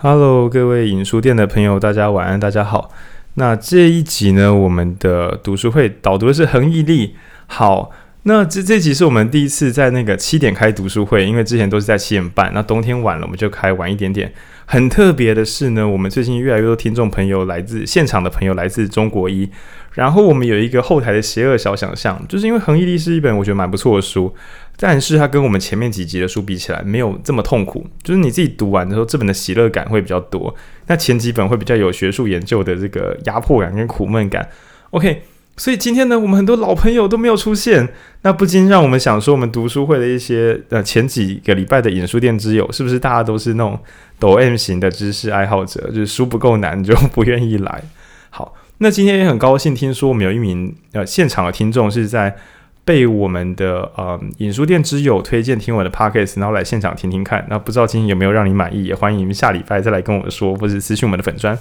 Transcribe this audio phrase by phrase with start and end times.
[0.00, 2.92] Hello，各位影书店的朋友，大家晚安，大家好。
[3.34, 7.16] 那这一集呢，我们的读书会导读的是恒毅力。
[7.48, 7.90] 好，
[8.22, 12.52] 那这这集是我们第一次在那个七点开读书会，因为之前都是在七点半。
[12.54, 14.32] 那冬天晚了，我们就开晚一点点。
[14.66, 19.50] 很特别的是呢，我们最近越来越多听众朋友来自现场的朋友来自中国一。
[19.94, 24.32] 然后我们有一个后台的邪恶小想象，就是因为《恒毅力》是一本我觉得蛮不错的书，
[24.80, 27.84] 但是它跟我们前面几集的书比起来，没有这么痛苦。
[28.04, 30.54] 就是你自己读完的时候，这本的喜乐感会比较多，
[30.86, 34.48] 那前几本会比较有学术研究的这个压迫感跟苦闷感。
[34.90, 35.22] OK，
[35.56, 37.88] 所以今天呢，我们很多老朋友都没有出现，
[38.22, 43.76] 那不禁让我们想说，我们读书会的一些呃前几个礼拜的影书店之友，是不是大家都是那种
[44.20, 47.82] 抖 M 型的知识爱好者，就是书不够难就不愿意来？
[48.30, 48.54] 好。
[48.80, 52.32] 那今天也很高兴，听说我们有一名呃现场的听众是在
[52.88, 57.46] 被我们的呃影书店之友推荐听我的 podcast，然后来现场听听看。
[57.50, 58.84] 那不知道今天有没有让你满意？
[58.84, 61.58] 也欢迎下礼拜再来跟我们说，或者私讯我们的粉专。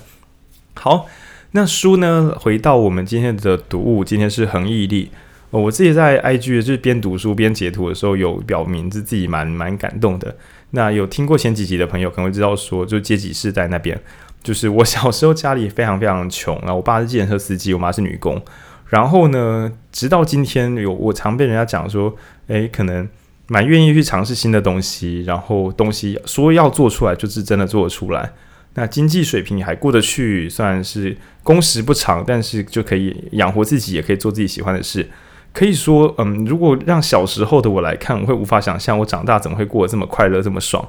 [0.76, 1.06] 好，
[1.52, 2.34] 那书呢？
[2.40, 5.12] 回到我们今天的读物，今天是恒毅力。
[5.50, 10.34] 我自己在 IG 就是边读书边截图的时候，有表明是自己蛮蛮感动的。
[10.70, 14.00] 那有听过前几集的朋友可能会知道说，就阶级世代那边。
[14.42, 18.42] 就是我小时候家里非常非常穷，然后我爸是计程车司机，我妈是女工。
[18.90, 22.16] 然后呢，直到今天有我常被人家讲说，
[22.48, 23.08] 诶，可能
[23.48, 28.34] 蛮愿意去尝试新的东西，然后东西说要做出来就是真的做得出来。
[28.76, 35.10] 那经济水平还过得去，虽然是工时不长，但是就可以养活自己，也可以做自己喜欢的事。
[35.54, 40.88] 可以说，嗯，如果让小时候的我来看，我会无法想象我长大怎么会过得这么快乐，这么爽。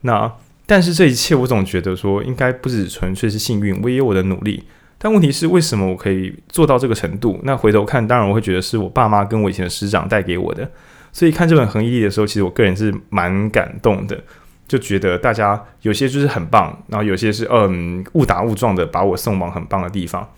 [0.00, 0.32] 那。
[0.70, 4.64] 但是这一切，我总觉得说应该不只纯粹是幸运，我也有我的努力。
[5.00, 7.38] 但问题是，为什么我可以做到这个程度？
[7.44, 10.68] 那回头看，当然我会觉得是我爸妈跟我以前的师长带给我的。
[11.12, 14.20] 所以看这本《恒毅力》的时候，其实我个人是蛮感动的，
[14.66, 20.28] 就觉得大家有些就是很棒，然后有些是嗯误打误撞的把我送往很棒的地方。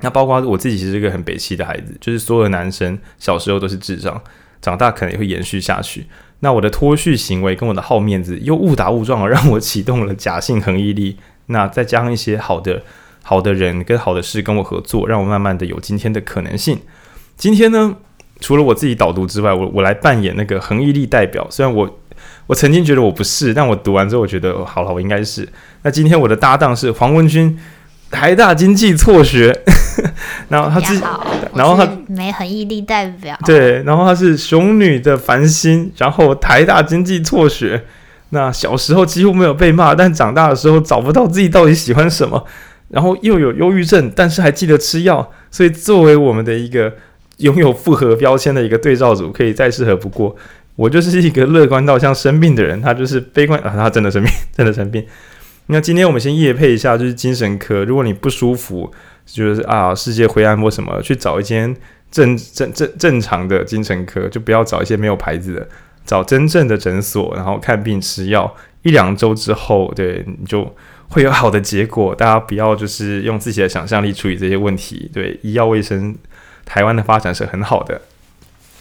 [0.00, 4.18] 那包括我自己，其实是一个很北七的孩子，就是所有的男生小时候都是智障，
[4.62, 6.06] 长大可能也会延续下去。
[6.38, 11.18] 那我的脱序行为跟我的好面子又误打误撞的让我启动了假性恒毅力。
[11.46, 12.82] 那再加上一些好的
[13.30, 16.76] 好的人跟好的事跟我合作，让我慢慢的有今天的可能性。
[17.36, 17.94] 今天呢，
[18.40, 21.46] 除了我自己导读之外，我我来扮演那个恒毅力代表。
[21.48, 22.00] 虽然我
[22.48, 25.48] 我曾经觉得我不是，但我读完之后我觉得好了，我应该是。
[25.82, 27.56] 那今天我的搭档是黄文君。
[28.10, 29.56] 台大经济辍学，
[30.50, 31.04] 然后他自己，
[31.54, 37.84] 然后他没恒毅力代表，对，然后他是熊女的繁星，然后台大经济辍学，
[38.30, 42.44] 那小时候几乎没有被骂，但长大的时候找不到自己到底喜欢什么，
[42.90, 46.92] 然后又有忧郁症，但是还记得吃药，所以作为我们的一个
[47.38, 50.36] 拥有复合标签的一个对照组，可以再适合不过。
[50.76, 55.04] 我就是一个乐观到像生病的人，他就是悲观啊，他真的生病，真的生病。
[55.66, 57.84] 那今天我们先夜配一下，就是精神科。
[57.84, 58.90] 如果你不舒服，
[59.24, 61.76] 就是啊，世界灰暗或什么，去找一间
[62.10, 65.68] 正 正正正常的精神科，就不要找一些没有牌子的，
[66.04, 68.52] 找真正的诊所，然后看病吃药，
[68.82, 70.74] 一两周之后，对，你就
[71.10, 72.14] 会有好的结果。
[72.16, 75.10] 大家不要就是用自己的想象力处理这些问题。
[75.12, 76.16] 对，医药卫生，
[76.64, 78.00] 台湾的发展是很好的，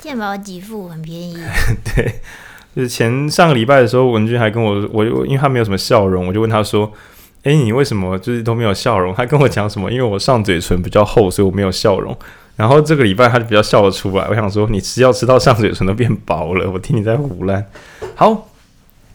[0.01, 1.37] 健保给付很便宜。
[1.93, 2.21] 对。
[2.75, 6.89] 就是前上个礼拜的时候，文君还跟我，我因为他没有什么笑容，我就问他说
[7.43, 9.91] ：“诶，你为什么就是都没有笑容？”他跟我讲什么？
[9.91, 12.15] 因为我上嘴唇比较厚，所以我没有笑容。
[12.55, 14.27] 然后这个礼拜他就比较笑得出来。
[14.29, 17.65] 我想说，你吃药吃到上嘴唇都变薄了，我听你在胡乱。
[18.15, 18.49] 好，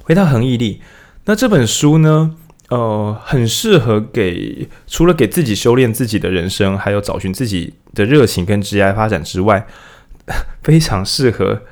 [0.03, 0.83] 回到恒毅力，
[1.27, 2.35] 那这本书呢，
[2.69, 9.67] 呃，很适合给除了给自己修炼自己的人生，还有找寻自己的热情跟职业发展之外，
[10.63, 11.63] 非常适合。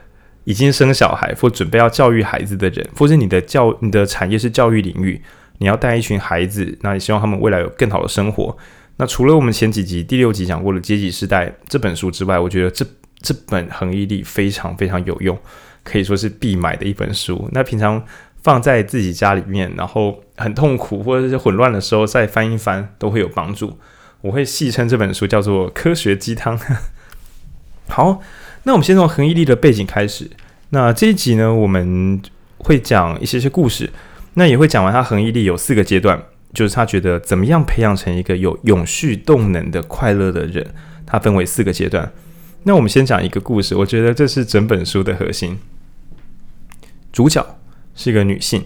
[0.44, 5.22] 已经生小孩或准备要教育孩子的人，或者你的教你的产业是教育领域，
[5.58, 8.56] 你要带一群孩子，那你希望他们未来有更好的生活。
[8.96, 12.84] 那除了我们前几集第六集讲过的《阶级世代》这本书之外，我觉得这
[13.20, 15.38] 这本恒毅力非常非常有用，
[15.84, 17.48] 可以说是必买的一本书。
[17.52, 18.04] 那平常
[18.42, 23.78] 放在自己家里面，然后很痛苦或者是混乱的时候再翻一翻，都会有帮助。
[24.22, 26.58] 我会戏称这本书叫做科学鸡汤。
[27.88, 28.20] 好。
[28.64, 30.30] 那我们先从恒毅力的背景开始。
[30.70, 32.22] 那这一集呢，我们
[32.58, 33.90] 会讲一些些故事。
[34.34, 36.22] 那也会讲完他恒毅力有四个阶段，
[36.54, 40.64] 就是他觉得怎么样培养成一个有永续动能的快乐的人。
[41.04, 42.12] 他分为四个阶段。
[42.62, 45.58] 那我们先讲一个故事，我觉得这是整本书的核心。
[47.12, 47.44] 主角
[47.96, 48.64] 是一个女性，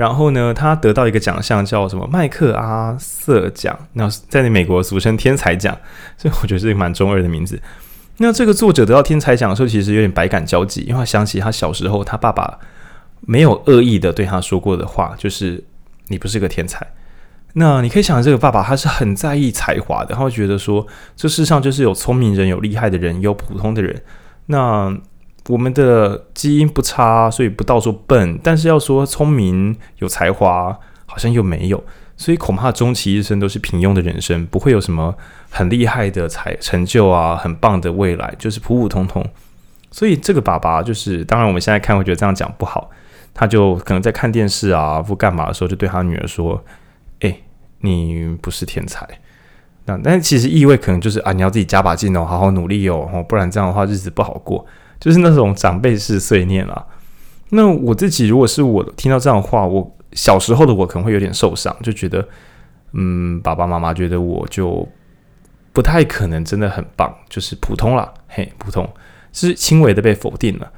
[0.00, 5.76] 然后呢，他得到一个奖项叫什么麦克阿瑟奖，那在美国俗称天才奖，
[6.16, 7.60] 所以我觉得是个蛮中二的名字。
[8.16, 12.58] 那这个作者得到天才奖的时候，其实有点百感交集，因为他想起他小时候他爸爸
[13.20, 15.62] 没有恶意的对他说过的话，就是
[16.08, 16.86] 你不是个天才。
[17.52, 24.00] 那你可以想，这个爸爸他是很在意才华的，他会觉得说，这世上就是有聪明人、有厉害的人、有普通的人。
[24.46, 24.96] 那
[25.50, 31.82] 我们的基因不差，所以不到说笨，但是要说聪明有才华，好像又没有，
[32.16, 35.14] 所以恐怕终其一生都是平庸的人生，不会有什么
[35.50, 39.24] 很厉害的才成就啊，很棒的未来，就是普普通通。
[39.90, 42.88] 所以这个爸爸就是，当然我们现在看会觉得这样讲不好，
[43.34, 46.62] 他就可能在看电视啊或干嘛的时候，就对他女儿说。
[47.20, 47.36] 哎，
[47.80, 49.06] 你不是天才，
[49.84, 54.64] 那但其实意味可能就是啊，你要自己加把劲哦，好好努力哦，不然这样的话日子不好过，
[55.00, 56.86] 就是那种长辈式碎念啦。
[57.48, 62.28] 那我自己如果是我听到这样的话，我小时候的我可能会有点受伤，就觉得
[62.92, 64.86] 嗯，爸爸妈妈觉得我就
[65.72, 68.88] 不太可能真的很棒，就是普通啦，嘿，普通
[69.32, 70.70] 是轻微的被否定了。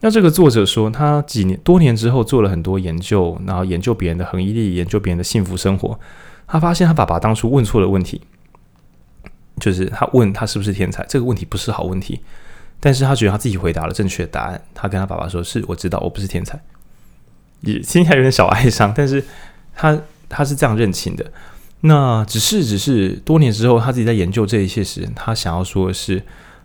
[0.00, 5.98] 那这个作者说，他几年多年之后做了很多研究，然后研究别人的恒毅力，研究别人的幸福生活。
[6.46, 8.20] 他发现他爸爸当初问错了问题，
[9.60, 12.20] 就是他问他是不是天才，这个问题不是好问题，
[12.80, 14.60] 但是他觉得他自己回答了正确的答案。
[14.74, 16.60] 他跟他爸爸说：“是，我知道我不是天才。”
[17.62, 19.24] 也听起来有点小哀伤，但是
[19.74, 21.32] 他他是这样认清的。
[21.80, 26.22] 那只是只是多年之后，他自己在研究这一切时，他想要说的是：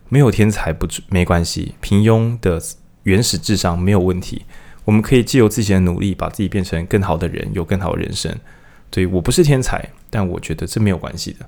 [0.09, 2.61] 没有天才不没关系，平庸的。
[3.03, 4.45] 原始智商没有问题，
[4.85, 8.33] 我们可以借由自己的努力，把自己变成更好的人，有更好的人生。
[8.89, 11.45] 对，我不是天才，但我觉得这没有关系的。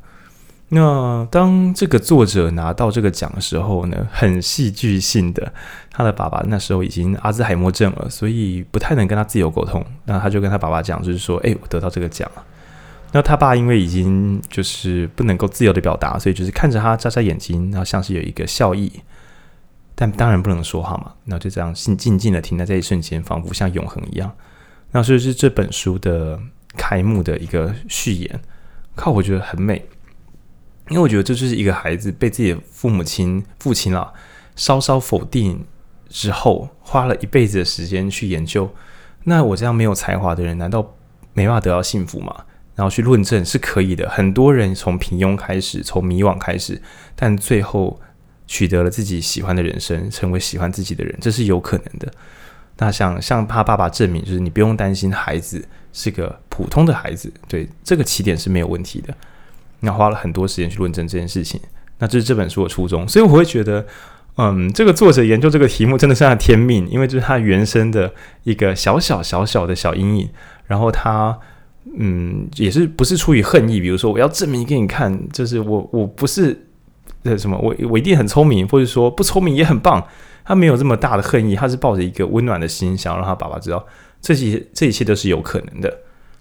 [0.70, 5.54] 那当这个作者拿到这个奖的时候呢，很戏剧性的，
[5.92, 9.86] 他的爸爸那时候已经阿兹海默症了，所以不太能跟他自由沟通。
[10.06, 12.44] 那他就跟他爸爸讲，就是说：“诶，我得到这个奖了。”
[13.14, 18.92] 那他爸因为已经就是不能够自由的表达，所以就是看着他眨眨眼睛，然后像是有一个笑意。
[19.94, 24.30] 但当然不能说话嘛，那就这样静静静的停在这一瞬间，仿佛像永恒一样。
[24.92, 26.38] 那所以是这本书的
[26.76, 28.42] 开幕的一个序言，
[28.96, 29.86] 靠，我觉得很美，
[30.90, 34.14] 因为我觉得这就是一个孩子被自己的父母亲、父亲啊
[34.56, 35.66] 稍稍否定
[36.10, 38.70] 之后，花了一辈子的时间去研究。
[39.24, 40.96] 那我这样没有才华的人，难道
[41.34, 42.46] 没办法得到幸福吗？
[42.76, 44.10] 然后去论证是可以的。
[44.10, 46.82] 很多人从平庸开始，从迷惘开始，
[47.16, 48.00] 但最后。
[48.48, 52.08] 取得了自己喜欢的人生，成为喜欢自己的人，这是有可能的。
[52.78, 59.18] 那想向他爸爸证明，就是你不用担心孩子是个普通的孩子，对，这个起点是没有问题的。
[59.86, 61.62] 那花了很多时间去论证这件事情，
[62.00, 63.08] 那这是这本书的初衷。
[63.08, 63.86] 所以我会觉得，
[64.36, 68.12] 嗯，这个作者研究这个题目真的是他天命，因为这是他原生的
[68.44, 70.30] 一个小小小小的小阴影。
[70.66, 71.40] 然后他，
[71.98, 76.64] 嗯，也是不是出于恨意，比如说我要证明给你看，就是我我不是。
[77.28, 77.58] 那什么？
[77.58, 80.06] 我我一定很聪明，或者说不聪明也很棒。
[80.44, 83.84] 他没有这么大的恨意，他是抱着一个温暖的心，想要让他爸爸知道，
[84.22, 85.90] 这些这一切都是有可能的。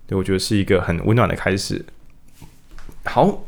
[0.07, 1.83] 对，我觉得是一个很温暖的开始。
[3.05, 3.45] 好。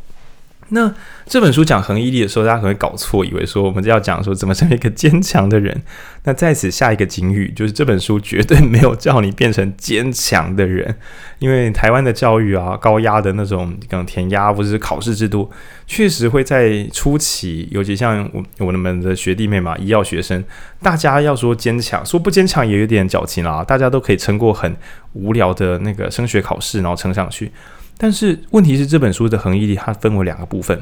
[0.70, 0.92] 那
[1.26, 5.80] 这本书讲恒毅力的时候，大家可能会搞错，以为说我们要讲说怎么成为一个坚强的人。
[6.24, 10.96] 那在此下一个警语，就是这本书绝对没有叫你变成坚强的人，
[11.38, 15.48] 因为台湾的教育啊，高压的那种更填鸭或者是考试制度，
[15.86, 20.42] 确实会在初期，尤其像我我们的学弟妹嘛，医药学生，
[20.82, 23.62] 大家要说坚强，说不坚强也有点矫情啦。
[23.62, 24.74] 大家都可以撑过很
[25.12, 27.52] 无聊的那个升学考试，然后撑上去。
[27.98, 30.76] 但是问题是，这本书的恒毅力它分为两个部分，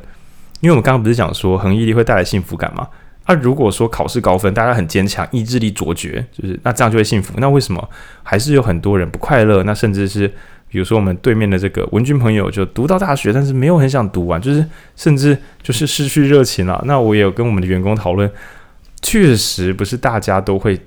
[0.61, 2.89] 因为我们刚刚不是讲说恒毅力会带来幸福感吗？
[3.27, 7.33] 那、如果说考试高分，大家很坚强，意志力卓绝，就是那这样就会幸福。
[7.39, 7.89] 那为什么
[8.23, 9.63] 还是有很多人不快乐？
[9.63, 10.29] 那甚至是
[10.69, 14.67] 比如说我们对面的这个文君朋友，就读到大学，但是没有很想读完，就是
[14.97, 16.83] 甚至就是失去热情了。
[16.87, 18.31] 那我也有跟我们的员工讨论，
[19.03, 20.81] 确实不是大家都会。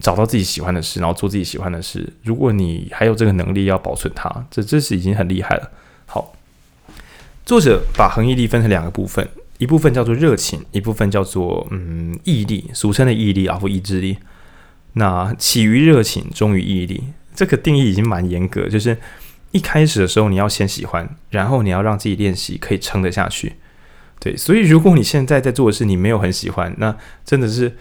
[0.00, 2.10] 找到自己喜欢的事，然后做自己喜欢的事。
[2.22, 5.70] 如果你还有这个能力，要保存它，这这是已经很厉害了。
[6.06, 6.34] 好，
[7.44, 9.28] 作者把恒毅力分成两个部分，
[9.58, 14.16] 一部分叫做热情，一部分叫做嗯毅力，俗称的毅力啊或意志力。
[14.94, 17.04] 那起于热情，终于毅力，
[17.34, 18.96] 这个定义已经蛮严格，就是
[19.52, 23.56] 一开始的时候你要先喜欢，然后你要让自己练习可以撑得下去。
[24.18, 27.76] 对，所以如果你现在在做的事你没有很喜欢，那真的是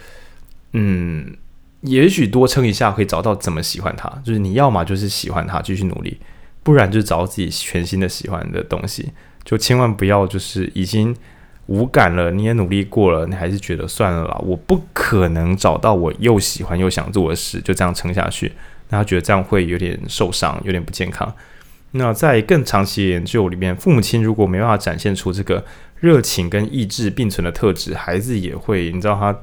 [0.74, 1.36] 嗯。
[1.82, 6.20] 也许多撑一下会找到怎么喜欢它，就是你要么就是喜欢它继续努力，
[6.62, 9.12] 不然就找自己全新的喜欢的东西，
[9.46, 11.16] 就千万不要就是已经
[11.68, 18.52] 无感了，你也努力过了，你还是觉得算了啦，我不可能找到我又喜欢又想做的事，就这样撑下去，
[18.90, 21.34] 那他觉得这样会有点受伤，有点不健康。
[21.92, 25.64] 那在更长期的研究里面，父母亲如果没办法展现出这个
[26.02, 29.34] 热情跟意志并存的特质，孩子也会，你知道他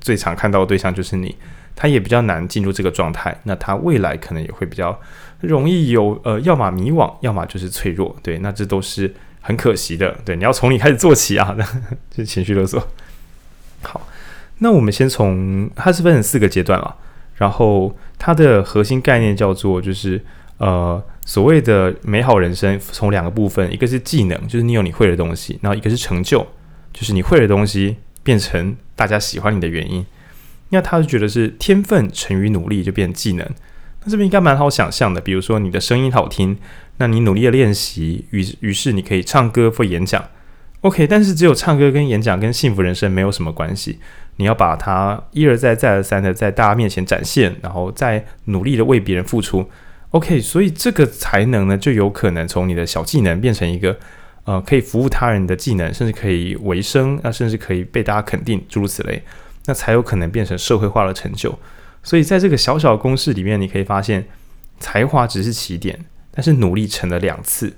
[0.00, 1.36] 最常看到的对象就是你。
[1.76, 3.38] 他也比较难进入这个状态。
[3.44, 4.98] 那他未来可能也会比较
[5.40, 8.16] 容易有呃，要么迷惘，要么就是脆弱。
[8.22, 10.16] 对，那这都是很可惜的。
[10.24, 11.54] 对，你要从你开始做起啊，
[12.10, 12.84] 这是情绪勒索。
[13.82, 14.08] 好，
[14.58, 16.96] 那我们先从它是分成四个阶段了，
[17.36, 20.20] 然后它的核心概念叫做就是
[20.56, 21.00] 呃。
[21.28, 26.46] 所谓的美好人生，从两个部分，一个是技能，就是你有你会的东西，然后一个是成就，
[26.92, 30.06] 就是你会的东西变成大家喜欢你的原因。
[30.70, 33.46] 那他就觉得是天分乘以努力就变技能。
[34.04, 36.56] 那这边应该蛮好想象的，比如说你的声音好听，
[36.98, 40.24] 那你努力的练习，于于是你可以唱歌或演讲。
[40.82, 43.98] OK，但是只有唱歌跟演讲跟幸福人生没有什么关系。
[44.36, 49.68] 你要把它一而再再而三的在大家面前展现，然后再努力的为别人付出。
[50.10, 53.98] OK，所以这个才能呢，就有可能从你的小技能变成一个，
[54.44, 59.22] 呃，可以服务他人的技能，甚至可以维生，那甚至可以被大家肯定，诸如此类，
[59.66, 61.58] 那才有可能变成社会化的成就。
[62.02, 64.26] 所以在这个小小的公式里面，你可以发现，
[64.78, 65.98] 才华只是起点，
[66.30, 67.72] 但是努力乘了两次。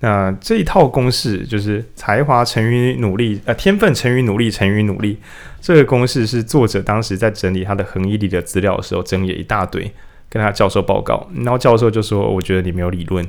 [0.00, 5.18] 那这一套公式就是才华乘于努力，呃，天分乘于努力乘于努力。
[5.60, 9.92] 这个公式是作者当时在整理他的恒毅力的资料的时候整理了一大堆。
[10.30, 13.24] 跟他教授报告，然后教授就说：“我觉得你没有理论。”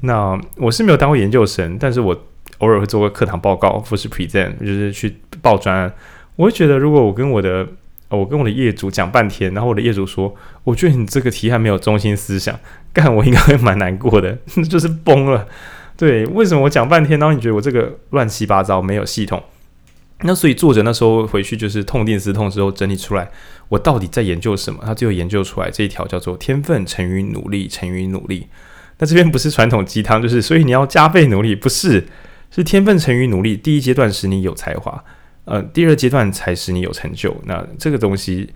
[0.00, 2.18] 那我是没有当过研究生，但是我
[2.58, 5.92] 偶尔会做个课堂报告，或是 present，就是去报专。
[6.40, 7.68] 我会觉得，如果我跟我的
[8.08, 12.58] 我跟我的业主讲半天，然后我的业主说：“我觉得你这个题还没有中心思想，
[12.94, 14.38] 干我应该会蛮难过的，
[14.70, 15.46] 就是崩了。”
[15.98, 19.42] 对，为什么我讲半天，然后你觉得我这个乱七八糟，没有系统？
[20.22, 23.30] 那所以作者那时候回去就是痛定思痛之后整理出来，
[23.68, 24.80] 我到底在研究什么？
[24.82, 28.46] 他最后研究出来这一条叫做天分乘于努力乘于努力。
[28.98, 32.06] 那这边不是传统鸡汤，就是所以你要加倍努力，不是，
[32.50, 33.58] 是天分乘于努力。
[33.58, 35.04] 第一阶段使你有才华，
[35.50, 37.36] 呃，第二阶段才使你有成就。
[37.44, 38.48] 那这个东西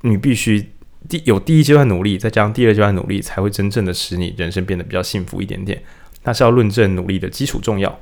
[0.00, 0.70] 你必须
[1.08, 5.80] 第有第一阶段努力，再加上第二阶段努力，才会真正的使你人生变得比较幸福一点点。
[6.24, 7.98] 那是要论证努力的基础重要。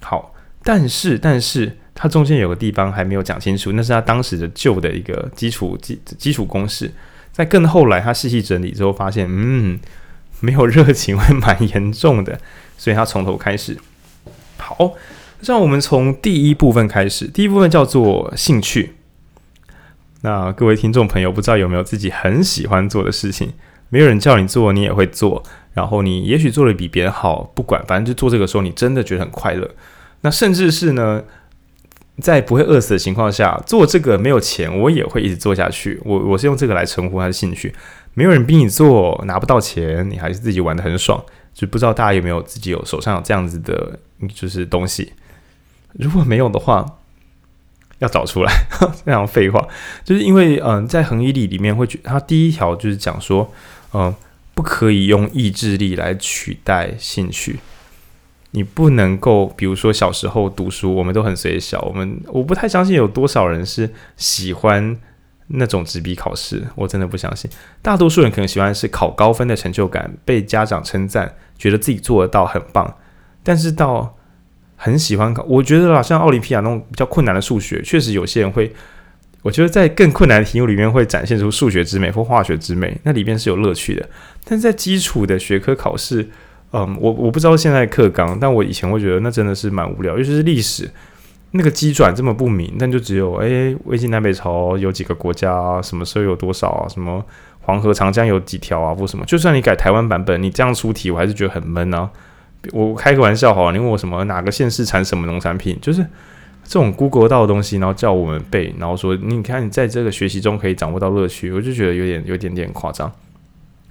[0.00, 1.78] 好，但是但是。
[1.98, 6.92] 它中间有个地方还没有讲清楚，那是他当时的旧的一个基础基基础公式。
[7.32, 9.80] 在更后来，他细细整理之后，发现，嗯，
[10.40, 12.38] 没有热情会蛮 严重的，
[12.76, 13.78] 所以他从头开始。
[14.58, 14.92] 好，
[15.40, 17.26] 让我们从第一部分开始。
[17.26, 18.94] 第一部分叫做兴趣。
[20.22, 23.52] 那各位听众朋友，不知道有没有自己很喜欢做的事情？
[23.90, 25.42] 没有人叫你做，你也会做。
[25.74, 29.70] 然后你也许做的比别人好，不管，反正就做这个时候，你真的觉得很快乐。
[30.22, 31.22] 那甚至是呢？
[32.18, 36.00] 在不会饿死的情况下做这个没有钱，我也会一直做下去。
[36.02, 37.74] 我我是用这个来称呼他的兴趣。
[38.14, 41.22] 没有人逼你做，拿不到钱，你还是自己玩的很爽。
[41.52, 43.98] 就不知道大家有没有自己有手上有这样子的，
[44.34, 45.12] 就是东西。
[45.98, 46.98] 如果没有的话，
[47.98, 48.52] 要找出来。
[49.04, 49.66] 非常废话，
[50.04, 53.50] 就是因为嗯、在恒毅力里面会觉，它第一条就是讲说，
[53.92, 54.14] 嗯、
[54.54, 57.58] 不可以用意志力来取代兴趣。
[58.52, 64.96] 你不能够，比如说小时候读书，我们都很随小，我们我不太相信有多少人是喜欢
[65.48, 67.50] 那种纸笔考试，我真的不相信。
[67.82, 72.96] 大多数人可能喜欢是考高分的成就感，被家长称赞，觉得自己做得到很棒。
[73.42, 74.16] 但是到
[74.76, 78.70] 很喜欢考，我觉得啦，像奥林匹亚那种比较困难的数学，确实有些人会，
[79.42, 84.08] 我觉得在更困难的题目里面会展现出数学之美或化学之美，那里面是有乐趣的。
[84.44, 86.28] 但在基础的学科考试，
[86.72, 90.88] 嗯，我我不知道现在课纲，但我以前会觉得那真的是蛮无聊，尤其是历史
[91.52, 97.24] 那个机转这么不明，但就只有哎，魏晋南北朝有几个国家，什么时候有多少啊，什么
[97.60, 102.10] 黄河长江有几条啊，或什么，就算你改台湾版本，你这样出题，我还是觉得很闷啊。
[102.72, 106.02] 我开个玩笑好了，你问我什么哪个县市产什么农产品，就是
[106.64, 113.12] 这种 Google 到的东西，然后叫我们背，然后说你看你在这个学习中可以掌握到乐趣，我就觉得有点有点点夸张。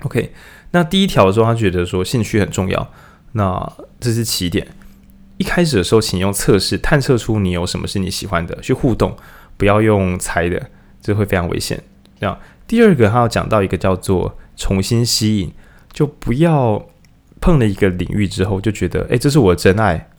[0.02, 0.32] OK。
[0.72, 2.92] 那第一条的时候，他觉得说兴趣很重要，
[3.32, 4.68] 那这是起点。
[5.38, 9.16] 一开始的时候，请用测试探测出你有什么是你喜欢的，去互动，
[9.56, 10.70] 不要用猜的，
[11.02, 11.82] 这会非常危险。
[12.20, 15.54] 这样，第二个他要讲到一个叫做重新吸引，
[15.94, 16.86] 就不要
[17.46, 20.10] 碰了一个领域之后就觉得，诶，这是我的真爱，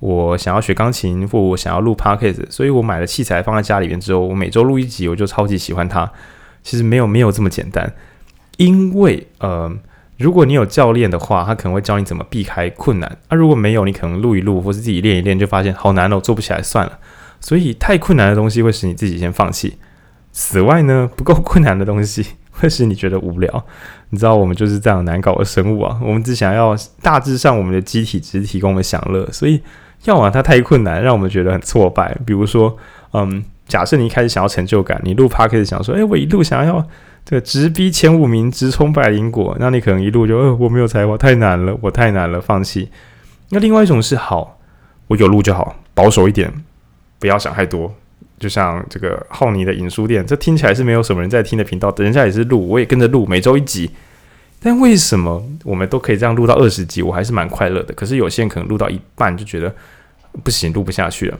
[0.00, 6.12] 我想要学钢琴，或我想要录 podcast，所以我买了器材放在家里面之后，我每周录一集，我就超级喜欢它。
[6.62, 7.94] 其实没有没有这么简单，
[8.58, 9.74] 因为呃。
[10.18, 13.18] 如果你有教练的话，他可能会教你怎么避开困难。
[13.28, 16.98] 那、啊、如果没有，你可能录一录，或是自己练一练，就发现好难哦，做不起来算了。
[17.38, 19.76] 所以太困难的东西会使你自己先放弃。
[20.32, 22.24] 此外呢，不够困难的东西
[22.60, 23.64] 会使你觉得无聊。
[24.10, 29.60] 你知道我们就是这样难搞的生物啊，我们只想要大致上我们的机体只是提供我们享乐，所以
[30.04, 32.16] 要么它太困难，让我们觉得很挫败。
[32.24, 32.76] 比如说，
[33.12, 36.86] 嗯，假设你一开始想要成就感，你录 Podcast 想说，诶，我一路想要。
[37.28, 42.88] 这个直逼前五名，直冲百灵果，那你可能一路就呃我没有才华，太难了，我太难了，放弃。
[43.48, 44.60] 那另外一种是好，
[45.08, 46.52] 我有路就好，保守一点，
[47.18, 47.92] 不要想太多。
[48.38, 53.90] 就像这个浩尼的影书店，这听起来是没有什么人在听的频道，人家也是录，我也跟着录，每周一集。
[54.60, 57.94] 但为什么我们都可以这样录到二十集，我还是蛮快乐的。
[57.94, 59.74] 可是有些人可能录到一半就觉得
[60.42, 61.38] 不行，录不下去了。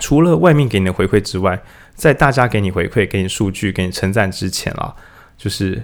[0.00, 1.60] 除了外面给你的回馈之外，
[1.94, 4.94] 在大家给你回馈、给你数据、给你称赞之前啊，
[5.36, 5.82] 就是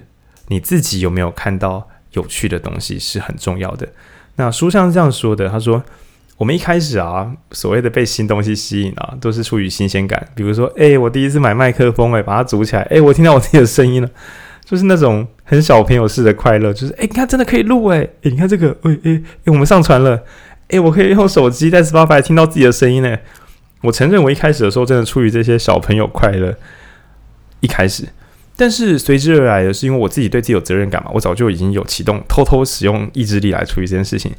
[0.49, 3.89] 你自己有没有看到有趣的东西是很重要的。
[4.37, 5.83] 那书上是这样说的，他说。
[6.37, 10.29] 我们一开始啊，所谓的被新东西吸引啊，都是出于新鲜感。
[10.35, 14.11] 比如说，诶，我第一次买麦克风，诶，把它组起来，诶，我听到我自己的声音了，
[14.65, 16.73] 就是那种很小朋友式的快乐。
[16.73, 20.21] 就是，诶，你看，真的可以录，诶，诶，你看这个，诶，诶，诶，我们上传了，
[20.69, 23.17] 诶，我可以用手机在 Spotify 听到自己的声音呢。
[23.83, 26.57] 我承认，我一开始的时候真的出于这些小朋友快乐，
[27.61, 28.09] 一开始，
[28.57, 34.33] 但是随之而来的是因为我自己对自己有责任感嘛，我早就已经有启动，偷偷使用意志力来处理这件事情。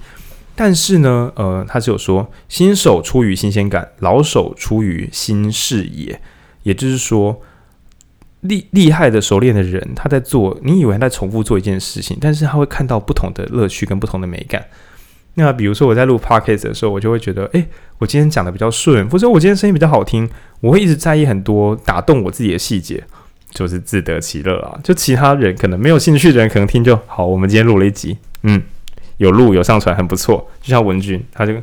[0.55, 6.21] 但是呢，呃，他只有说，新手出于新鲜感，老手出于新视野。
[6.63, 7.41] 也就是说，
[8.41, 14.65] 厉厉害的、熟练的人，他在做，你以为他在重复做一件事情，但是他会看到不同的乐趣跟不同的美感。
[15.35, 17.67] 那比如说我在录 podcast 的时候，我就会觉得，诶，
[17.99, 20.27] 我今天讲的比较顺，或者我今天声音比较好听，
[20.61, 23.03] 我会一直在意很多打动我自己的细节，
[23.51, 24.79] 就是自得其乐啊。
[24.83, 27.25] 就其他人可能没有兴趣的人，可能听就好。
[27.25, 28.63] 我们今天录了一集，嗯。
[29.17, 31.53] 有录有上传很不错，就像文君，他就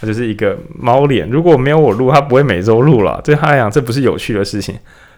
[0.00, 1.28] 他就是一个猫脸。
[1.28, 3.20] 如果没有我录，他不会每周录了。
[3.22, 4.74] 对他来讲，这不是有趣的事情。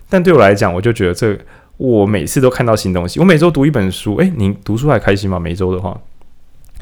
[0.08, 1.36] 但对我来讲，我就觉得这
[1.76, 3.20] 我每次都看到新东西。
[3.20, 5.38] 我每周读一本书，诶，你读书还开心吗？
[5.38, 5.98] 每周的话，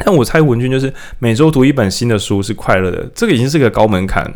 [0.05, 3.09] 但我猜文君就是每周读一本新的书是快乐的。
[3.15, 4.33] 这个已经是个高门槛。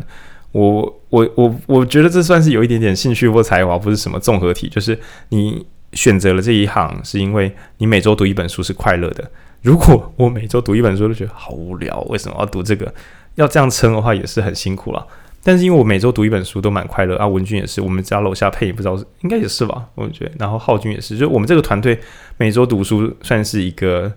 [0.51, 4.67] 我我我我觉得这算是有一点点兴趣或才华，不是什么综合体。
[4.67, 4.99] 就是
[5.29, 9.31] 你选择了这一行，是因为你每周读一本书是快乐的。
[9.61, 12.93] 如果我每周读一本书都觉得好无聊，为什么要读这个？
[13.35, 15.05] 要这样撑的话也是很辛苦了。
[15.43, 20.31] 但是因为我每周读一本书都蛮快乐啊，文君也是，我们家楼下配也不知道应该也是吧，我觉得。
[20.39, 21.99] 然后浩君也是，就我们这个团队
[22.37, 24.11] 每周读书算是一个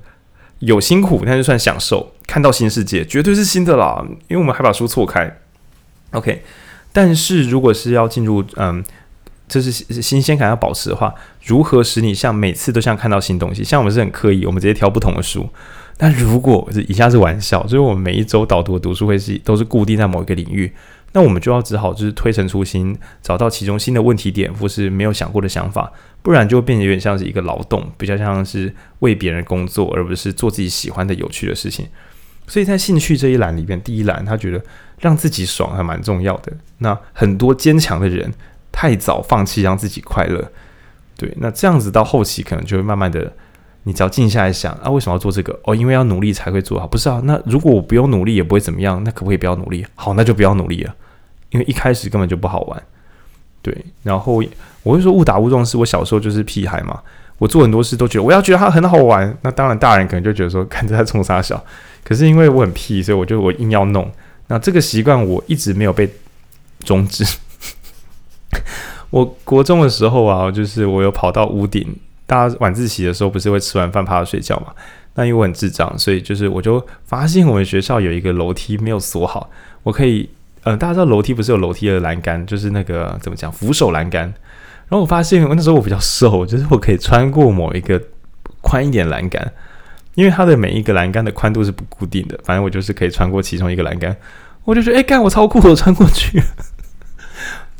[0.58, 5.38] 有辛苦，但是算享受，看到新世界绝对是新的啦，因为我们还把书错开。
[6.10, 6.42] OK，
[6.92, 8.82] 但是如果是要进入嗯。
[9.46, 13.62] 这是新鲜感要保持的话，如何使你像每次都像看到新东西？
[13.62, 15.48] 像我们是很刻意，我们直接挑不同的书。
[15.96, 20.72] 但如果是以下是玩笑，所以我们每一周导读的读书会是都是固定在某一个领域，
[21.12, 31.86] 那我们就要只好就是推陈出新，找到其中新的问题点或是没有想过的想法，不然就会变得有点像是一个劳动，比较像是为别人工作，而不是做自己喜欢的有趣的事情。
[32.48, 34.60] 所以在兴趣这一栏里边，第一栏他觉得
[34.98, 36.52] 让自己爽还蛮重要的。
[36.78, 38.32] 那很多坚强的人。
[38.76, 40.50] 太早放弃让自己快乐，
[41.16, 43.32] 对，那这样子到后期可能就会慢慢的，
[43.84, 45.56] 你只要静下来想啊，为什么要做这个？
[45.62, 47.20] 哦，因为要努力才会做好，不是啊？
[47.22, 49.86] 那如果我不用努力也不会怎么样，那可不可以不要努力？
[49.94, 50.92] 好，那就不要努力了，
[51.50, 52.82] 因为一开始根本就不好玩，
[53.62, 53.86] 对。
[54.02, 54.42] 然后
[54.82, 57.00] 我会说误打误撞，是我小时候就是屁孩嘛，
[57.38, 61.64] 我做很多事都觉得我要觉得它很好玩，那当然大人可能就觉得说看着他冲三小，
[62.02, 64.10] 可是因为我很屁，所以我就我硬要弄，
[64.48, 66.10] 那这个习惯我一直没有被
[66.84, 67.24] 终止。
[69.10, 71.86] 我国中的时候啊，就是我有跑到屋顶，
[72.26, 74.68] 大家晚自习的时候不是会吃完饭趴着睡觉嘛？
[75.14, 79.48] 那因为我很智障，所以就是我就发现我们学校有一个楼梯没有锁好，
[79.84, 80.28] 我可以，
[80.64, 84.22] 呃，大家知道楼梯不是有楼梯的栏杆，就是那个怎么讲扶手栏杆。
[84.22, 88.02] 然后我发现那时候我比较瘦，就是我可以穿过某一个
[88.60, 89.52] 宽一点栏杆，
[90.14, 94.14] 因为它的每一个栏杆的宽度是不固定的，反正我就是可以穿过其中一个栏杆，
[94.64, 96.42] 我就觉得哎，干我超酷，我穿过去。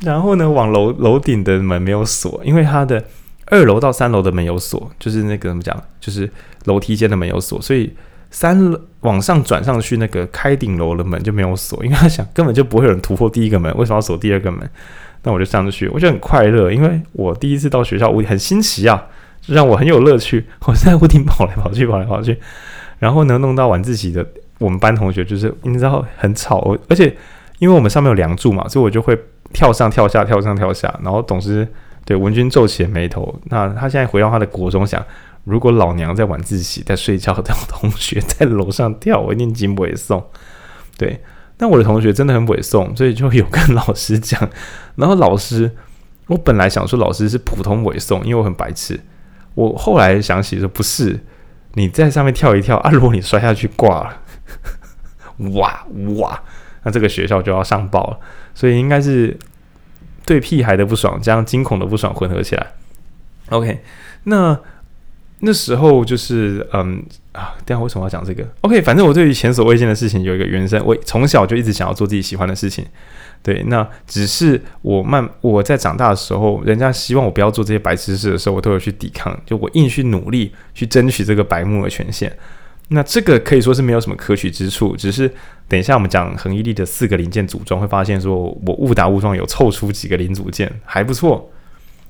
[0.01, 3.03] 然后呢，往楼楼顶的门没有锁，因为它的
[3.45, 6.29] 二楼到三楼的门有锁，就是那个怎么讲，就是
[6.65, 7.93] 楼梯间的门有锁，所以
[8.29, 14.69] 三往上转上去那个开顶楼的门就没有锁，因为他想根本就不会有人突破第一个门，为什么要锁第二个门？
[15.23, 19.01] 那我就上去，我就很快乐，因为我第一次到学校屋顶很新奇啊，
[19.41, 22.37] 就让我很有乐趣，我在屋顶跑来跑去，跑来跑去，
[22.99, 24.27] 然后呢，弄到晚自习的
[24.59, 27.15] 我们班同学就是你知道很吵，而且
[27.59, 29.17] 因为我们上面有梁柱嘛，所以我就会。
[29.55, 31.65] 跳上跳下，跳上跳下，然后董事
[32.03, 33.39] 对文君皱起了眉头。
[33.45, 35.01] 那他现在回到他的国中，想
[35.45, 40.21] 如果老娘在晚自习在睡觉的同学在楼上跳，我一定惊不会送。
[40.97, 41.23] 对，
[41.55, 44.49] 但我的同学真的很不送，所以就有跟老师讲。
[44.95, 45.71] 然后老师，
[46.27, 48.99] 我本来想说老师是普通不送，因为我很白痴。
[49.53, 51.23] 我后来想起说不是，
[51.75, 54.21] 你在上面跳一跳啊，如果你摔下去挂了，
[55.53, 55.85] 哇
[56.17, 56.43] 哇，
[56.83, 58.19] 那这个学校就要上报了。
[58.55, 59.37] 所以应该是
[60.25, 62.67] 对屁孩的不爽，加上惊恐的不爽混合起来。
[63.49, 63.79] OK，
[64.23, 64.59] 那
[65.41, 72.83] 那时候就是嗯啊，等下为什么要讲这个？OK，反正我对于前所未见的事情有一个原生，我从小就一直想要做自己喜欢的事情。
[73.43, 82.35] 对，那只是我慢我在长大的时候，人家希望我不要做这些白痴事的时候，我都有去抵抗，就我硬去努力去争取这个白目的权限。
[82.89, 85.31] 那这个可以说是没有什么可取之处，只是
[85.67, 91.49] 等一下我们讲恒毅力的四个零件组装，会发现说我误打误撞有凑出几个零组件，还不错。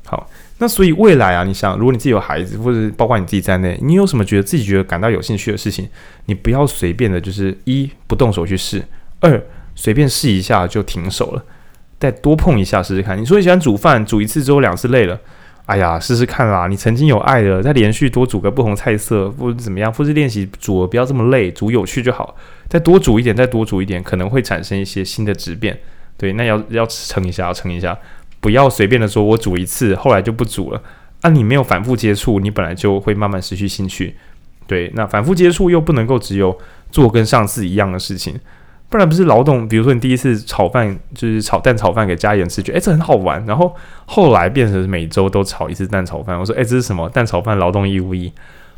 [0.06, 5.88] 好，那所以未来啊，你想，如果你自己有孩子，或者包括你自己在内，你有什么觉得自己觉得感到有兴趣的事情，
[6.26, 8.84] 你不要随便的，就是一不动手去试，
[9.20, 9.42] 二。
[9.78, 11.44] 随便试一下就停手了，
[12.00, 13.20] 再多碰一下试试看。
[13.20, 15.20] 你说你喜欢煮饭，煮一次之后两次累了，
[15.66, 16.68] 哎呀，试试看啦。
[16.68, 22.36] 你曾经有爱的，再连续多煮个不同菜色，或者怎么样，复制练习煮不要这么累，煮有趣就好。
[22.70, 25.78] 再多煮一点，再多煮一点，可能会产生一些新的质变。
[26.18, 27.98] 对，那要要撑一下，要撑一下，
[28.40, 30.82] 不要随便的说我煮一次，后来就不煮了。
[31.22, 34.16] 啊，你没有反复接触，你本来就会慢慢失去兴趣。
[34.68, 36.56] 对，那反复接触又不能够只有
[36.92, 38.40] 做跟上次一样的事情。
[38.96, 46.40] 不然不是劳动，比如说你第一次炒饭就是炒蛋炒饭给家人吃，觉得诶这很好玩，然后后来变成每周都炒一次蛋炒饭。
[46.40, 47.10] 我说诶这是什么？
[47.10, 48.32] 蛋炒饭劳动义务一，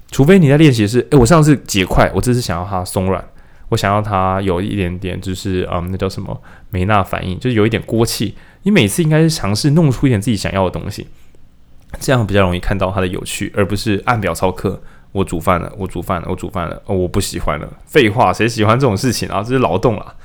[0.10, 3.24] 除非你在练习是诶我上次结块，我这次想要它松软，
[3.70, 8.34] 我想要它有一点点就是嗯那叫什么梅纳反应，就是有一点锅气。
[8.64, 11.08] 你每次应该是尝试弄出一点自己想要的东西，
[12.00, 14.82] 这样比较容易看到它的有趣，而不是按表操课。
[15.12, 16.82] 我煮饭了，我煮饭了，我煮饭了。
[16.86, 17.68] 哦，我不喜欢了。
[17.86, 19.42] 废话，谁喜欢这种事情啊？
[19.42, 20.16] 这是劳动啦。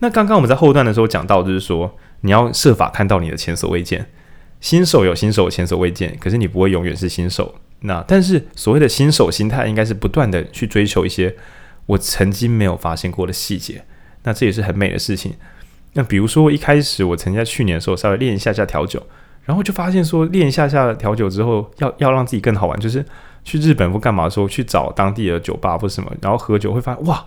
[0.00, 4.06] 那刚刚我们在后段的时候讲到，就是说你要设法看到你的前所未见。
[4.60, 7.54] 新手有新手前所未见，可是你不会永远是新手。
[7.80, 11.36] 那但是所谓的新手心态，应该是不断的去追求一些
[11.86, 13.84] 我曾经没有发现过的细节。
[14.24, 15.34] 那这也是很美的事情。
[15.92, 19.06] 那比如说一开始我曾经在去年的时候稍微练一下下调酒，
[19.44, 23.04] 然后就发现说练一下下调酒之后，要要让自己更好玩，就是。
[23.46, 27.24] 去日本或干嘛的时候，去找当地的酒吧或什么，然后喝酒会发现哇，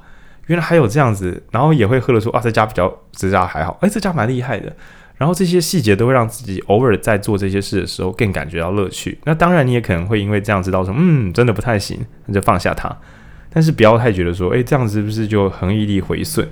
[0.48, 4.76] 原来还有这样子，然后也会喝了说啊，这家比较这家还好，哎，这家蛮厉害的。
[5.16, 9.18] 然后这些细节都会让自己偶尔在做这些事的时候更感觉到乐趣。
[9.24, 12.94] 那当然你也可能会因为这样知道说，嗯，真的不太行，那就放下它。
[13.50, 16.46] 但是不要太觉得说，哎，这样子是不是就恒毅力毁损？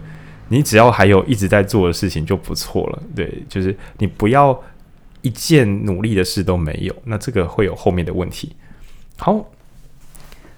[0.48, 3.04] 你只要还有一直在做的事情就不错了。
[3.14, 4.58] 对，就是你不要
[5.22, 8.56] 一件努力的事都没有，那这个会有后面的问题。
[9.18, 9.46] 好。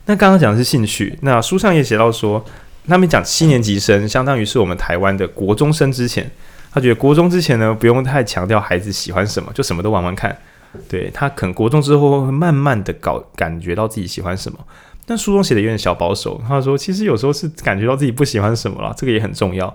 [0.09, 2.43] 那刚刚讲的是兴趣，那书上也写到说，
[2.87, 6.27] 他们讲七年级生相当于是我们台湾的国中生之前，
[6.71, 10.35] 他觉得国中之前呢，不用太强调孩子喜欢什么，就什么都玩玩看。
[10.89, 14.57] 对，他可能国中之后会慢慢的搞感觉到自己喜欢什么。
[15.05, 19.71] 但书中写的有点小保守，他说其实有时候是感觉到自己不喜欢什么了，这个也很重要。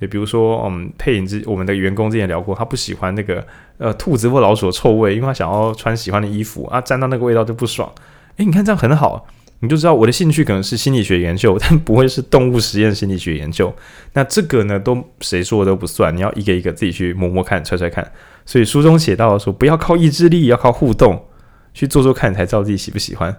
[0.00, 7.92] 对，比如说我们配音之我们的员工之前聊过，他不喜欢那个呃兔子或老鼠的臭味，因为他想要穿喜欢的衣服啊，沾到那个味道就不爽。
[8.38, 9.26] 诶，你看这样很好。
[9.64, 13.74] 你就知道我的兴趣可能是心理学研究， 但不会是动物实验心理学研究。
[14.12, 18.12] 那这个呢，都谁说的都不算，你要一个一个自己去摸摸看、揣揣看。
[18.46, 21.26] 所以书中写到说，不要靠意志力，要靠互动
[21.72, 23.34] 去做做看，才知道自己喜不喜欢。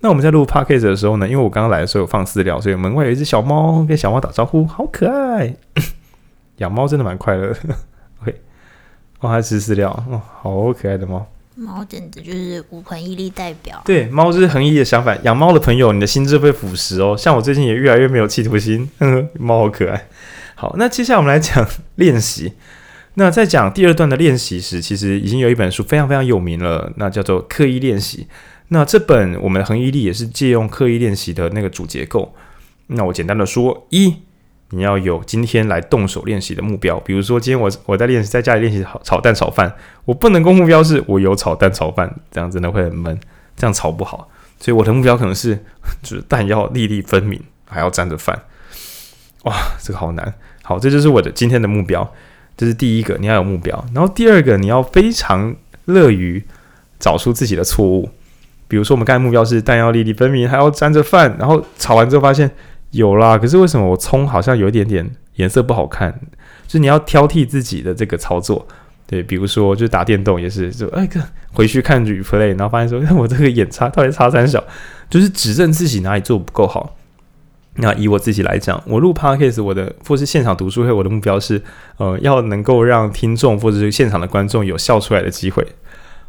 [0.00, 5.54] 那我们在录 podcast 的时候呢，因为我刚刚来的时候有放饲料，所以门外有一只小猫跟小猫打招呼，好可爱。
[6.58, 7.56] 养猫真的蛮快乐的。
[8.22, 8.40] OK，
[9.20, 11.26] 哦，还吃饲料，哦，好可爱的猫。
[11.56, 13.82] 猫简直就是无恒毅力代表。
[13.84, 15.18] 对，猫就是恒毅的相反。
[15.24, 17.16] 养猫的朋友，你的心智被腐蚀哦。
[17.16, 18.88] 像我最近也越来越没有企图心。
[18.98, 20.08] 呵呵，猫好可爱。
[20.54, 22.52] 好，那接下来我们来讲练习。
[23.14, 28.22] 那在讲第二段的练习时，其实已经有一本书非常非常有名了，那叫做《刻意练习》。
[28.68, 32.34] 那这本我们的恒毅力也是借用刻意练习的那个主结构。
[32.86, 34.14] 那我简单的说一。
[34.72, 39.72] 你要有今天来动手练习的目标，比如说今天我我在练习，在家里练习炒炒蛋炒饭，
[40.04, 43.18] 我不能够目标是我有炒蛋炒饭，这样真的会很闷，
[43.56, 44.28] 这样炒不好。
[44.60, 45.56] 所以我的目标可能是，
[46.02, 48.42] 就是蛋要粒粒分明，还要沾着饭。
[49.42, 50.34] 哇，这个好难。
[50.62, 52.08] 好，这就是我的今天的目标，
[52.56, 53.84] 这是第一个，你要有目标。
[53.92, 55.56] 然后第二个，你要非常
[55.86, 56.44] 乐于
[57.00, 58.08] 找出自己的错误，
[58.68, 62.48] 比如说我们刚才目标是蛋要粒粒分明，还要沾着饭，然后炒完之后发现。
[62.90, 66.20] 有啦，可是为什么我葱好像有一点点颜色不好看？
[66.66, 68.66] 就你要挑剔自己的这个操作，
[69.06, 71.20] 对，比如说就打电动也是，就哎个
[71.52, 74.62] 回去看 replay，然后发现说，哎， 我这个眼差到底差三小，
[75.08, 76.96] 就是指正自己哪里做不够好。
[77.74, 81.62] 那以我自己来讲，我录 podcast，我的或是现场读书会，我的目标是，
[81.98, 85.64] 呃，要能够让听众或者是现场的观众有笑出来的机会，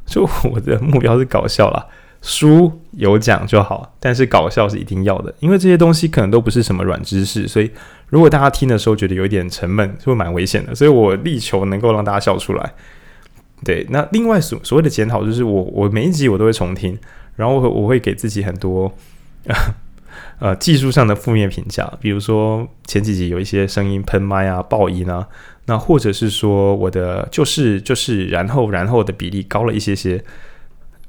[0.05, 1.87] 就我的目标是搞笑啦。
[2.21, 7.71] 书有讲就好，但是搞笑是一定要的，因为这些东西可能都不是什么软知识，所以
[8.09, 10.75] 如果大家听的时候觉得有一点沉闷，就会蛮危险的。
[10.75, 12.73] 所以我力求能够让大家笑出来。
[13.65, 16.97] 对，那另外所所谓的检讨，就是我我每一集我都会重听，
[17.35, 18.91] 然后我我会给自己很多
[20.39, 25.27] 呃技术上的负面评价，比如说前几集有一些声音喷麦啊、爆音啊，
[25.65, 30.23] 那或者是说我的就是就是然后然后的比例高了一些些，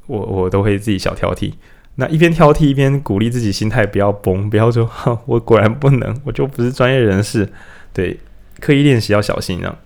[0.06, 1.52] 我我都会自己小挑剔。
[1.96, 4.90] 那一边挑剔一边鼓励自己，心态不要崩，不要说
[5.26, 7.48] 我果然不能，我就不是专业人士。
[7.92, 8.18] 对，
[8.60, 9.76] 刻意练习要小心啊。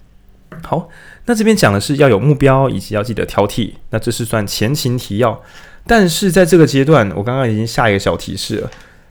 [0.63, 0.89] 好。
[1.29, 3.73] 那这边讲的是要有目标，以及要记得挑剔。
[3.91, 5.43] 那这是算前情提要。
[5.85, 8.71] 但是在这个阶段，我刚刚已经下一个小提示了。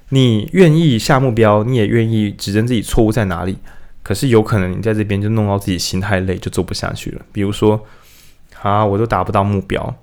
[0.10, 3.58] 你愿意下目标，你也愿意指正自己错误在哪里。
[4.02, 7.22] 可是有可能你在这边就弄到自己心太累，就做不下去了。
[7.34, 7.86] 比如说，
[8.62, 9.94] 啊，我都达不到目标。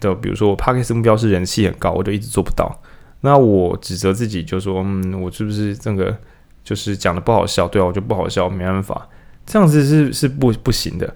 [0.00, 2.80] 就比如说我 Podcast 目标是人气很高，我就一直做不到。
[3.20, 6.16] 那我指责自己，就说，嗯，我是不是这个
[6.62, 7.66] 就是讲的不好笑？
[7.66, 9.08] 对啊，我就不好笑，没办法。
[9.44, 11.14] 这样子是是不不行的，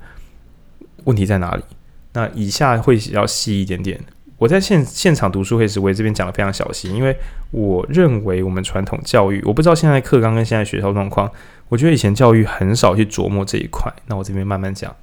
[1.05, 1.63] 问题在哪里？
[2.15, 4.01] 那以下会要细一点点。
[4.39, 7.17] 我在现现场读书会时，我也这边讲的非常小心，因为
[7.53, 11.31] 我认为我们传统教育，我不知道现在课纲跟现在学校状况，
[11.69, 13.93] 我觉得以前教育很少去琢磨这一块。
[14.07, 14.97] 那我这边慢慢讲。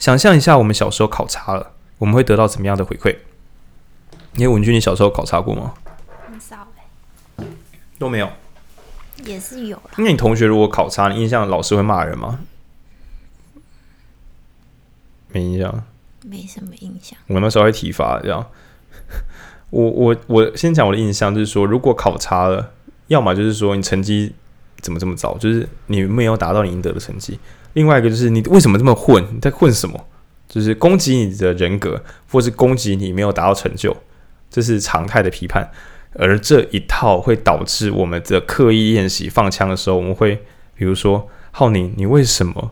[0.00, 3.16] 想象一下，我们小时候考察了，我们会得到怎么样的回馈？
[4.36, 5.74] 因为文君，你小时候考察过吗？
[6.28, 6.66] 很少
[7.38, 7.44] 欸，
[7.98, 8.28] 都没有。
[9.24, 9.80] 也是有。
[9.96, 12.40] 那你同学如果考察，你印象老师会骂人吗？
[15.28, 15.84] 没印象。
[16.22, 17.16] 没什么印象。
[17.28, 18.44] 我那时候会体罚，这样。
[19.70, 22.72] 我我我先讲我的印象，就是说，如果考察了，
[23.06, 24.34] 要么就是说你成绩
[24.80, 27.38] 怎么这么糟，就是你没有达到你应得的成绩；
[27.74, 29.24] 另外一个就是你为什么这么混？
[29.32, 30.06] 你在混什么？
[30.48, 33.96] 就是攻击你的人格，或是攻击你没有达到成就，
[34.50, 35.70] 这是常态的批判。
[36.16, 40.40] 而这一套会导致我们的刻意练习放枪的时候，我们会
[40.76, 42.70] 比如说浩宁，你为什么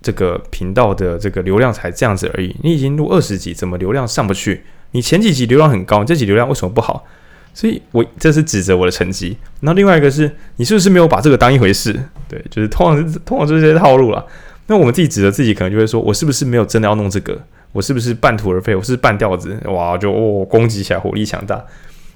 [0.00, 2.54] 这个频道的这个流量才这样子而已？
[2.62, 4.62] 你已经录二十集，怎么流量上不去？
[4.92, 7.04] 你前几集流量很高，这集流量为什么不好？
[7.52, 9.36] 所以我这是指责我的成绩。
[9.60, 11.92] 那另外一个是你是不是没有把这个当一回事？
[12.28, 14.24] 对，就是通常通常就是这些套路了。
[14.66, 17.40] 那我们自己指责自己，可能就会说我是不是没有真的要弄这个？
[17.72, 18.74] 我是不是半途而废？
[18.74, 19.60] 我是半吊子？
[19.64, 21.64] 哇，就哦攻击起来火力强大。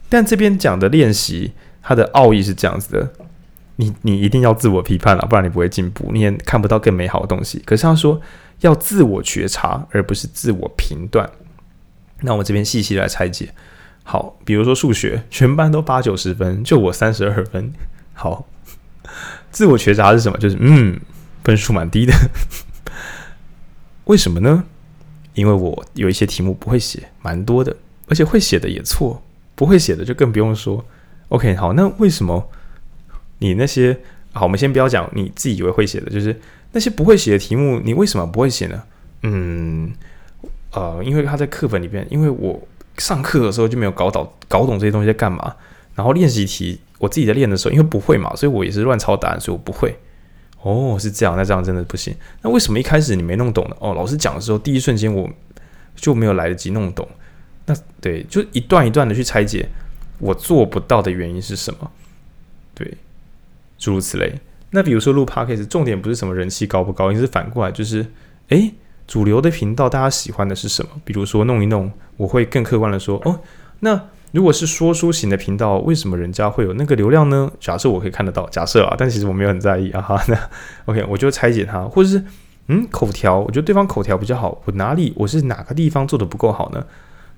[0.09, 3.11] 但这边讲的练习，它的奥义是这样子的：
[3.77, 7.61] 你你一定要自我批判了，不然你不会进步，你也看不到更美好的东西。
[7.67, 8.21] 可是他说
[8.61, 11.29] 要自我觉察，而不是自我评断。
[12.21, 13.53] 那我这边细细来拆解。
[14.05, 17.73] 好，比如说数学，全班都八九十分，就我三十二分。
[18.15, 18.47] 好，
[19.51, 20.39] 自我觉察是什么？
[20.39, 20.99] 就是嗯，
[21.49, 22.13] 分数蛮低的。
[24.05, 24.65] 为什么呢？
[25.33, 27.75] 因为我有一些题目不会写，蛮多的，
[28.07, 29.23] 而且会写的也错。
[29.55, 30.85] 不会写的就更不用说。
[31.31, 32.51] OK，好，那为什么
[33.39, 33.99] 你那些
[34.35, 36.39] 好，我们先不要讲你自己以为会写的，就是
[36.73, 38.83] 那些不会写的题目，你为什么不会写呢？
[39.23, 39.91] 嗯，
[40.73, 42.61] 呃，因为他在课本里边，因为我
[42.99, 45.57] 上课的时候就没有搞懂搞懂这些东西在干嘛。
[45.95, 49.99] 然后练习题我自己在练的时候，因为不会嘛，所以我也是乱抄答案，所以我不会。
[50.63, 52.15] 哦，是这样，那这样真的不行。
[52.43, 53.77] 那为什么一开始你没弄懂呢？
[53.79, 55.29] 哦，老师讲的时候，第一瞬间我
[55.95, 57.09] 就没有来得及弄懂。
[57.67, 59.69] 那对，就一段一段的去拆解，
[60.19, 61.91] 我做不到的原因是什么？
[62.75, 62.97] 对，
[63.79, 64.33] 诸如此类。
[64.71, 68.05] 那比如说录 p o c a s t 重点不是什么人气高不高，而是反过来就是，
[68.49, 68.75] 诶，
[69.07, 70.91] 主流的频道大家喜欢的是什么？
[71.05, 73.41] 比如说弄一弄，我会更客观的说，哦，
[73.81, 77.51] 那如果是说书型的频道，为什么人家会有那个流量呢？
[77.59, 80.23] 假设我可以看得到，假设啊，但其实我没有很在意啊哈。
[80.29, 80.39] 那
[80.85, 82.23] OK，我就拆解它，或者是
[82.67, 86.85] 嗯，口条，我觉得对方口条比较好，我哪里我是哪个地方做的不够好呢？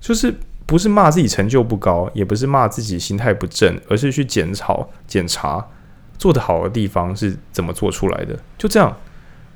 [0.01, 0.33] 就是
[0.65, 5.65] 不是骂自己成就不高，也不是骂自己心态不正，而是去检讨、检查
[6.17, 8.37] 做得好的地方是怎么做出来的。
[8.57, 8.97] 就这样，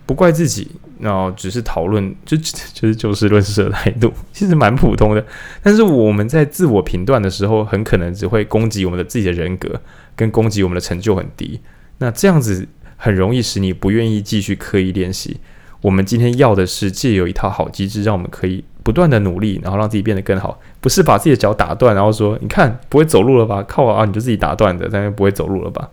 [0.05, 5.25] 不怪自己，然后只是讨论， 就就是就事论事的态度， 其实蛮普通的。
[5.61, 9.79] 但是我们在自我评断的时候，很可能只会攻击我们的自己的人格，
[10.15, 11.59] 跟攻击我们的成就很低。
[11.97, 15.39] 那这样子很容易使你不愿意继续刻意练习。
[15.81, 18.63] 我们今天要的是借由一套好机制，让我们可以。
[18.85, 23.63] 不断的努力，然后让自己变得更好，不是把自己的脚打断，然后说你看不会走路了吧？
[23.63, 25.89] 靠啊，你就自己打断的，但是不会走路了吧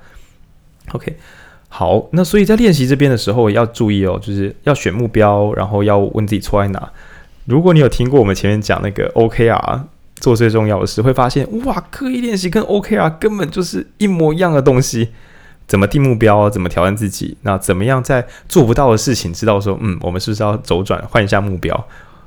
[0.93, 1.17] ？OK，
[1.75, 6.93] 好，那所以在练习这边的时候要注意哦，就是要选目标，然后要问自己错在哪。
[7.47, 9.81] 如果你有听过我们前面讲那个 OKR
[10.17, 15.09] 做最重要的事，会发现哇，刻意练习跟 OKR 根本就是一模一样的东西。
[15.67, 16.51] 怎么定目标？
[16.51, 17.39] 怎么挑战自己？
[17.41, 21.87] 那怎么样在做不到的事情知道说，嗯，我们是不是要走转，换一下目标？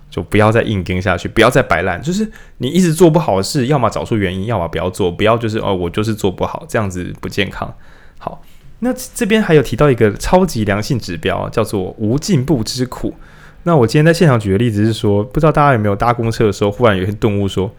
[0.10, 2.02] 就不要再硬跟下去，不要再摆烂。
[2.02, 2.28] 就是
[2.58, 5.12] 你一直做不好的事，要么找出原因，要么不要做。
[5.12, 7.72] 不要就是哦，我就是做不好，这样子不健康。
[8.18, 8.42] 好，
[8.80, 13.14] 那这边还有提到一个超级良性指标，叫做无进步之苦。
[13.64, 17.74] 那我今天在现场举的例子是说，不知道大家有没有搭公车的时候，忽然有些顿悟说，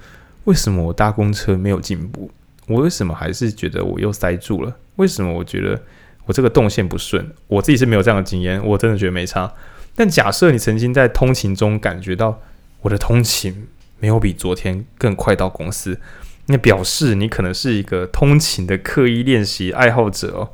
[0.45, 2.31] 为什么我搭公车没有进步？
[2.67, 4.77] 我为什么还是觉得我又塞住了？
[4.97, 5.81] 为什么我觉得
[6.25, 7.31] 我这个动线不顺？
[7.47, 9.53] 我自己是没有这样的经验，我真的觉得没差。
[9.95, 12.41] 但假设你曾经在通勤中感觉到
[12.81, 13.69] 我的通勤
[14.01, 16.01] 没有比昨天更快到公司，
[16.47, 20.51] 那表示你可能是一个通勤的刻意练习爱好者哦。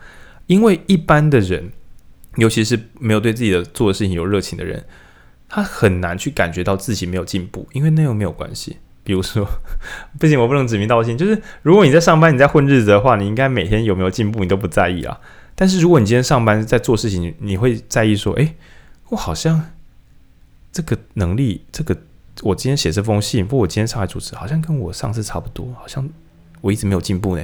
[0.53, 1.73] 因为一般的人，
[2.37, 4.85] 尤其是没有对自己的做的事情有热情的人，
[5.49, 8.77] 他很难去感觉到自己没有进步，因为那又没有关系。
[9.03, 9.49] 比如说，
[10.21, 11.17] 不行，我不能指名道姓。
[11.17, 15.19] 就是如果你在上班，你在混日子的话，你应该每天有没有进步，你都不在意啊。
[15.55, 18.55] 但是如果你今天上班在做事情，你会在意说，诶，
[19.09, 19.71] 我好像
[20.71, 21.97] 这个能力，这个
[22.43, 26.07] 我今天写这封信，不过我今天上来主持，好像跟我上次差不多，好像
[26.61, 27.43] 我一直没有进步呢。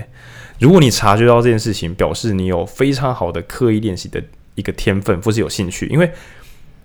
[0.58, 4.22] 如果你察觉到这件事情，表示你有非常好的刻意练习的
[4.54, 6.10] 一个天分，或是有兴趣，因为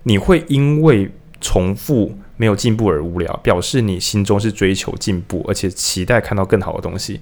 [0.03, 2.17] 你会因为重复。
[2.35, 7.21] 没有进步而无聊，表示你心中是追求进步，而且期待看到更好的东西。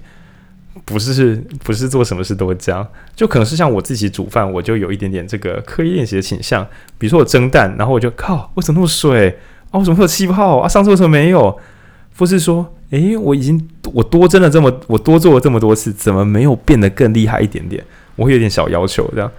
[0.86, 2.84] 不是 不是做什么事都会这样，
[3.14, 6.66] 就可能是像我自己煮饭，我就有一点点这个刻意练习的倾向。
[6.96, 9.38] 比如说我蒸蛋，然后我就靠，为什么那么水
[9.70, 9.78] 啊？
[9.78, 10.66] 为什么会有气泡啊？
[10.66, 11.60] 上次为什么没有？
[12.16, 17.82] 或是说，诶，我已经我多蒸了这么，我多做了这么多次，怎么没有变得更厉害一点点？
[18.16, 19.30] 我会有点小要求这样。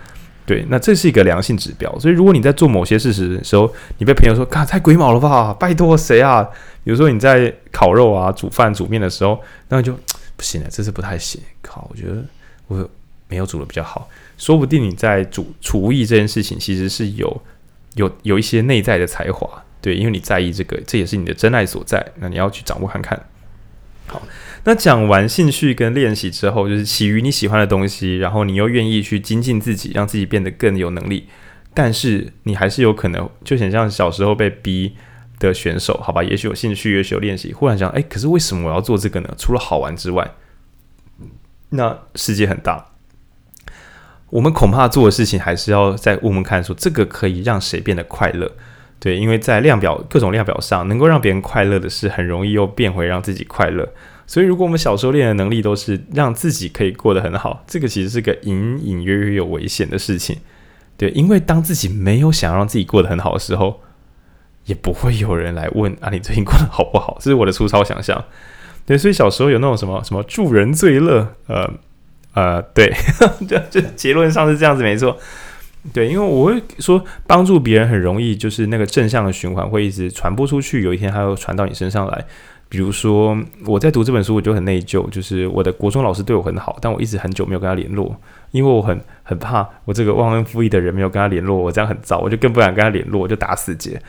[0.45, 1.89] 对，那这是一个良性指标。
[1.99, 5.53] 所以，如果你在做某些事实的时候，你被朋友说“嘎，太鬼毛了吧？
[5.53, 6.43] 拜托谁啊？”
[6.83, 9.39] 比如说你在烤肉啊、煮饭、煮面的时候，
[9.69, 9.93] 那就
[10.35, 11.39] 不行了，这次不太行。
[11.61, 12.25] 靠，我觉得
[12.67, 12.89] 我
[13.29, 14.09] 没有煮的比较好。
[14.37, 17.41] 说不定你在煮厨艺这件事情，其实是有
[17.95, 19.47] 有有一些内在的才华。
[19.79, 22.05] 对，因为你在意这个，这也是你的真爱所在。
[22.15, 23.17] 那你要去掌握看看。
[24.07, 24.21] 好。
[24.65, 31.27] 那讲完兴趣跟练习之后，就是起于你喜欢的东西，然后你又愿意去精进自己，让自己变得更有能力。
[31.73, 34.95] 但是你还是有可能，就很像小时候被逼
[35.39, 36.23] 的选手，好吧？
[36.23, 39.33] 也许有兴趣，也许有练习，忽然想，哎，可是为什么我要做这个呢？
[39.37, 40.31] 除了好玩之外，
[41.71, 42.91] 那世界很大，
[44.29, 48.55] 我们恐怕做的事情还是要再问问看，说这个可以让谁变得快乐？
[49.03, 53.85] 对，因为在量表各种量表上，能够让别人快乐的事，很容易又变回让自己快乐。
[54.25, 60.37] 所以，如果我们小时候练的能力都是让自己可以过得很好，这个其实是个隐隐约约有危险的事情，
[60.95, 63.81] 对，因为当自己没有想让自己过得很好的时候，
[64.63, 67.17] 也不会有人来问啊，你最近过得好不好？
[67.19, 68.23] 这是我的粗糙想象，
[68.85, 71.69] 对，所以小时候有那种什么什么助人最乐，呃
[72.33, 72.95] 呃，对，
[73.45, 75.17] 就就结论上是这样子，没错，
[75.91, 82.26] 对，因为我会说帮助别人很容易，就是那个正向的循环会一直传播出去，有一天它会传到你身上来。
[82.69, 88.15] 比如说，我在读这本书，我就很内疚，就是我的国中老师对我很好，但我一直很久没有跟他联络，
[88.50, 94.02] 因为我很很怕我这个忘恩负义的人没有跟他联络，我这样很糟，我就更不敢跟他联络，我就打死结。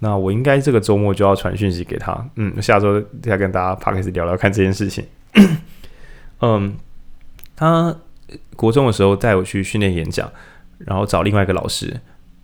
[0.00, 5.04] 那我应该这个周末就要传讯息给他，嗯，下周再跟大家 p 开始聊聊看这件事情。
[6.42, 6.74] 嗯，
[7.56, 7.96] 他
[8.54, 10.30] 国中的时候带我去训练演讲，
[10.86, 12.00] 然后找另外一个老师，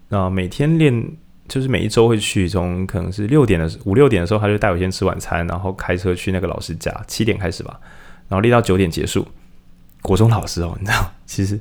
[0.09, 1.17] 那每天练。
[1.49, 7.79] 就是每一周会去，从可能是六点的五六点的时候，他就带我先吃晚餐，然后开车去那个老师家，七点开始吧，
[8.27, 9.25] 然后练到九点结束。
[10.03, 11.57] 国中老师哦，你知道，其实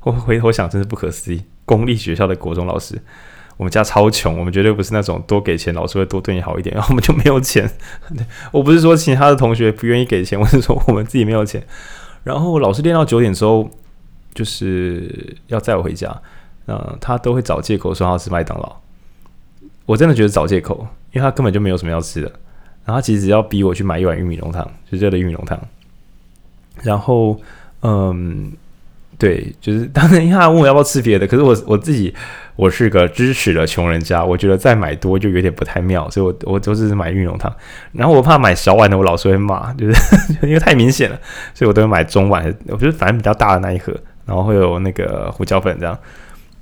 [0.00, 1.40] 我回头想，真是不可思议。
[1.64, 3.00] 公立学校的国中老师，
[3.56, 7.70] 我们家超穷，我们绝对不是那种多给钱老师会多对你好一点，然后我们就没有钱。
[8.50, 11.64] 我不是说其他的同学不愿意给钱，我是说我们自己没有钱。
[12.24, 13.70] 然后老师练到九点之后，
[14.38, 16.16] 就是要载我回家，
[16.68, 18.76] 嗯，他都会找借口说要吃麦当劳。
[19.84, 22.28] 我真的觉得找借口，因为他根本就没有什么要吃的，
[22.84, 25.58] 然后他其实只要逼我去买一碗玉米浓汤，就热的玉米浓汤。
[26.84, 27.40] 然后，
[27.82, 28.52] 嗯，
[29.18, 32.14] 对，就是当然，因为他问我要不要吃别的，可是我我自己
[32.54, 37.52] 我是个支持的穷人家，我觉得再买多就有点不太妙，所以我我都是买玉米浓汤。
[37.90, 39.94] 然后我怕买小碗的，我老是会骂，就是
[40.46, 41.18] 因为太明显了，
[41.52, 43.92] 所以我都会买中碗，我觉得反正比较大的那一盒，
[44.28, 45.98] 然后会有那个胡椒粉这样。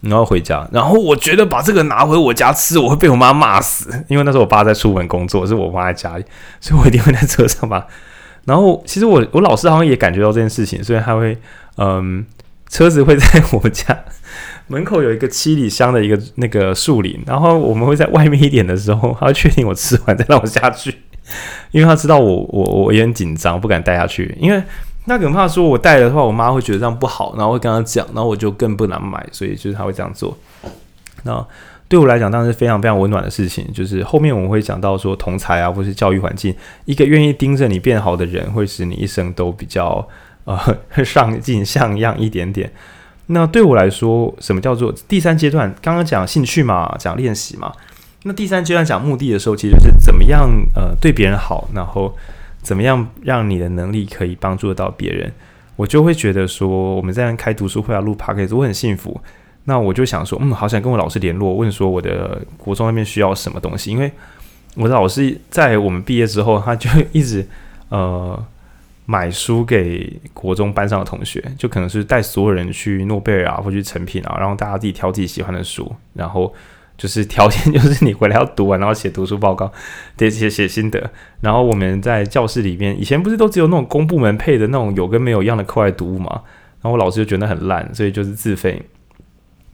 [0.02, 6.24] 然后回家，然后我觉得把这个拿回我家吃，我会被我妈骂死，因为那时候我爸在出门工作，是我妈在家里，
[6.60, 7.86] 所以我一定会在车上吧。
[8.44, 11.36] 然后其实我我老师好像也感觉到这件事情，所以他会
[11.78, 12.24] 嗯，
[12.68, 13.98] 车子会在我家
[14.68, 20.94] 门口有一个七里香的一个那个树林，然后我们会在外面一点的时候，他会确定我吃完再让我下去，
[21.72, 24.62] 因为他知道我我我也很紧张，不敢带下去，因为。
[25.06, 30.36] 那可能怕说，我带的话，我妈会觉得这样不好，然后会跟她讲，然后我就更不能买，所以就是她会这样做。
[31.22, 31.44] 那
[31.88, 33.64] 对我来讲，当然是非常非常温暖的事情。
[33.72, 36.54] 就是后面我们会讲到说，同侪啊，或是教育环境，
[36.84, 40.06] 一个愿意盯着你变好的人，会使你一生都比较
[40.44, 42.70] 呃上进像样一点点。
[43.26, 45.72] 那对我来说，什么叫做第三阶段？
[45.80, 47.72] 刚刚讲兴趣嘛，讲练习嘛。
[48.24, 52.12] 那第三阶段讲目的的时候，其实就是怎么样呃对别人好，然后
[52.66, 55.32] 怎么样让你的能力可以帮助到别人。
[55.76, 59.20] 我就会觉得说，我们在开读书会啊，录 podcast，我很幸福。
[59.66, 64.10] 那我就想说，嗯，好想跟我老师联络，问说我的国中那边需要什么东西，因为
[64.74, 67.46] 我的老师在我们毕业之后，他就一直
[67.90, 68.44] 呃
[69.04, 76.52] 买书给国中班上的同学，就可能是带所有人去诺贝尔啊，或去成品啊，然后大家自己挑自己喜欢的书，然后
[76.96, 79.70] 就是条件就是你回来要读完，然后写读书报告，
[80.16, 81.10] 得写写心得。
[81.40, 86.42] 然后我们在教室里面，以前不是都只有那种公部门配的那种有跟没有一样的课外读物嘛？
[86.80, 88.82] 然后我老师就觉得很烂，所以就是自费。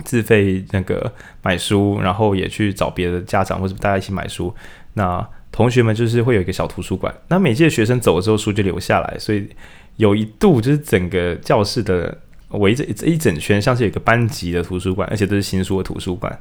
[0.04, 1.12] 自费那个
[1.42, 4.52] 买书，然后也去找别的家长或者大家一起买书。
[4.94, 7.14] 那同学们就是会有一个小图书馆。
[7.28, 9.16] 那每届学生走了之后，书就留下来。
[9.20, 9.48] 所以
[9.98, 12.18] 有一度就是整个教室的
[12.48, 16.36] 围着一整圈，像是有一个班级的图书馆，而且都是新书的图书馆。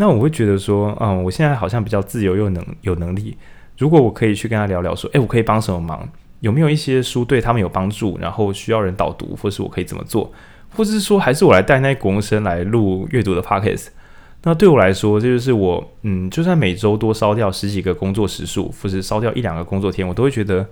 [0.00, 3.36] 那我会觉得说，嗯，我现在好像比较自由又能有能力。
[3.76, 6.08] 如果我可以去跟他聊聊，说，诶，我可以帮什么忙？
[6.38, 8.16] 有没有一些书对他们有帮助？
[8.20, 10.32] 然后需要人导读，或是我可以怎么做？
[10.70, 13.88] 或是说，还是我来带那些国中生来录阅读的 podcast。
[14.44, 20.64] 那对我来说，这就是我，嗯，就算每周多烧掉十几个工作时数，或是烧掉一两个工作天，我都会觉得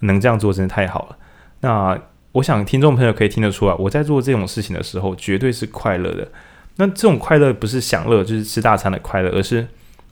[0.00, 1.16] 能这样做真的太好了。
[1.60, 1.98] 那
[2.32, 6.28] 我想听众朋友可以听得出来，我在做这种事情的时候，绝对是快乐的。
[6.78, 9.66] 那这种快乐不是享乐，就是吃大餐的快乐，而是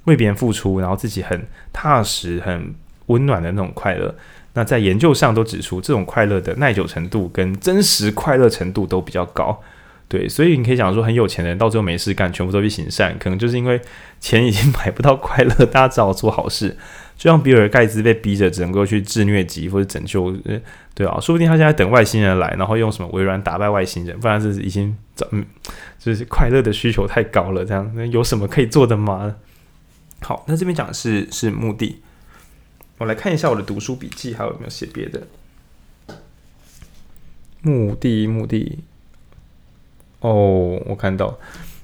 [0.04, 2.74] 为别人付出，然后自己很踏实、很
[3.06, 4.14] 温暖的那种快乐。
[4.54, 9.60] 那在研究上都指出，这种快乐的耐久程度跟真实快乐程度都比较高，
[10.08, 13.80] 对，所以你可以讲说，很有钱的人到最后没事干，全部都去行善，可能就是因为
[14.18, 16.76] 钱已经买不到快乐，大家只好做好事。
[17.16, 20.30] 就像比尔盖茨被逼着只能够去治疟疾或者拯救，
[20.94, 25.44] 对啊，说不定他现在等外星人来，然后用什么微软打败外星人，不然是已经早，嗯，
[25.98, 29.36] 就是快乐的需求太高了，这样那有什么可以做的吗？
[30.20, 32.02] 好，那这边讲的是是目的。
[32.98, 35.26] 我来看一下我的读书笔记，还有没有写别的？
[37.60, 38.78] 目的，目的。
[40.20, 41.38] 哦，我看到。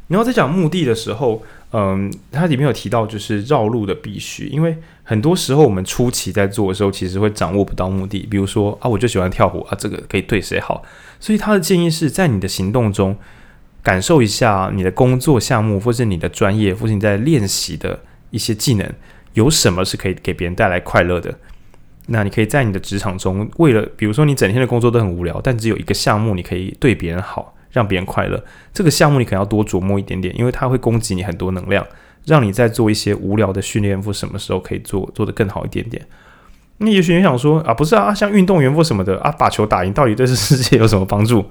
[0.08, 1.42] 然后在讲目的的时候，
[1.72, 8.26] 嗯，它里面有提到就是绕路的必须，因为很多时候我们初期在做的时候，其实会掌握不到目的。
[8.30, 10.82] 比如说啊，我就喜欢跳舞啊，这个可以对谁好？
[11.18, 13.16] 所以他的建议是在你的行动中
[13.82, 18.00] 感受一下你的工作项目，或是你的专业，或是你在练习的
[18.30, 18.86] 一些技能。
[19.34, 21.34] 有什么是可以给别人带来快乐的？
[22.08, 28.42] 那你可以在你的职场中，为了比如说你整天的工作都很无聊，但只有一个项目你可以对别人好，让别人快乐。
[28.72, 31.84] 这个项目你可能要多琢磨一点点，因为它会供给你很多能量，
[32.26, 36.06] 让你在做一些无聊的训练或什么时候可以做做得更好一点点。
[36.78, 41.44] 那也许你想说啊，不是啊，像运动员或什么的啊，把球打赢到底对这世界有什么帮助？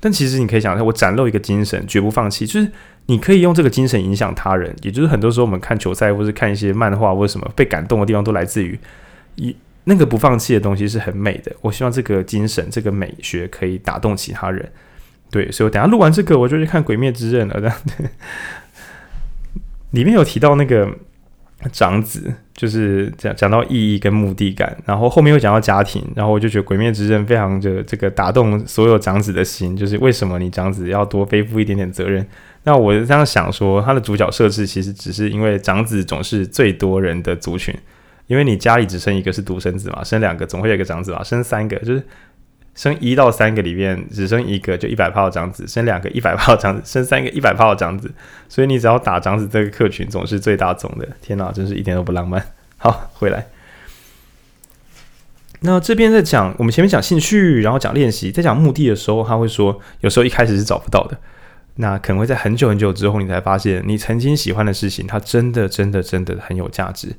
[0.00, 2.70] 但其实你可以想一下，我展露一个精神，绝不放弃，就是。
[3.06, 8.80] 你可以用这个精神影响他人，也就是很多时候我们看球赛或是看一些漫画或什么被感动的地方，都来自于
[9.34, 9.54] 一
[9.84, 11.54] 那个不放弃的东西是很美的。
[11.60, 14.66] 我希望这个精神、这个美学可以打动其他人。
[15.34, 17.60] 对，所以我等下录完这个，我就去看《鬼灭之刃》了。
[17.60, 17.76] 这样，
[19.90, 20.88] 里面有提到那个
[21.72, 32.24] 长子，就是讲讲到意义跟目的感，然后后面又讲到家庭，然后我就觉得《鬼灭之刃》非常的这个打动所有长子的心，就是为什么你长子要多背负一点点责任。
[32.62, 37.76] 那我这样想说，他的主角设置其实只是因为长子总是最多人的族群，
[38.28, 42.00] 因为你家里只剩一个是独生子嘛，生两个总会有一个长子嘛，生三个就是
[42.74, 48.12] 生一到三个里面只生一个就一百炮的长子，生两个一百炮的长子，生三个一百炮的长子，
[48.48, 51.08] 所以你只要打长子这个客群总是最大宗的。
[51.22, 52.44] 天哪，真是一点都不浪漫。
[52.76, 53.46] 好，回来。
[55.60, 61.16] 那这边在讲我们前面讲兴趣，然后讲练习，在讲目的的时候，他会说有时候一开始是找不到的。
[61.76, 67.16] 那可能会在很久很久之后，你才发现你曾经喜欢的事情，它真的真的真的很有价值。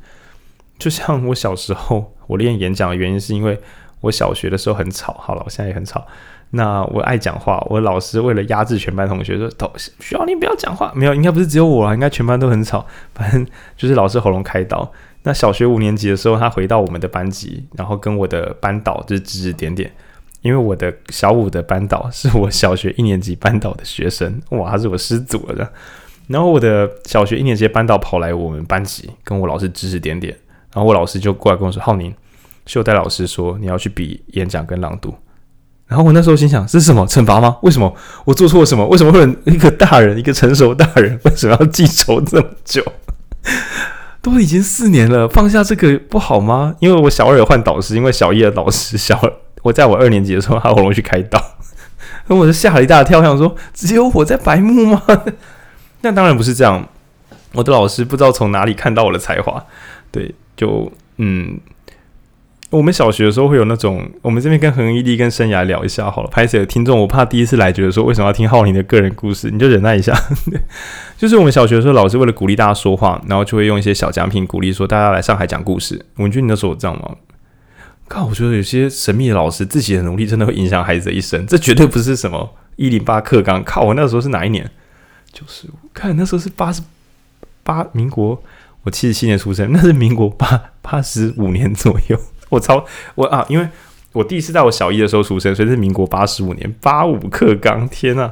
[0.78, 3.60] 就像我小时候，我练演讲的原因是因为
[4.06, 5.14] 我小学的时候很吵。
[5.20, 6.06] 好了，我现在也很吵。
[6.52, 12.86] 那我爱讲话，我老师为了压制全班同学说：“都需要你不要讲话。”没有，应该不是只有我啊，应该全班都很吵。
[13.14, 13.46] 反正
[13.76, 14.90] 就是老师喉咙开刀。
[15.24, 19.92] 那小学五年级的时候，他回到我们的班级，然后跟我的班导就是指指点点。
[20.42, 25.68] 因为我的小五的班导是我小学一年级班导的学生，哇，他是我师祖了的。
[26.28, 30.32] 然后我的小学一年级班导跑来我们班级，跟我老师指指点点。
[30.72, 32.14] 然后我老师就过来跟我说：“浩宁，
[32.66, 35.16] 秀代老师说你要去比演讲跟朗读。”
[35.88, 37.58] 然后我那时候心想：这是什么惩罚吗？
[37.62, 37.96] 为什么
[38.26, 38.84] 我做错了什么？
[38.88, 42.84] 为什么会一个大人，一个成熟大人，为什么要记仇这么久？
[44.20, 46.76] 都已经四年了，放下这个不好吗？
[46.80, 49.32] 因为我小二有换导师，因为小一的导师小二。
[49.62, 51.40] 我在我二年级的时候，他喉咙去开刀，
[52.26, 55.04] 那我就吓了一大跳，想说只有我在白目吗？
[56.02, 56.90] 那当然不是这样。
[57.54, 59.64] 我的老师不知道从哪里看到我的才华，
[60.12, 61.60] 对，就嗯。
[62.72, 66.30] 我们小学的时候会有那种，我们这边跟恒毅力跟生涯聊一下好了。
[66.30, 70.14] 拍摄的听众，我怕第一次来觉得说为什么要听浩宁的个人故事，你就忍耐一下。
[71.16, 76.04] 就是我们小学的时候，老师为了鼓励大家说话，然后就会用一些小奖品鼓励说大家来上海讲故事。
[76.16, 77.16] 文君，你那时候有这样吗？
[78.08, 83.64] 靠，我觉得有些神秘的老师自己的努力真的会影响孩子的一生，这绝对不是什么一零八课纲。
[83.64, 84.70] 靠，我那时候是哪一年？
[85.32, 86.82] 就是看那时候是八十
[87.64, 88.42] 八，民国
[88.84, 92.20] 我七十七年出生，那是民国八八十五年左右。
[92.50, 92.86] 我操，
[93.16, 93.68] 我啊，因为
[94.14, 97.88] 我第一次在我小一的时候出生，所以是民国八十五年八五克刚。
[97.90, 98.32] 天呐，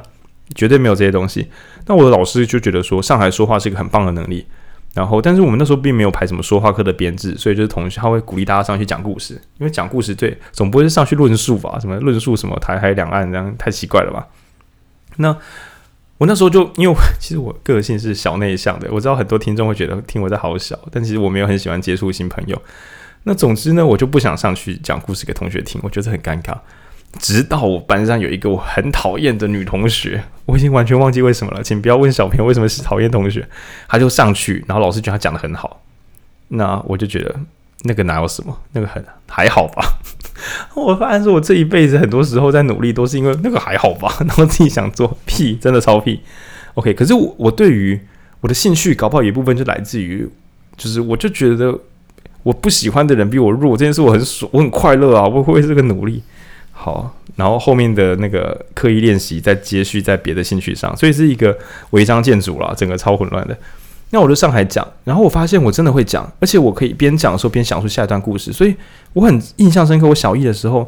[0.54, 1.48] 绝对没有这些东西。
[1.86, 4.46] 那我的老师就觉得说，上海说话是一个很棒的能力。
[4.94, 11.76] 然后，但是我们那时候并没有排什么说话课的编制，所以就是同学他会鼓励大家上去讲故事，因为讲故事对，总不会是上去论述吧？
[11.80, 14.28] 什么论述什么台海两岸这样太奇怪了吧？
[15.16, 15.36] 那
[16.18, 22.62] 我那时候就因为其实我个性是小内向的，我知道很多听众会觉得听我在好小，但其实我没有很喜欢接触新朋友。
[23.24, 26.56] 那总之呢，我就不想上去讲故事给同学听，我觉得很尴尬。
[27.18, 33.48] 直到我班上有一个我很讨厌的女同学，我已经完全忘记为什么了，请不要问小朋友为什么是讨厌同学。
[33.88, 35.80] 她就上去，然后老师觉得她讲得很好，
[36.48, 37.34] 那我就觉得
[37.84, 39.82] 那个哪有什么，那个很还好吧。
[40.74, 46.20] 我发现说我这一辈子很多时候在努力，都是因为那个还好吧， 然后自己想做屁，真的超屁。
[46.74, 47.98] OK，可是我我对于
[48.40, 50.28] 我的兴趣，搞不好有一部分就来自于，
[50.76, 51.78] 就是我就觉得。
[52.44, 55.26] 我不喜欢的人比我弱，这件事我很爽，我很快乐啊！
[55.26, 56.22] 我会这个努力
[56.70, 61.56] 好，然后后面的那个刻意练习再接续在别的兴趣上，所以是一个
[61.90, 63.56] 违章建筑啦，整个超混乱的。
[64.10, 68.76] 那我就上海讲，然后我发现我真的会讲，而且我可以边讲的时候边想出下一段故事，所以
[69.14, 70.06] 我很印象深刻。
[70.06, 70.86] 我小一的时候，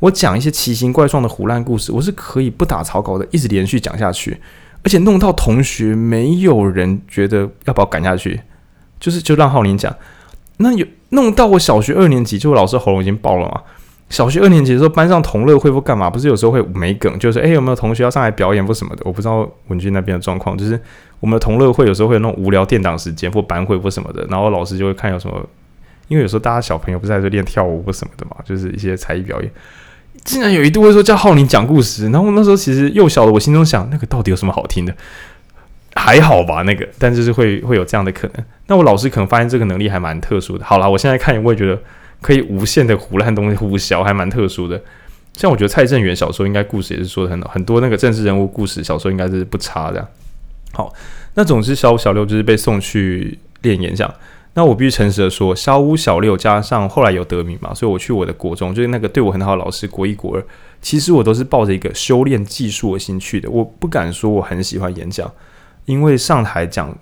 [0.00, 4.38] 我讲一些奇形怪状的胡乱故事，我是可以不打草稿的，一直连续讲下去，
[4.82, 8.40] 而且弄到同学没有人觉得要把我赶下去，
[9.00, 9.92] 就是就让浩宁讲。
[10.58, 13.62] 那有弄到我小学二年级，就老师喉咙已经爆了嘛。
[14.10, 16.08] 小学二年级的时候，班上同乐会或干嘛？
[16.08, 19.02] 不是有时候会没梗，就是诶、欸，有没有同学要上来表演或什么的？
[19.04, 20.80] 我不知道文君那边的状况，就是
[21.20, 25.38] 我们的同乐会有时候会有那种无聊垫档时间或班会或什么的，然后老师就会看有什么，
[26.08, 29.50] 因为有时候大家小朋友不是在这练跳舞或什么的嘛，就是一些才艺表演。
[30.24, 34.94] 竟然有一度会说叫浩宁讲故事，然后那时候其实幼小的我心中想，那个到底有什么好听的？
[35.98, 38.44] 还好吧，那个，但就是会会有这样的可能。
[38.68, 40.64] 那我老师可能发现这个能力还蛮特殊的。
[40.64, 41.78] 好啦，我现在看，我也觉得
[42.20, 44.80] 可以无限的胡烂东西，唬小还蛮特殊的。
[45.34, 50.08] 像我觉得蔡正元小时候应该故事也是说的很好，很多那个政治人物故事小时候应该是不差的。
[50.72, 50.92] 好，
[51.34, 54.12] 那总之小五小六就是被送去练演讲。
[54.54, 60.44] 那我必须诚实的说，小五小六加上后来有得名嘛，所以我去我的国中，就是那个对我很好的老师，国一国二，
[60.80, 63.48] 其实我都是抱着一个修炼技术的心去的。
[63.48, 65.30] 我不敢说我很喜欢演讲。
[65.88, 66.94] 因为上台讲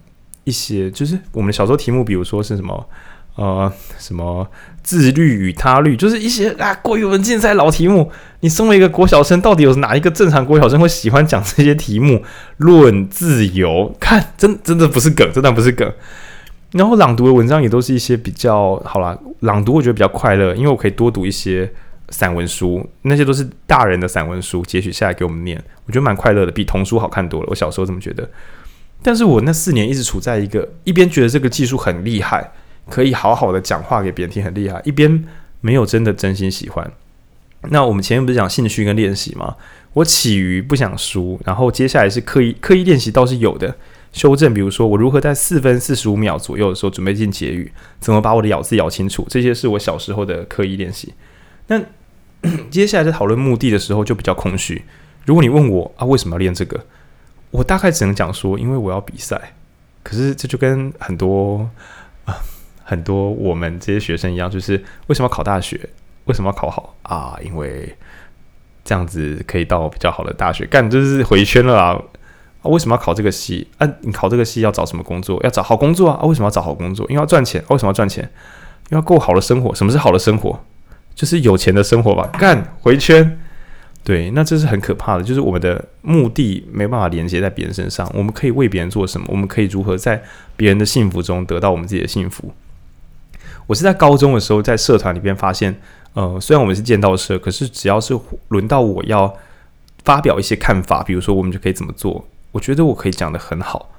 [0.44, 2.88] 一些，就是我们小时候题目，比如说是什么，
[3.34, 4.48] 呃，什么
[4.84, 8.12] 自律与他律，就是一些啊国语文竞赛老题目。
[8.40, 12.22] 你身为一个国小生，到底有哪一个正常国小生会喜欢讲这些题目？
[12.58, 15.92] 论自由，看真真的不是梗，真的不是梗。
[16.70, 21.68] 然后朗读的文章也都是一些比较好啦，朗读我觉得比较快乐，因为我可以多读一些
[22.10, 27.46] 散文书，那些都是大人的散文书，截取下来给我们念，我觉得蛮快乐的，比童书好看多了。
[27.50, 28.28] 我小时候这么觉得。
[29.02, 32.52] 但是我那四年一直处在一个一边觉得这个技术很厉害，
[32.88, 35.24] 可以好好的讲话给别人听很厉害，一边
[35.60, 36.90] 没有真的真心喜欢。
[37.70, 39.56] 那我们前面不是讲兴趣跟练习吗？
[39.92, 43.74] 我起于不想输，然后接下来是刻意刻意练习倒是有的
[44.12, 51.14] 修正，比如说我如何在四分四十五秒左右的时候准备进结语，怎么把我的咬字咬清楚，这些是我小时候的刻意练习。
[51.68, 51.80] 那
[52.70, 54.84] 接下来在讨论目的的时候就比较空虚。
[55.24, 56.84] 如果你问我啊，为什么要练这个？
[57.56, 59.54] 我大概只能讲说，因为我要比赛。
[60.02, 61.68] 可是这就跟很多
[62.26, 62.36] 啊
[62.84, 65.88] 很多我们这些学生一样，就是为什么要考大学？
[66.26, 67.36] 为什么要考好啊？
[67.42, 67.96] 因为
[68.84, 70.66] 这样子可以到比较好的大学。
[70.66, 71.98] 干就是回圈了啊！
[72.62, 73.66] 为什么要考这个系？
[73.78, 75.40] 啊，你考这个系要找什么工作？
[75.42, 76.18] 要找好工作啊！
[76.20, 77.06] 啊为什么要找好工作？
[77.08, 77.64] 因为要赚钱。
[77.68, 78.22] 为什么要赚钱？
[78.90, 79.74] 因为要够好的生活。
[79.74, 80.60] 什么是好的生活？
[81.14, 82.28] 就是有钱的生活吧。
[82.38, 83.40] 干回圈。
[84.06, 88.08] 对，那这是很可怕的，就是我们的目的没办法连接在别人身上。
[88.14, 89.26] 我们可以为别人做什么？
[89.28, 90.22] 我们可以如何在
[90.54, 92.52] 别人的幸福中得到我们自己的幸福？
[93.66, 95.74] 我是在高中的时候在社团里边发现，
[96.14, 98.16] 呃，虽然我们是剑道社，可是只要是
[98.50, 99.36] 轮到我要
[100.04, 103.90] 发表一些看法，比如说我们就可以怎么做，我觉得我可以讲得很好。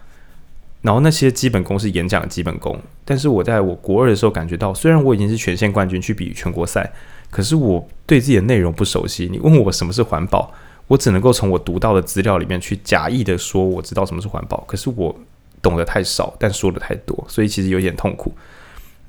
[0.83, 6.89] 然后那些基本功是演讲的基本功，但是我在我国二的时候感觉到，虽然我已经是全县冠军去比全国赛。
[7.29, 10.51] 可是我对自己的内容不熟悉，你问我什么是环保，
[10.87, 14.63] 我只能够从我读到的资料里面去假意的说我知道什么是环保。
[14.67, 15.15] 可是我
[15.61, 18.31] 懂得太少，但说的太多，所以其实有点痛苦。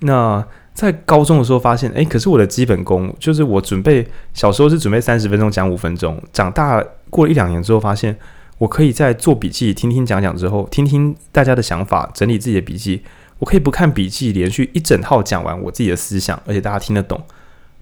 [0.01, 0.45] 那
[0.75, 8.17] 在高中的时候发现，哎，可是我的基本功就是我准备小时候是准备三十分钟讲五分钟，长大过了一两年之后发现，
[8.59, 13.03] 我可以在做笔记、听听讲讲之后，听听大家的想法，整理自己的笔记，
[13.39, 17.21] 我可以不看笔记，连续一整套讲完我自己的思想，而且大家听得懂。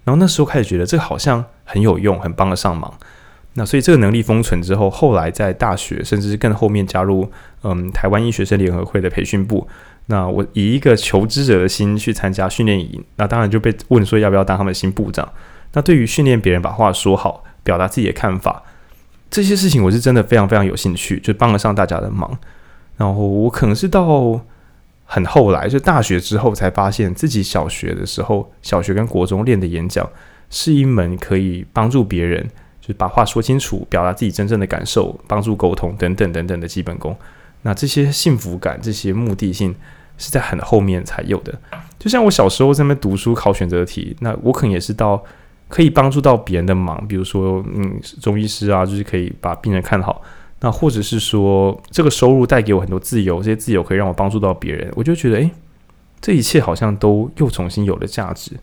[0.07, 2.93] 然后那时候开始觉得这个好像很有用，很帮得上忙。
[3.55, 7.29] 那所以这个能力封存之后，后来在大学，甚至是更后面加入
[7.63, 9.67] 嗯台湾医学生联合会的培训部。
[10.05, 15.27] 那我以一个求知者的心去参加训练营，那当然就被问说要不要当他们新部长。
[15.73, 18.63] 那对于训练别人把话说好，表达自己的看法，
[19.29, 22.37] 这些事情我是真的非常非常有兴趣，就帮得上大家的忙。
[22.95, 24.39] 然后我可能是到
[25.07, 30.07] 很后来，就大学之后才发现自己小学的时候，小学跟国中练的演讲
[30.51, 32.47] 是一门可以帮助别人，
[32.79, 37.17] 就是把话说清楚，表达自己真正的感受，帮助沟通等等等等的基本功。
[37.63, 39.73] 那这些幸福感，这些目的性。
[40.19, 41.53] 是在很后面才有的，
[41.99, 45.23] 就像我小时候在那边读书考选择题，那我可能也是到
[45.67, 50.19] 可以帮助到别人的忙，比如说，嗯，中医师啊，就是可以把病人看好，
[50.59, 55.51] 那或者是说这个收入带给我很多自由，这些自由可以让我帮助到别人，我就觉得，诶，
[56.19, 58.53] 这一切好像都又重新有了价值。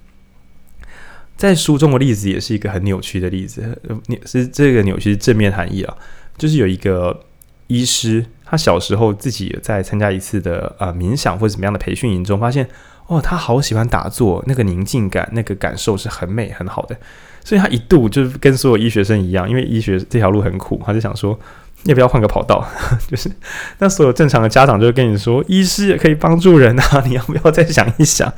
[1.36, 5.96] 在书中的例子也是一个很扭曲的例子，扭是这个扭曲正面含义啊，
[6.36, 7.24] 就是有一个
[7.66, 8.24] 医师。
[8.46, 12.68] 他小时候自己在参加一次的呃冥想或者怎么样的培训营中，发现
[13.06, 16.96] 哦，他好喜欢打坐，那个宁静感，那个感受是很美很好的。
[17.42, 21.36] 所以他一度就是跟所有医学生一样，因为医学这条路很苦，他就想说
[21.84, 22.66] 要不要换个跑道？
[23.08, 23.30] 就是
[23.78, 28.32] 那所有正常的家长就会跟你说，医师也可以帮助人啊，你要不要再想一想？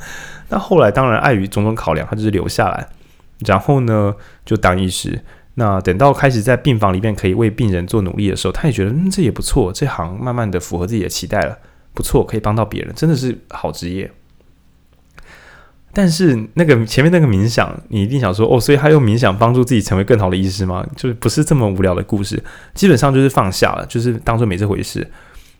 [0.49, 2.87] 那后来当然碍于种种考量，他就是留下来，
[3.45, 4.13] 然后呢
[4.45, 5.21] 就当医师。
[5.55, 11.57] 那等到开始在病房里面可以为病人做努力的时候，他也觉得嗯，这也不错，这行慢慢的符合自己的期待了，
[11.93, 14.11] 不错，可以帮到别人，真的是好职业。
[15.97, 20.85] 但是那个前面那个冥想，你一定想说哦，所以他用冥想帮助自己成为更好的医师吗？
[20.95, 22.39] 就是不是这么无聊的故事，
[22.75, 25.09] 基本上就是放下了，就是当做没这回事。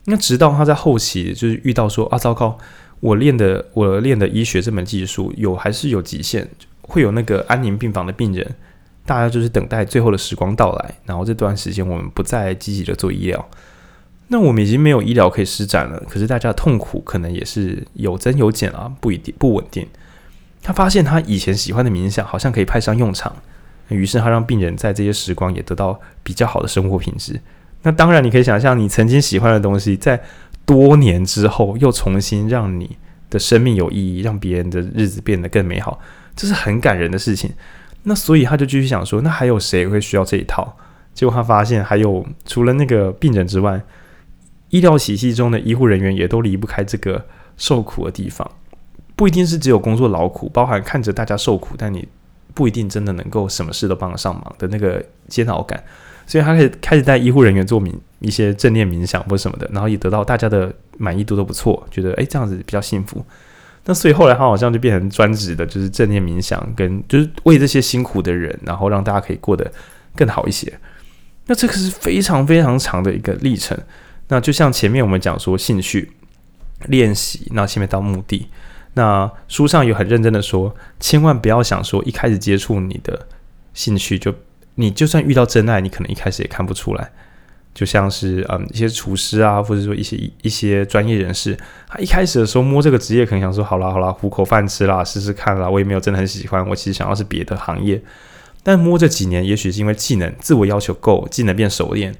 [0.06, 2.56] 那直到他在后期就是遇到说啊，糟糕，
[3.00, 6.48] 我练的我练的医学这门技术有还是有极限，
[6.84, 8.48] 会有那个安宁病房的病人。
[9.08, 13.50] 大家就是等待最后的时光到来，然后这段时间我们不再积极的做医疗，
[14.28, 16.04] 那我们已经没有医疗可以施展了。
[16.08, 19.88] 可是大家的痛苦可能也是有增有减啊，不一定不稳定。
[20.68, 23.34] 他发现他以前喜欢的冥想好像可以派上用场，
[23.88, 27.40] 于是他让病人在这些时光也得到比较好的生活品质。
[27.84, 30.22] 那当然，你可以想象，你曾经喜欢的东西，在
[30.66, 32.98] 多年之后又重新让你
[33.30, 35.98] 的生命有意义，让别人的日子变得更美好，
[36.36, 37.50] 这是很感人的事情。
[38.04, 40.76] 那所以他就继续想说，那还有谁会需要这一套？
[41.14, 43.82] 结果他发现，还有除了那个病人之外，
[44.72, 48.52] 医疗体系中的医护人员也都离不开这个受苦的地方。
[49.18, 52.08] 不一定是只有工作劳苦，包含看着大家受苦，但你
[52.54, 55.84] 不一定真的能够什么事都帮得上忙的那个煎熬感。
[56.26, 63.26] 所以他可以开始带医护人员做冥一些正念冥想或什么的，然后也得到大家的满意度都不错，觉得诶，这样子比较幸福。
[63.86, 69.72] 那所以后来他好像就变成专职的，就是正念冥想，跟就是为这些辛苦的人，然后让大家可以过得
[70.16, 70.72] 更好一些。
[71.46, 73.76] 那这个是非常非常长的一个历程。
[74.28, 76.12] 那就像前面我们讲说，兴趣
[76.88, 78.48] 练习，那前面到目的。
[78.98, 83.28] 那书上有很认真的说，千万不要想说一开始接触你的
[83.76, 84.34] 兴趣，就
[84.74, 87.12] 你就算遇到真爱，你可能一开始也看不出来。
[87.76, 91.56] 就像是嗯一些厨师啊，或者说一些一一些专业人士，
[91.88, 95.70] 他一开始的时候摸这个职业，可能想说好啦好啦，糊口饭吃啦，试试看啦。
[95.70, 98.02] 我也没有真的很喜欢，我其实想要是别的行业。
[98.64, 102.16] 但摸这几年，也许是因为技能自我要求够，技能变熟练，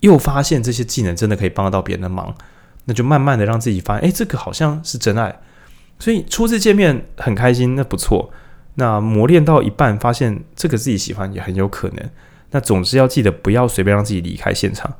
[0.00, 2.34] 又发现这些技能真的可以帮得到别人的忙，
[2.84, 5.40] 那就慢慢的让自己发现，哎，这个好像是真爱。
[5.98, 8.30] 所以初次见面很开心，那不错。
[8.74, 12.10] 那磨练到一半，发现这个自己喜欢也很有可能。
[12.50, 14.94] 那总之要记得不要随便让自己离开现场。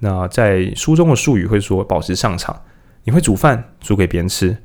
[0.00, 2.62] 那在书中的术语会说保持上场。
[3.04, 4.56] 你会煮饭煮给别人吃，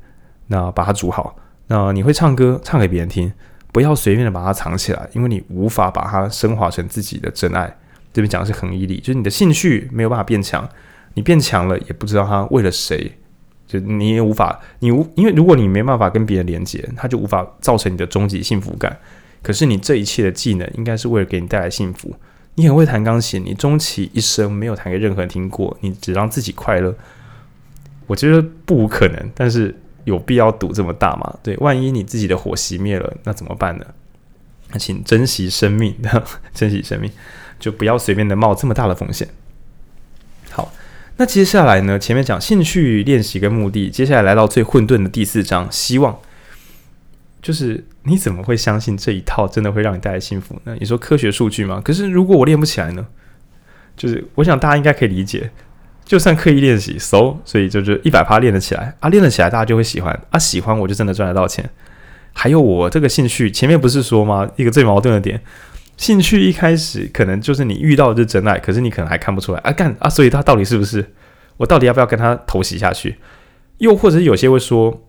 [0.48, 1.36] 那把它煮好。
[1.68, 3.32] 那你会唱歌唱给别人听，
[3.72, 7.74] 不要随便的把它藏起来，因为你无法把它升华成自己的真爱。
[8.12, 10.68] 这边讲的是恒毅力，就是你的兴趣没有办法变强，
[11.14, 13.16] 你变强了也不知道他为了谁，
[13.72, 18.94] 就你也无法你无因为如果你没办法跟别人连接，他就无法造成你的终极幸福感。
[19.40, 22.14] 可是你这一切的技能，应该是为了给你带来幸福。
[22.56, 26.94] 你很会弹钢琴，你终其一生没有弹给任何人听过，你只让自己快乐。
[28.06, 31.38] 我觉得不无可能，但是有必要赌这么大吗？
[31.42, 33.86] 对，万一你自己的火熄灭了，那怎么办呢？
[34.78, 35.94] 请珍惜生命，
[36.52, 37.10] 珍惜生命，
[37.58, 39.26] 就不要随便的冒这么大的风险。
[41.22, 41.96] 那接下来呢？
[41.96, 46.18] 前面讲兴趣、练习跟目的，接下来来到最混沌的第四章，希望。
[47.40, 50.76] 就是你怎么会相信这一套真的会让你带来幸福呢？
[50.80, 51.80] 你说科学数据吗？
[51.84, 53.06] 可是如果我练不起来呢？
[53.96, 55.48] 就是我想大家应该可以理解，
[56.04, 61.70] 就算刻意练习，so 所以就是一百趴练得起来啊，练得起来大家就会喜欢啊，喜欢我就真的赚得到钱。
[62.32, 64.50] 还有我这个兴趣，前面不是说吗？
[64.56, 65.40] 一个最矛盾的点，
[66.02, 71.12] 兴趣一开始可能就是你遇到的是真爱，可是你可能还看不出来啊，干啊，所以他到底是不是？
[71.56, 73.16] 我到底要不要跟他投袭下去？
[73.78, 75.00] 又或者是有些会说。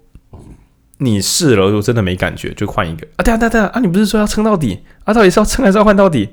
[1.00, 3.24] 你试了，如果真的没感觉，就换一个啊！
[3.24, 3.80] 对啊，对啊，啊！
[3.82, 5.14] 你不是说要撑到底啊？
[5.14, 6.30] 到底是要撑还是要换到底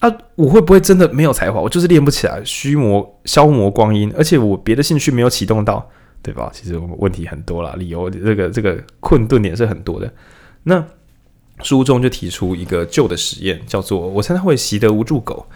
[0.00, 0.10] 啊？
[0.34, 1.60] 我会不会真的没有才华？
[1.60, 5.88] 我就是练不起来，虚磨消磨光阴，而且我别的兴趣没有启动到，
[6.22, 6.50] 对吧？
[6.52, 10.12] 其实问题很多啦，理由这个这个困顿点是很多的。
[10.64, 10.84] 那
[11.62, 15.46] 书中就提出一个旧的实验，叫做“我常常会习得无助狗”。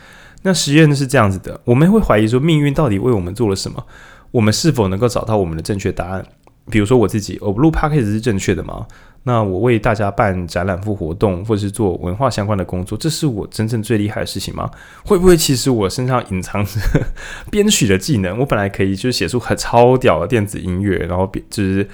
[0.42, 3.84] 那实验是这样子的：我们会怀疑说，命运到底为我们做了什么？
[4.32, 6.24] 我们是否能够找到我们的正确答案？
[6.70, 8.86] 比如说我自己，我录 podcast 是正确的吗？
[9.24, 14.68] 那我为大家办展览副活动，或者是做文化相关的工作，这是我真正最厉害的事情吗？
[15.04, 16.80] 会不会其实我身上隐藏着
[17.50, 18.36] 编曲的技能？
[18.40, 21.88] 我本来可以就是写出很超屌的电子音乐，然后就是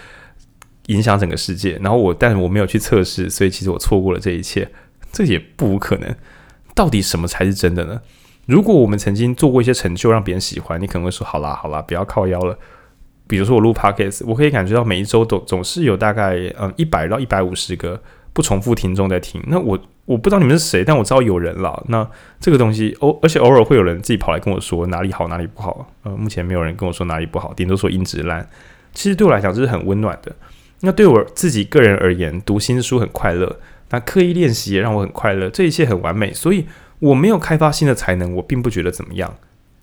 [0.89, 1.79] 影响整个世界。
[1.83, 4.69] 然后我，但是我没有去测试，所以其实我错过了这一切。
[5.11, 6.15] 这也不无可能。
[6.75, 8.01] 到底什么才是真的呢？
[8.47, 12.59] 如果我们曾经做过一些成就让别人喜欢，你可能会说：好啦好啦，不要靠腰了。
[13.27, 18.01] 比如说我录 podcast，我可以感觉到每一周都总是有大概嗯一百到一百五十个
[18.33, 19.43] 不重复听众在听。
[19.49, 21.85] 那我我不知道你们是谁，但我知道有人了。
[21.89, 22.09] 那
[22.41, 25.91] 这个东西偶而且偶尔会有人自己跑来跟我说哪里好哪里不好。
[26.05, 28.49] 呃，目前没有人跟我说哪里不好，顶多说音质烂。
[28.95, 30.35] 其实对我来讲这是很温暖的。
[30.81, 33.61] 那对我自己个人而言，读新书很快乐，
[33.91, 36.33] 那刻意练习也让我很快乐，这一切很完美。
[36.33, 36.67] 所以
[36.99, 39.37] 我没有开发新的才能，我并不觉得怎么样。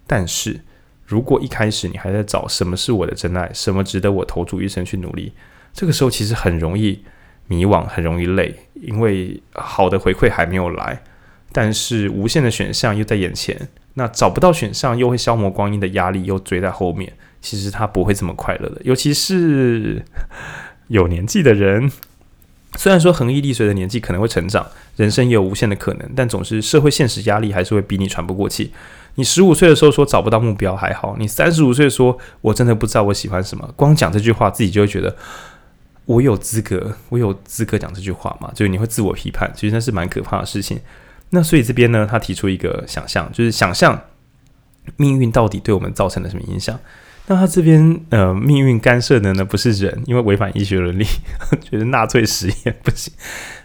[0.06, 0.62] 但是。
[1.08, 5.32] 如果一开始你还在找什么是我的真爱，什么值得我投注一生去努力，
[5.72, 7.04] 这个时候其实很容易
[7.46, 11.04] 迷惘，很容易累，因为好的回馈还没有来，
[11.52, 20.04] 但是无限的选项又在眼前，那找不到选项又会消磨光阴的压力又追在后面，其实他不会这么快乐的，尤其是
[20.88, 21.92] 有年纪的人。
[22.78, 24.68] 虽然说恒毅力随着年纪可能会成长，
[24.98, 28.74] 人生也有无限的可能，但总是社会现实压力还是会逼你喘不过气。
[29.16, 35.16] 你十五岁的时候说找不到目标还好，你三十五岁说我真的不知道我喜欢什么，光讲这句话自己就会觉得
[36.04, 38.52] 我有资格，我有资格讲这句话吗？
[38.54, 40.78] 就是你会自我批判，其实那是蛮可怕的事情。
[41.30, 43.98] 那所以这边呢，他提出一个想象，就是想象
[44.98, 46.78] 命运到底对我们造成了什么影响。
[47.28, 51.04] 那他这边呃，命运干涉的呢不是人，因为违反医学伦理，
[51.60, 53.12] 觉得纳粹实验不行。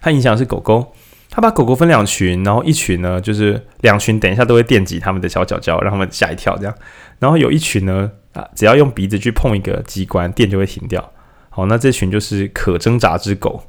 [0.01, 0.95] 他影响是狗狗，
[1.29, 6.75] 他把狗狗分两群，然后一群呢就是两群，等一下都会电击他们的小脚脚，让他们吓一跳这样。
[7.19, 11.13] 然后有一群呢啊，只要用鼻子去碰一个机关，电就会停掉。
[11.51, 13.63] 好，那这群就是可挣扎之狗。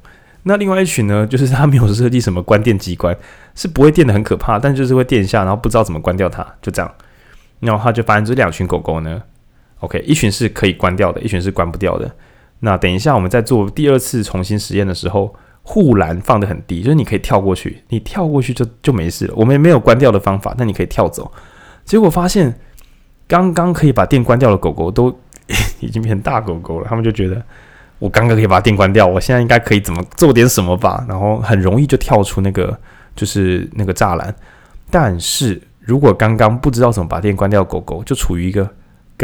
[0.44, 3.14] 那另外一群呢，就是他没有设计什么关电机关，
[3.54, 6.90] 是不会电的很可怕，但就是会电一下，然后不知道怎么关掉它，就这样。
[7.60, 9.22] 然后他就发现这两群狗狗呢。
[9.82, 12.10] OK，一群是可以关掉的，一群是关不掉的。
[12.60, 19.34] 那等一下我们在做第二次重新实验的时候，护栏放得很低，就是你可以跳过去，你跳过去就就没事了。
[19.36, 21.28] 我们也没有关掉的方法，但你可以跳走。
[21.84, 22.54] 结果发现，
[23.26, 25.12] 刚刚可以把电关掉的狗狗都
[25.80, 26.86] 已经变成大狗狗了。
[26.88, 27.42] 他们就觉得，
[27.98, 31.04] 我刚刚可以把电关掉，我现在应该可以怎么做点什么吧？
[31.08, 32.78] 然后很容易就跳出那个
[33.16, 34.32] 就是那个栅栏。
[34.88, 38.70] 但是如果刚刚不知道怎么把电关掉狗狗，就处于一个。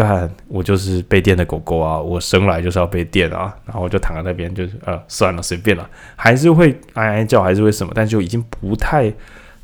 [0.00, 1.98] 干，我就是被电的狗狗啊！
[1.98, 3.52] 我生来就是要被电啊！
[3.64, 9.12] 然后我就躺在那边，就是呃，算了，随便了，还是会哀哀叫，还是会什么，但就已经不太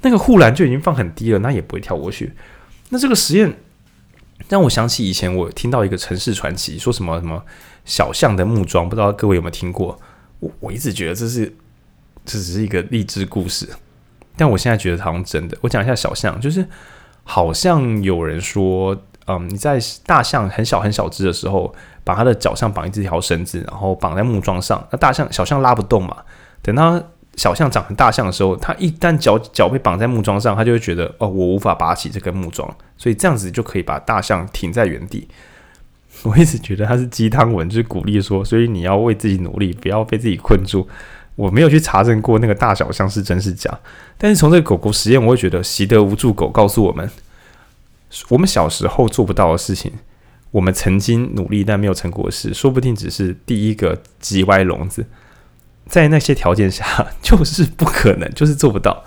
[0.02, 2.32] 那个护栏就已经放很低了，那也不会跳过去。
[2.88, 3.56] 那这个实验
[4.48, 7.40] 让我想起以前我听到一个城市传奇，说什么什么
[7.84, 9.96] 小象的木桩，不知道各位有没有听过？
[10.40, 11.46] 我我一直觉得这是
[12.24, 13.68] 这只是一个励志故事，
[14.36, 15.56] 但我现在觉得好像真的。
[15.60, 16.66] 我讲一下小象，就是
[17.22, 19.00] 好像有人说。
[19.26, 24.86] 嗯，你在大象很小很小只的时候，把它的脚上绑一条绳子，然后绑在木桩上。
[24.90, 26.16] 那大象小象拉不动嘛？
[26.60, 27.02] 等它
[27.36, 35.26] 小象长成大象的时候，它一旦脚脚被绑在木桩上，它就会觉得哦，我无法拔起这根木桩，所以这样子就可以把大象停在原地。
[36.22, 40.86] 我一直觉得它是鸡汤文，就是鼓励说，所以你要为自己努力，不要被自己困住。
[41.34, 43.68] 我没有去查证过那个大小象是真是假，
[44.16, 47.10] 但是从这个狗狗实验，我会觉得习得无助狗告诉我们。
[48.28, 49.92] 我们小时候做不到的事情，
[50.50, 55.06] 我们曾经努力但没有成果的事，说不定只是第一个挤歪笼子。
[55.86, 59.04] 在那些条件下，就是不可能，就是做不到。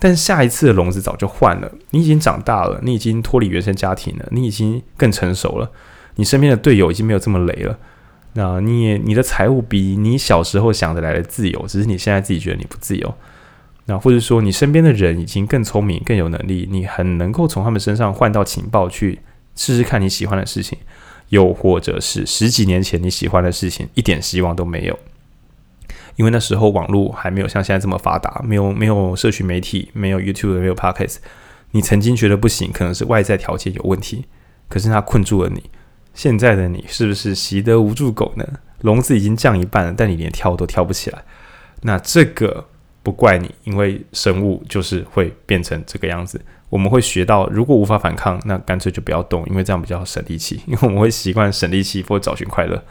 [0.00, 1.72] 但下一次的笼子早就换了。
[1.90, 5.70] 你已经长大了，你已经脱离原生家庭了，你已经更成熟了。
[6.16, 7.78] 你身边的队友已经没有这么雷了。
[8.34, 13.14] 那你也你的财务比你小时候想得来的自由，只是你现在自己觉得你不自由。
[13.88, 19.18] 那或者说你身边的人已经更聪明、更有能力，你很能够从他们身上换到情报去
[19.56, 20.78] 试试看你喜欢的事情，
[21.30, 24.98] 又或者是十几年前你喜欢的事情，一点希望都没有。
[26.16, 31.16] 因为那时候网络还没有像现在这么发达，没有没有社群媒体，没有 YouTube，没有 Podcast。
[31.70, 34.26] 你曾经觉得不行，可能是外在条件有问题，
[34.68, 35.70] 可是它困住了你。
[36.12, 38.44] 现在的你是不是习得无助狗呢？
[38.82, 41.24] 笼子已经降一半了，但你连跳都跳不起来。
[41.82, 42.66] 那这个
[43.08, 46.38] 不怪你，因为生物就是会变成这个样子。
[46.68, 50.60] 我们会学到，如果无法反抗，那干脆就不要动，因为这样比较省力气。
[50.68, 52.84] 因为我们会习惯省力气或找寻快乐。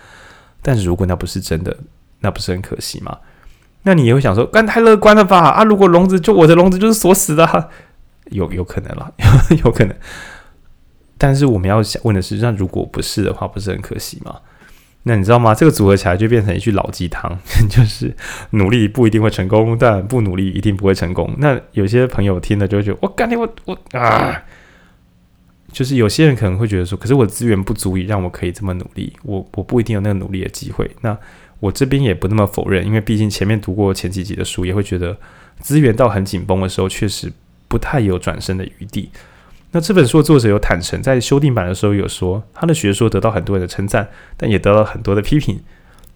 [0.64, 1.78] 但是如果那不是真的，
[2.22, 3.16] 那不是很可惜吗？
[3.84, 5.38] 那你也会想说，干太乐观了吧？
[5.50, 7.70] 啊，如果笼子就我的笼子就是锁死的，
[8.32, 9.14] 有有可能了，
[9.64, 9.96] 有可能。
[11.20, 14.40] 但是我们要想问的是，那如果不是的话，不是很可惜吗？
[15.08, 15.56] 那你知道吗？
[15.56, 17.40] 这个组合起来就变成一句老鸡汤，
[17.70, 18.14] 就是
[18.52, 21.34] 努力不一定会成功，但不努力一定不会成功。
[21.38, 24.44] 那有些朋友听了就会觉得，我干你我我啊！
[25.72, 30.90] 就是有些人可能会觉得说，可是我资源不足以让我可以这么努力，我我不一定有那个努力的机会。
[31.02, 31.18] 那
[31.60, 35.18] 我这边也不那么否认，因为毕竟前面读过前几集的书，也会觉得
[35.60, 37.32] 资源到很紧绷的时候，确实
[37.68, 39.10] 不太有转身的余地。
[39.72, 45.60] 那这本书的作者有坦诚，在修订版的时候有说，他的学说得到很多人的称赞，但也得到很多的批评。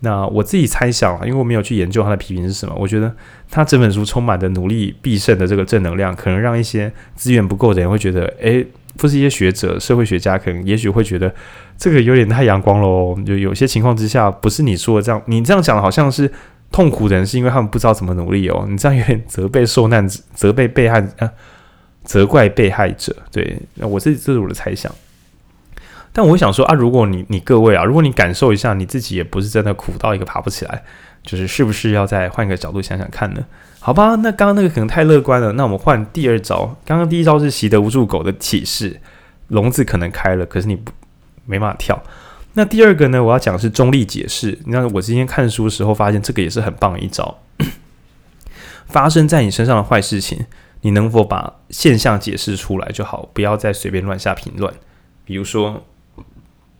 [0.03, 3.13] 那我自己猜想啊，因为我没有去研究他的批评是什么，我觉得
[3.51, 8.65] 他整本书充满的努力必胜的这个正能量，可能让一些资源不够的人会觉得，诶，
[8.97, 11.31] 不是一些学者、社会学家，可能也许会觉得
[11.77, 13.15] 这个有点太阳光喽。
[13.23, 16.31] 就有些情况之下，不是你说的这样，你这样讲的好像是
[16.71, 21.29] 痛苦的人是因为他们不知道怎么努力哦，你这样有点责备受难，责备被害啊。
[22.03, 24.93] 责怪被害者，对，那我这这是我的猜想。
[26.13, 30.83] 但我想说啊，如果你你各位啊，如果你感受一下，你自己也不是真的苦到一个爬不起来，
[31.23, 33.45] 就是是不是要再换个角度想想看呢？
[33.79, 36.75] 好吧，那刚刚那个可能太乐观了，那我们换第二招。
[36.83, 38.99] 刚刚第一招是习得无助狗的启示，
[39.47, 40.91] 笼子可能开了，可是你不
[41.45, 42.03] 没法跳。
[42.53, 44.59] 那第二个呢，我要讲的是中立解释。
[44.65, 47.39] 你看我今天看书的时候发现，这个也是很棒的一招。
[48.87, 50.45] 发生在你身上的坏事情。
[50.81, 54.73] 你能否把现象解释出来就好，不要再随便乱下评论。
[55.23, 55.83] 比如说，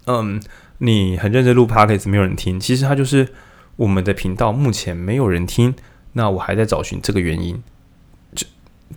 [0.05, 0.41] 嗯，
[0.79, 3.29] 你很认真录 podcast 没有人听，其实它就是
[3.75, 5.73] 我们的频道目前没有人听。
[6.13, 7.61] 那我还在找寻这个原因，
[8.35, 8.45] 就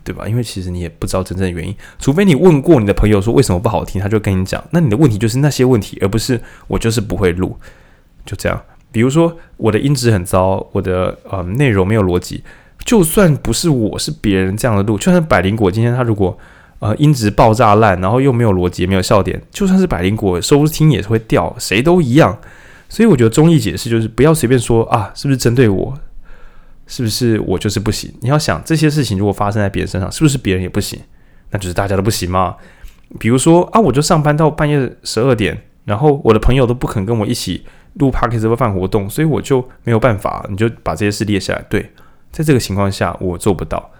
[0.03, 0.27] 对吧？
[0.27, 4.61] 因为其实你也不知道真正的原因，除非你问过你的朋友说为什么不好听，他就跟你讲。
[4.71, 7.57] 那你的问题就是那些问题，而不是我就是不会录。
[8.25, 12.43] 就这样，比如说我的音质很糟，我的呃内容没有逻辑。
[12.85, 16.37] 就算不是我，是别人这样的录，就算百灵果今天他如果
[16.79, 22.37] 呃音质爆炸烂，然后又没有逻辑，没有笑点，就算是百灵果收听也是会掉，谁都一样。
[22.87, 25.97] 所以我觉得中立解释就是不要随便说啊，是不是针对我？
[26.85, 28.13] 是不是我就是不行？
[28.21, 30.99] 你要想这些事情如果发生在别人身上，是不是别人也不行？
[31.49, 32.55] 那就是大家都不行嘛？
[33.19, 40.45] 比如说啊，我就上班到半夜十二点，然后我的朋友都不肯跟我一起录 Podcast 或办活动，所以我就没有办法。
[40.49, 41.91] 你就把这些事列下来，对。
[42.35, 43.91] 在这个情况下，我做不到，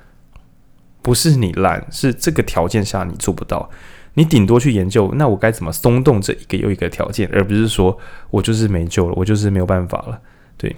[1.02, 3.70] 不是你懒，是这个条件下你做不到。
[4.16, 7.98] 你顶多去研究，那我该怎么松动这一个又一个条件，而不是说
[8.30, 10.20] 我就是没救了，我就是没有办法了。
[10.58, 10.76] 对，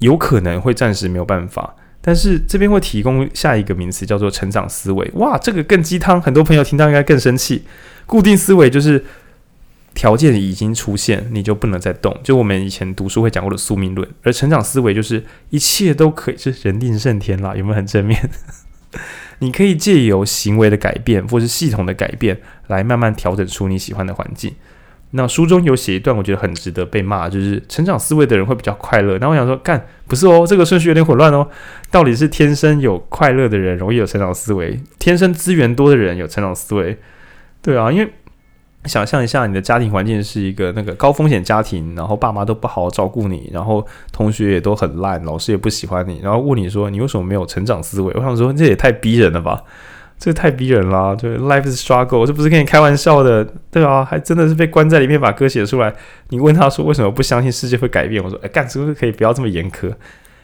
[0.00, 5.08] 有可能会暂时没有办法，但是这边会提供下一个名词叫做成长思维。
[5.14, 7.62] 哇，这个更鸡汤，很多朋友听到应该更生气。
[8.04, 9.04] 固定思维就是。
[9.94, 12.14] 条件已经出现，你就不能再动。
[12.24, 17.54] 就我们以前读书会讲过的宿命论，而成长思维就是一切都可以是人定胜天啦。
[17.54, 18.28] 有没有很正面？
[19.38, 24.54] 你可以借由行为的改变，或是系统的改变，来慢慢调整出你喜欢的环境。
[25.12, 29.16] 那书中有写一段，我觉得很值得被骂，就是成长思维的人会比较快乐。
[29.18, 31.48] 那我想说，干不是哦，这个顺序有点混乱哦。
[31.92, 36.98] 到底是天生有快乐的人容易有成长思维，天生资源多的人有成长思维？
[37.62, 38.12] 对啊，因为。
[38.86, 48.12] 想象一下，你的家庭环境是一个那个高风险家庭，然后爸妈都不好好照顾你，然后同学也都很烂，老师也不喜欢你，然后问你说你为什么没有成长思维？
[48.14, 49.62] 我想说 这也太逼人了吧，
[50.18, 55.94] 这太逼人了，就 life is struggle，这不是跟你开玩笑的，对啊，还真的是被关在里面把歌写出来。
[56.28, 58.22] 你问他说为什么不相信世界会改变？
[58.22, 59.92] 我说哎，干是不是可以不要这么严苛？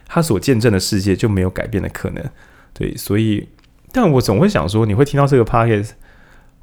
[0.07, 2.25] 他所见证的世界就没有改变的可能，
[2.73, 3.49] 对，所以，
[3.93, 5.99] 但我总会想说，你会听到这个 p o c a s t。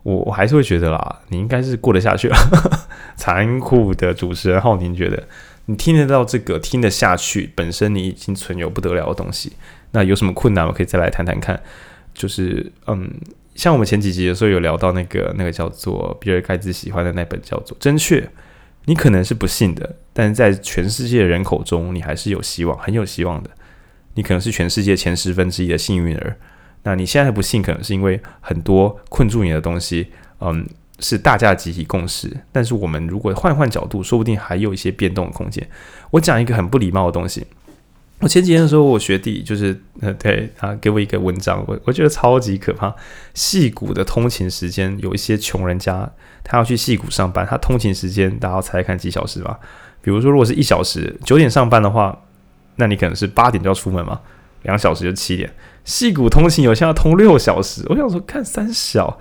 [0.07, 2.37] 我我还是会觉得啦，你应该是过得下去了。
[3.17, 5.21] 残酷的主持人浩宁觉得，
[5.65, 9.51] 你听得到这个，听得下去，本身你已经存有不得了的东西。
[9.91, 11.61] 那有什么困难，我可以再来谈谈看。
[12.13, 13.11] 就是嗯，
[13.53, 18.21] 像我们前几集的时候有聊到那个那个叫做比尔盖茨喜欢的那本叫做《真确》，
[18.85, 23.49] 你可能是不幸的，但是在全世界人口中，你还是有希望，很有希望的。
[24.13, 26.37] 你可能是全世界前十分之一的幸运儿。
[26.87, 30.07] 那你现在不信，可能是因为很多困住你的东西，
[30.39, 30.65] 嗯，
[30.99, 32.31] 是大家集体共识。
[32.49, 35.67] 但是我们如果换换角度，说不定还有一些变动的空间。
[36.11, 37.45] 我讲一个很不礼貌的东西。
[38.19, 42.95] 我前几天的时候，我学弟就是呃，对他给我一个文章，我我觉得超级可怕。
[43.33, 46.09] 戏谷的通勤时间，有一些穷人家，
[46.41, 49.59] 他要去戏谷上班，他通勤时间，大家要猜看几小时吧？
[50.01, 52.17] 比如说，如果是一小时，九点上班的话，
[52.77, 54.21] 那你可能是八点就要出门嘛，
[54.61, 55.53] 两小时就七点。
[55.87, 59.17] 矽谷通勤有些要通六小时，我想说看三小，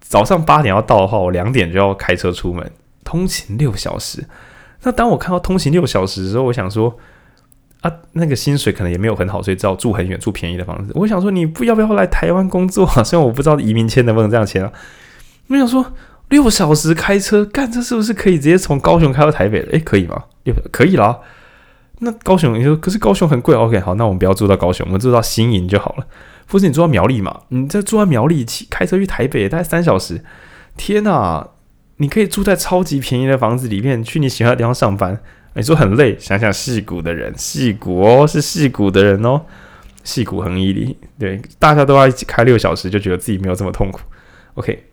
[0.00, 2.70] 早上八点要到的话，我两点就要开车出门，
[3.02, 4.26] 通勤六小时。
[4.82, 6.96] 那当我看到通勤六小时的时候，我想说。
[7.82, 10.90] 啊，那个薪水可能也没有很好，所以只好住很远，住便宜的房子。
[10.96, 13.04] 我想说，你不要不要来台湾工作啊？
[13.04, 14.72] 虽然我不知道移民签能不能这样签啊。
[15.48, 15.92] 我想说，
[16.30, 19.72] 六小时开车干，这是不是可以直接从高雄开到台北的？
[19.72, 20.24] 诶，可以吗？
[20.72, 21.20] 可以啦。
[22.00, 23.54] 那高雄，你说可是高雄很贵。
[23.54, 26.06] OK，好，那我们不要住到高雄，我们住到新营就好了。
[26.48, 27.42] 或是你住到苗栗嘛？
[27.48, 30.22] 你再住到苗栗，开车去台北大概三小时。
[30.76, 31.48] 天哪，
[31.96, 35.20] 你可以住在超级便宜的房子里面，去你喜欢的地方上班。
[35.54, 39.40] 你说很累，想想戏骨的人，戏骨哦，是戏骨的人哦，
[40.04, 44.00] 戏骨恒毅力，对，大家都要一起开六小时，就觉得自己没有这么痛苦。
[44.54, 44.84] OK，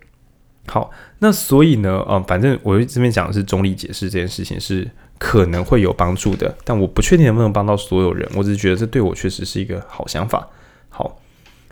[0.68, 0.90] 好，
[1.20, 4.90] 那所以呢，嗯，反正我这边讲的是中立解释这件事情是
[5.24, 10.46] 可能会有帮助的，但我不确定能不能帮到所有人，我只是觉得这对我确实是一个好想法。
[10.90, 11.18] 好，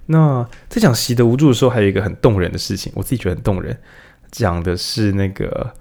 [0.06, 3.78] 那在讲习得无助的时候，还有一个很动人的事情，我自己觉得很动人，
[4.32, 5.74] 讲的是那个，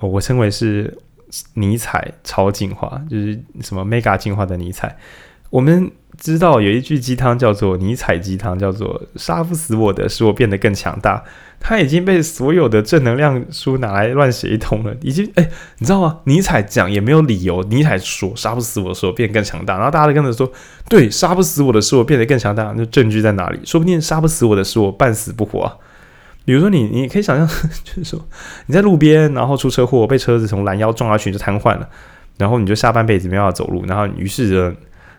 [0.00, 0.98] 我称为是。
[1.54, 4.96] 尼采超进化，就是什么 mega 进化的尼采。
[5.54, 5.88] 我们
[6.18, 11.22] 知道有一句鸡汤叫做尼采鸡汤，叫做“杀不死我的，使我变得更强大”。
[11.60, 14.92] 他已经被所有的正能量书拿来乱写一通了。
[15.00, 15.48] 已经， 哎，
[15.78, 16.18] 你知道吗？
[16.24, 17.62] 尼采讲也没有理由。
[17.70, 20.50] 尼采说“杀不死我的，使我变得更强大”，然后大家都跟着说
[20.90, 23.60] ：“对，杀不死我的，使我变得更强大。”那证据在哪里？
[23.64, 25.78] 说不定杀不死我的，使我半死不活。
[26.44, 27.46] 比如说你，你可以想象，
[27.84, 28.20] 就是说
[28.66, 31.88] 你在路边，然后出车祸，被车子从拦腰撞下去就瘫痪了，
[32.38, 34.74] 然后你就下半辈子没办法走路，然后于是呢，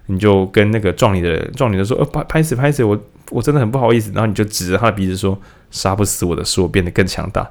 [0.07, 2.99] 你就跟那个撞你的，撞你的说，呃，拍拍死拍死，我
[3.31, 5.39] 我真的很不好意思，然后你就指着他的鼻子说，
[5.71, 7.49] 杀不死我的，使我变得更强大。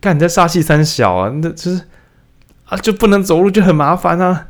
[0.00, 1.82] 看你在杀气三小啊，那就是
[2.66, 4.48] 啊，就不能走路就很麻烦啊，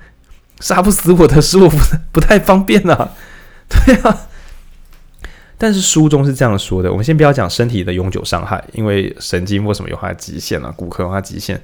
[0.61, 1.77] 杀不死我的，使我不
[2.11, 3.11] 不太方便啊，
[3.69, 4.27] 对啊。
[5.59, 10.75] 但是书中是这样说的，我们先不要讲身体的永久伤害，因为神经为什么有它的极限啊？
[10.77, 11.63] 骨科有它极限，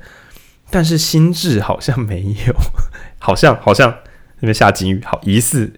[0.70, 2.54] 但是心智好像没有，
[3.18, 3.92] 好像好像
[4.40, 5.70] 那边下金鱼，好疑似。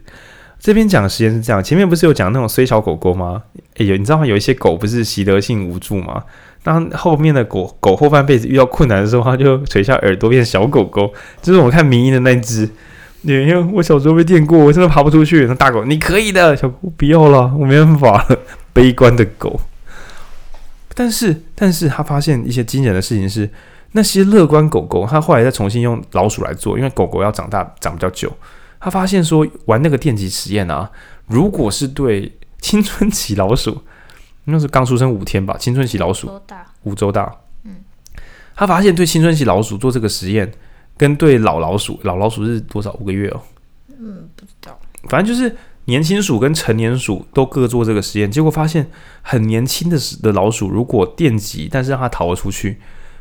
[0.59, 3.43] 这边讲的时间是这样，前面不是有讲那种衰小狗狗吗？
[3.77, 4.27] 哎呦，你知道吗？
[4.27, 6.23] 有一些狗不是习得性无助吗？
[6.63, 12.69] 当后面的狗狗后半辈子遇到困难的时候，它就垂下耳朵变小狗狗，就是我看迷因的那只。
[13.23, 15.45] 因为我小时候被电过，我真的爬不出去。
[15.47, 18.39] 那大狗，你可以的，小狗不要了，我没办法了。
[18.73, 19.61] 悲观的狗。
[20.95, 23.49] 但是，但是他发现一些惊人的事情是，
[23.93, 28.33] 那些乐观狗狗，他后来再重新用老鼠来做，因为狗狗要长大长比较久。
[28.79, 30.91] 他发现说，玩那个电极实验啊，
[31.27, 33.83] 如果是对青春期老鼠，
[34.45, 36.31] 那是刚出生五天吧，青春期老鼠，
[36.85, 37.35] 五周大，
[37.65, 37.77] 嗯，
[38.55, 40.53] 他发现对青春期老鼠做这个实验。
[40.97, 42.93] 跟对老老鼠，老老鼠是多少？
[43.01, 43.41] 五个月哦。
[43.89, 44.79] 嗯，不知道。
[45.09, 48.87] 反正就是年轻鼠跟成年鼠都各做这个实验，结果发现
[49.23, 52.79] 很年轻的的老鼠，如果电击，但是让它逃了出去，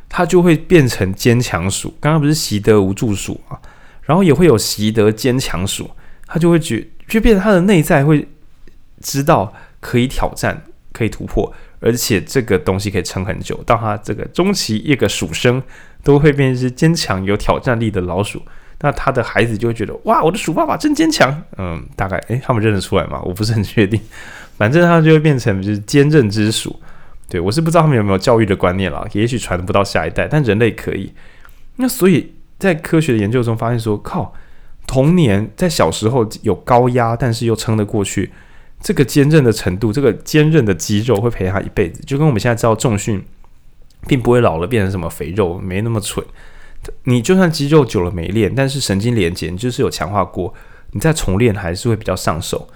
[0.09, 1.93] 它就会变成坚强鼠。
[2.01, 3.55] 刚刚不是习得无助鼠啊，
[4.01, 5.89] 然后也会有习得坚强鼠，
[6.27, 8.27] 它就会觉就变成它的内在会
[9.01, 15.63] 知道可以挑战，可以突破，而且这个东西可以撑很久，到它这个中期一个鼠生。
[16.01, 18.41] 都会变成是坚强有挑战力的老鼠，
[18.79, 21.43] 那他的孩子就会觉得哇，我的鼠爸爸真坚强。
[21.57, 23.21] 嗯，大概诶，他们认得出来吗？
[23.25, 23.99] 我不是很确定。
[24.57, 26.73] 反正他就会变成就是坚韧之鼠。
[27.29, 31.13] 对，我是不知道他们有没有教育的观念啦，也许传不到下一代，但人类可以。
[31.75, 34.33] 那所以在科学的研究中发现说，靠，
[34.87, 38.31] 童年在小时候有高压，但是又撑得过去，
[38.81, 43.23] 这个坚韧的程度，这个坚韧的肌肉会陪他一辈子，就跟我们现在知道重训。
[44.07, 46.25] 并不会老了变成什么肥肉，没那么蠢。
[47.03, 50.53] 你就算肌肉久了没练，但是神经连接你就是有强化过，
[50.91, 52.69] 你再重练还是会比较上手。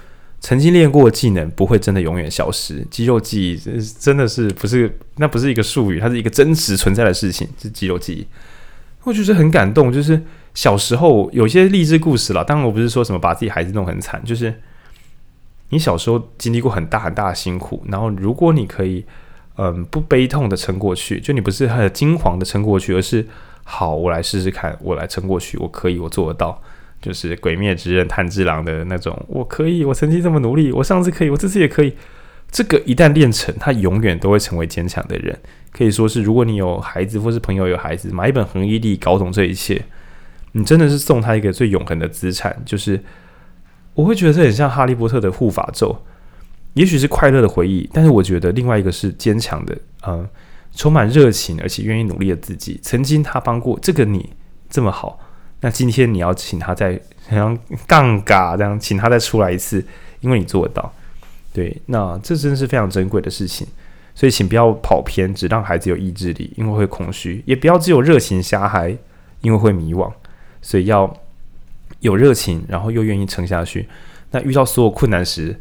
[0.44, 8.28] 曾经练过的技能不会真的永远消失，肌肉记忆真的是不是那不是一个术语，它是一个真实存在的事情，是肌肉记忆。
[9.04, 10.22] 我就是很感动，就是
[10.54, 12.44] 小时候有些励志故事啦。
[12.44, 14.54] 当然我不是说什么把自己孩子弄很惨，就是
[15.70, 19.06] 你小时候经历过很大很大的辛苦，然后如果你可以，
[19.56, 23.26] 嗯，不悲痛的撑过去，就你不是很惊惶的撑过去，而是
[23.64, 26.62] 好，我来试试看，我来撑过去，我可以，我做得到，
[27.04, 31.94] 就是《鬼灭之刃》炭治郎的那种，我可以，我曾经这么努力，我上次可以，我这次也可以。
[32.50, 35.38] 这个一旦练成，他永远都会成为坚强的人。
[35.72, 39.84] 可以说是，如果你有孩子，或是朋友有孩子，买一本《恒毅力》，搞懂这一切，
[40.52, 42.56] 你真的是送他一个最永恒的资产。
[42.64, 43.04] 就是
[43.96, 45.98] 我会觉得这很像哈利波特的护法咒，
[46.76, 49.76] 也许是快乐的回忆，但是我觉得另外一个是坚强的，
[50.08, 50.28] 嗯，
[50.76, 52.80] 充满热情而且愿意努力的自己。
[52.84, 54.30] 曾经他帮过这个你
[54.70, 55.20] 这么好，
[55.64, 57.00] 那今天你要请他再
[57.30, 57.58] 像
[57.88, 59.84] 杠杆这样，请他再出来一次，
[60.20, 60.94] 因为你做得到。
[61.54, 63.66] 对，那这真是非常珍贵的事情，
[64.14, 68.94] 所以请不要跑偏，只让孩子有意志力，因为会空虚；也不要只有热情瞎嗨，
[69.40, 70.12] 因为会迷惘。
[70.62, 71.12] 所以要
[72.02, 73.88] 有热情，然后又愿意撑下去。
[74.32, 75.58] 那遇到所有困难时，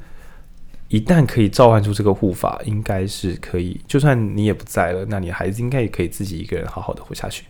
[0.89, 3.81] 一旦可以召唤出这个护法，应该是可以。
[3.87, 7.45] 就算你也不在了，那你孩子应该也可以自己一个人好好的活下去。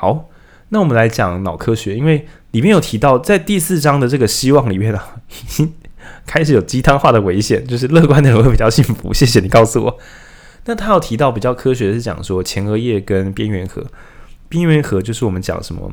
[0.00, 0.30] 好。
[0.70, 5.74] 那我们来讲脑科学，因为里面有提到，在第四章的这个希望里面啊，已 经
[6.24, 9.12] 开始有鸡汤化的危险，就是乐观的人会比较幸福。
[9.12, 9.98] 谢谢你告诉我。
[10.64, 13.84] 那他有提到比较科学的是讲说前额叶跟边缘核，
[14.48, 15.92] 边缘核就是我们讲什么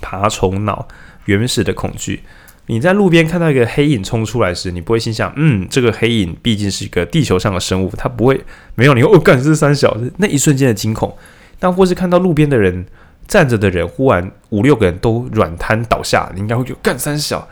[0.00, 0.88] 爬虫脑
[1.26, 2.22] 原始的恐惧。
[2.66, 8.42] 你在路边看到一个黑影冲出来时，你不会心想，嗯，这个黑影毕竟是一个地球上的生物，它不会
[8.74, 11.14] 没有你哦，干这是三小，那一瞬间的惊恐。
[11.60, 12.86] 但或是看到路边的人。
[13.28, 17.46] 站着的人忽然五六个人都软瘫倒下，你应该会觉得干三小。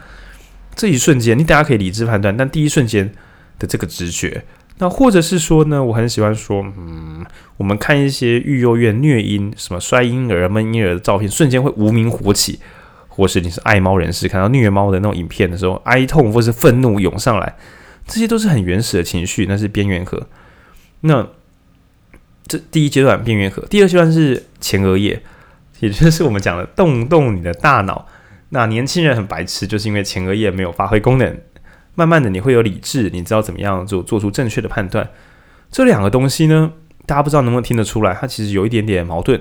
[0.75, 3.11] 这一瞬间，你大家可以理智判断，但第一瞬间
[3.59, 4.45] 的这个直觉，
[4.79, 7.25] 那或者是说呢，我很喜欢说，嗯，
[7.57, 12.61] 我们看一些育幼院虐婴、什么摔婴儿、闷婴儿的照片，瞬间会无名火起，
[13.09, 17.55] 或是你是爱猫人士，看到虐猫的那种影片的时候，哀痛或是愤怒涌上来，
[18.07, 20.27] 这些都是很原始的情绪，那是边缘核。
[21.01, 21.27] 那
[22.47, 25.23] 这第一阶段边缘核，第二阶段是前额叶。
[25.81, 28.07] 也就是我们讲的动动你的大脑。
[28.51, 31.39] 那年轻人很白痴，就是因为前额叶没有发挥功能。
[31.95, 35.11] 慢慢的，你会有理智，你知道怎么样做做出正确的判断。
[35.71, 36.73] 这两个东西呢，
[37.07, 38.15] 大家不知道能不能听得出来？
[38.15, 39.41] 它其实有一点点矛盾。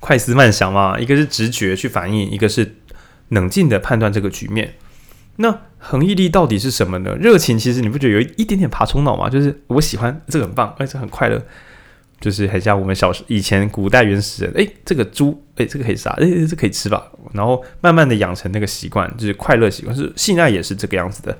[0.00, 2.76] 快思慢想嘛，一个是直觉去反应，一个是
[3.28, 4.74] 冷静的判断这个局面。
[5.36, 7.14] 那恒毅力到底是什么呢？
[7.14, 9.28] 热情其实你不觉得有一点点爬虫脑吗？
[9.28, 11.40] 就是我喜欢这个很棒，而且很快乐。
[12.22, 17.10] 就是很像我们小时以前古代原始人，诶，这个猪，诶，这个可以杀，诶，这可以吃吧？
[17.32, 21.36] 然后慢慢的养成那个习惯，就是快乐习惯，是性爱也是这个样子的。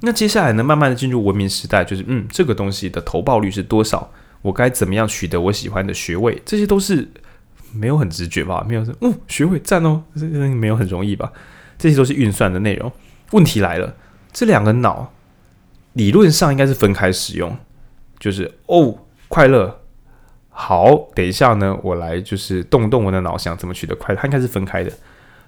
[0.00, 4.08] 那接下来呢，慢慢的进入文明时代，就是嗯，这个东西的投报率是多少？
[4.40, 6.40] 我该怎么样取得我喜欢的学位？
[6.44, 7.08] 这些都是
[7.72, 8.64] 没有很直觉吧？
[8.68, 11.32] 没有说，嗯，学位赞哦，这没有很容易吧？
[11.76, 12.92] 这些都是运算的内容。
[13.32, 13.96] 问题来了，
[14.32, 15.12] 这两个脑
[15.94, 17.56] 理论上应该是分开使用，
[18.20, 18.96] 就是哦，
[19.26, 19.80] 快乐。
[20.56, 24.20] 好，等一下呢，我来就是动动我的脑，想怎么取得快乐。
[24.20, 24.92] 它应该是分开的，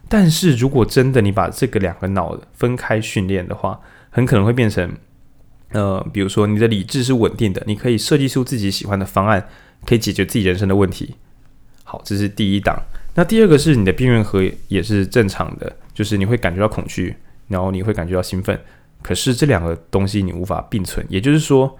[0.08, 3.80] 但是如果真的你把这个两个脑分开训练的话，
[4.10, 4.92] 很可能会变成，
[5.70, 9.48] 呃，比如说你的理智是稳定的，你可以设计出自己喜欢的方案，
[9.86, 11.14] 可以解决自己人生的问题。
[11.84, 12.76] 好，这是第一档。
[13.14, 17.14] 那第二个是你的边缘核也是正常的，就是你会感觉到恐惧，
[17.46, 18.60] 然后你会感觉到兴奋，
[19.02, 21.78] 可是这两个东西你无法并存，也就是说。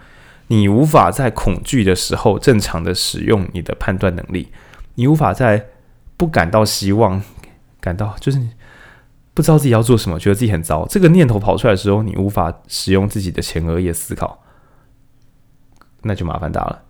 [0.48, 4.48] 你无法在恐惧的时候正常的使用你的判断能力，
[4.94, 5.66] 你无法在
[6.16, 7.20] 不感到希望、
[7.80, 8.40] 感到就是
[9.34, 14.42] 不知道自己要做什么、觉得自己很糟这个念头跑出来的时候，你无法使用自己的前额叶思考，
[16.02, 16.82] 那就麻烦大了。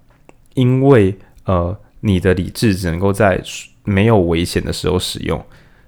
[0.54, 3.42] 因为呃，你的理智只能够在
[3.84, 5.44] 没有危险的时候使用，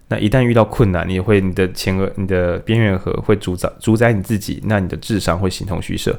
[0.09, 6.19] 那一旦遇到困难，你会你的前额、你的边缘核会主宰主宰你自己，那你的智商会形同虚设。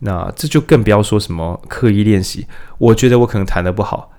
[0.00, 2.46] 那这就更不要说什么刻意练习。
[2.78, 4.10] 我觉得我可能弹得不好，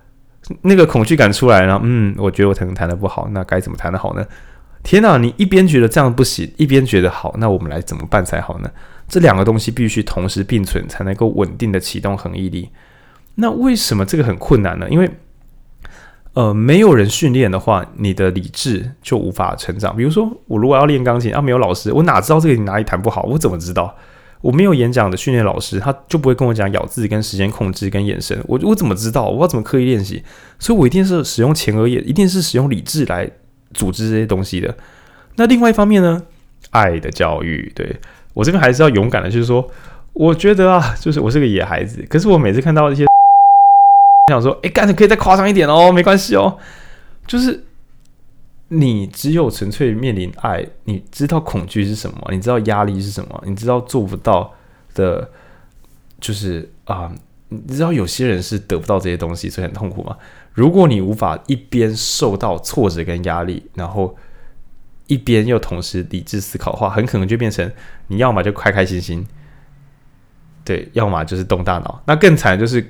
[0.62, 1.80] 那个恐惧感出来了。
[1.84, 4.26] 嗯，我觉得我可能弹得不好，那该怎么弹得好呢？
[4.84, 5.18] 天哪！
[5.18, 8.72] 你一边觉得这样不行，一边觉得好，那我们来怎么办才好呢？
[9.08, 12.70] 这两个东西必须同时并存，才能够稳定的启动恒毅力。
[13.36, 14.90] 那为什么这个很困难呢？
[14.90, 15.08] 因为
[16.34, 19.96] 呃，没有人训练的话，你的理智就无法成长。
[19.96, 23.22] 比如说，我如果要练钢琴，啊，没有老师，我哪知道这个你哪里弹不好？
[23.24, 23.96] 我怎么知道？
[24.42, 28.38] 我没有演讲的训练老师，他就不会跟我讲咬字、跟时间控制、跟眼神。
[28.48, 29.30] 我我怎么知道？
[29.30, 30.24] 我要怎么刻意练习？
[30.60, 33.30] 所以我一定是使用前额叶，一定是使用理智来
[33.74, 34.76] 组织这些东西的。
[35.36, 36.24] 那另外一方面呢？
[36.70, 38.00] 爱的教育，对，
[38.34, 39.70] 我这边还是要勇敢的，就是说，
[40.14, 43.06] 我觉得啊，就是我是个野孩子，可是我每次看到一些，
[44.32, 46.58] 想说，哎，干，你可以再夸张一点哦，没关系哦，
[47.28, 47.66] 就是
[48.74, 54.54] 你只有纯粹面临爱，你知道恐惧是什么，你知道压力是什么，你知道做不到
[54.94, 55.30] 的，
[56.22, 57.12] 就是啊、
[57.50, 60.16] 你知道有些人是得不到这些东西，所以很痛苦吗？
[60.54, 64.16] 如果你无法一边受到挫折跟压力，然后
[65.08, 67.70] 一边又同时理智思考的话，很可能就变成
[68.08, 68.42] 你要么？
[68.42, 69.28] 就开开心心，
[70.64, 71.26] 对，要么？
[71.26, 72.02] 就是动大脑。
[72.08, 72.82] 那更惨就是，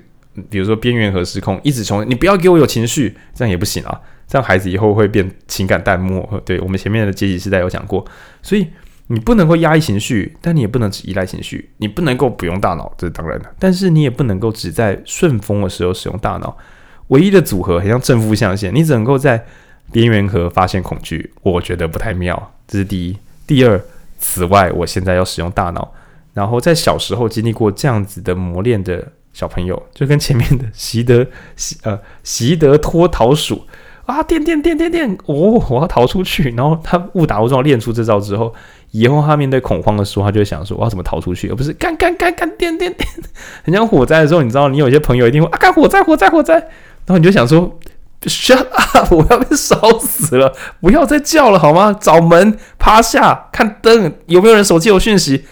[0.48, 4.00] 比如说边缘和失控，一直从你不要给我有情绪，这样也不行啊。
[4.32, 6.42] 这样孩子以后会变情感淡漠。
[6.46, 8.06] 对，我们前面的阶级时代有讲过，
[8.42, 8.66] 所以
[9.08, 11.70] 你不能够压抑情绪，但你也不能只依赖情绪。
[11.80, 13.54] 你不能够不用大脑，这是当然的。
[13.60, 16.58] 但是你也不能够只在顺风的时候使用大脑。
[17.10, 19.44] 唯一的组合很像正负象限，你只能够在
[19.92, 22.54] 边缘和发现恐惧，我觉得不太妙。
[22.66, 23.18] 这是第一。
[23.46, 23.82] 第二，
[24.18, 25.94] 此外，我现在要使用大脑。
[26.34, 31.28] 然后在小时候经历过这样子的磨练的小朋友，就跟前面的习得
[31.58, 33.66] 习呃习得脱逃鼠。
[34.12, 34.24] 啊！
[34.24, 35.18] 电电电电电！
[35.26, 36.54] 哦，我要逃出去。
[36.58, 38.54] 然后他误打误撞练出这招之后，
[38.92, 41.50] 以后他面对恐慌的时候，他就会想说：我要怎么逃出去？
[41.50, 43.08] 而不是干干干干电电电。
[43.64, 46.56] 很像火灾的时候，你知道，你有些朋友一定会啊，干火灾火灾火灾。
[46.56, 47.80] 然后你就想说
[48.24, 49.14] ：shut up！
[49.16, 50.54] 我要被烧死了！
[50.80, 51.96] 不要再叫了好吗？
[52.00, 55.46] 找门，趴下，看灯，有没有人手机有讯息？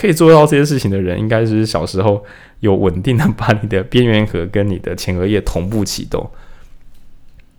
[0.00, 2.24] 可以做到这些事情的人，应该是小时候
[2.60, 6.30] 有稳定的把你的边缘核跟你的前额叶同步启动。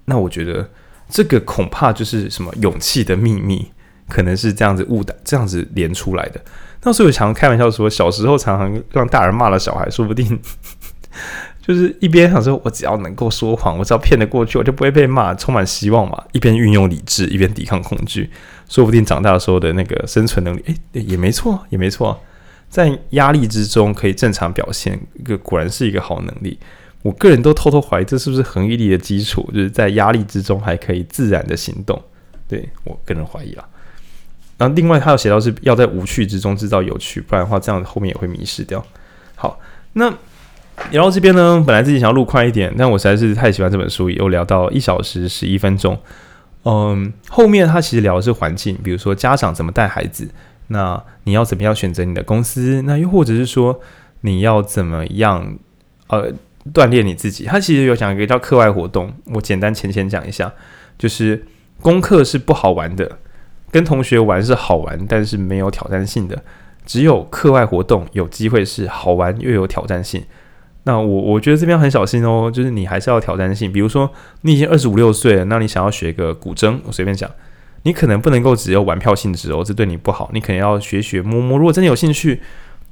[0.05, 0.69] 那我觉得
[1.09, 3.71] 这个恐怕就是什么勇气的秘密，
[4.09, 6.41] 可能是这样子误打这样子连出来的。
[6.83, 10.39] 那所以我常开玩笑说，小时候常常让大人骂了小孩，说不定
[11.65, 16.21] 就是一边想说，我只要能够说谎，我只要骗得过去，我就不会被骂，充满希望嘛。
[16.33, 18.29] 一边运用理智，一边抵抗恐惧，
[18.67, 22.21] 说不定长大的时候的那个生存能力，诶，也没错，也没错，
[22.67, 26.59] 在压力之中可以正常表现，一个果然是一个好能力。
[27.03, 29.47] 我个人都偷偷怀疑，这是不是恒毅力的基础？
[29.53, 32.01] 就是在压力之中还可以自然的行动。
[32.47, 33.65] 对，我个人怀疑啦。
[34.57, 38.83] 然后另外他有写到是要在无趣之中制造有趣，不然的话这样后面也会迷失掉。
[39.35, 39.59] 好，
[39.93, 40.09] 那
[40.91, 45.99] 聊到这边呢，本来自己想要录快一点，但我实在是太喜欢这本书，又聊到一小时十一分钟。
[46.63, 50.29] 嗯，后面他其实聊的是环境，比如说家长怎么带孩子，
[50.67, 53.81] 那你要怎么样选择你的公司，那又或者是说
[54.21, 55.57] 你要怎么样
[56.07, 56.31] 呃。
[56.71, 60.53] 锻炼你自己，他其实有讲一个叫课外活动，我简单浅浅讲一下，
[60.97, 61.45] 就是
[61.81, 63.17] 功课是不好玩的，
[63.69, 66.41] 跟同学玩是好玩，但是没有挑战性的，
[66.85, 70.23] 只有课外活动有机会是好玩又有挑战性。
[70.85, 74.09] 那我我觉得这边很小心哦，就是你还是要挑战性，比如说
[74.41, 77.29] 你已经二十五六岁了，那你想要学个古筝，我随便讲，
[77.83, 82.39] 你可能不能够只有玩票性质哦，这对你不好，你可能要学学摸摸，如果真的有兴趣。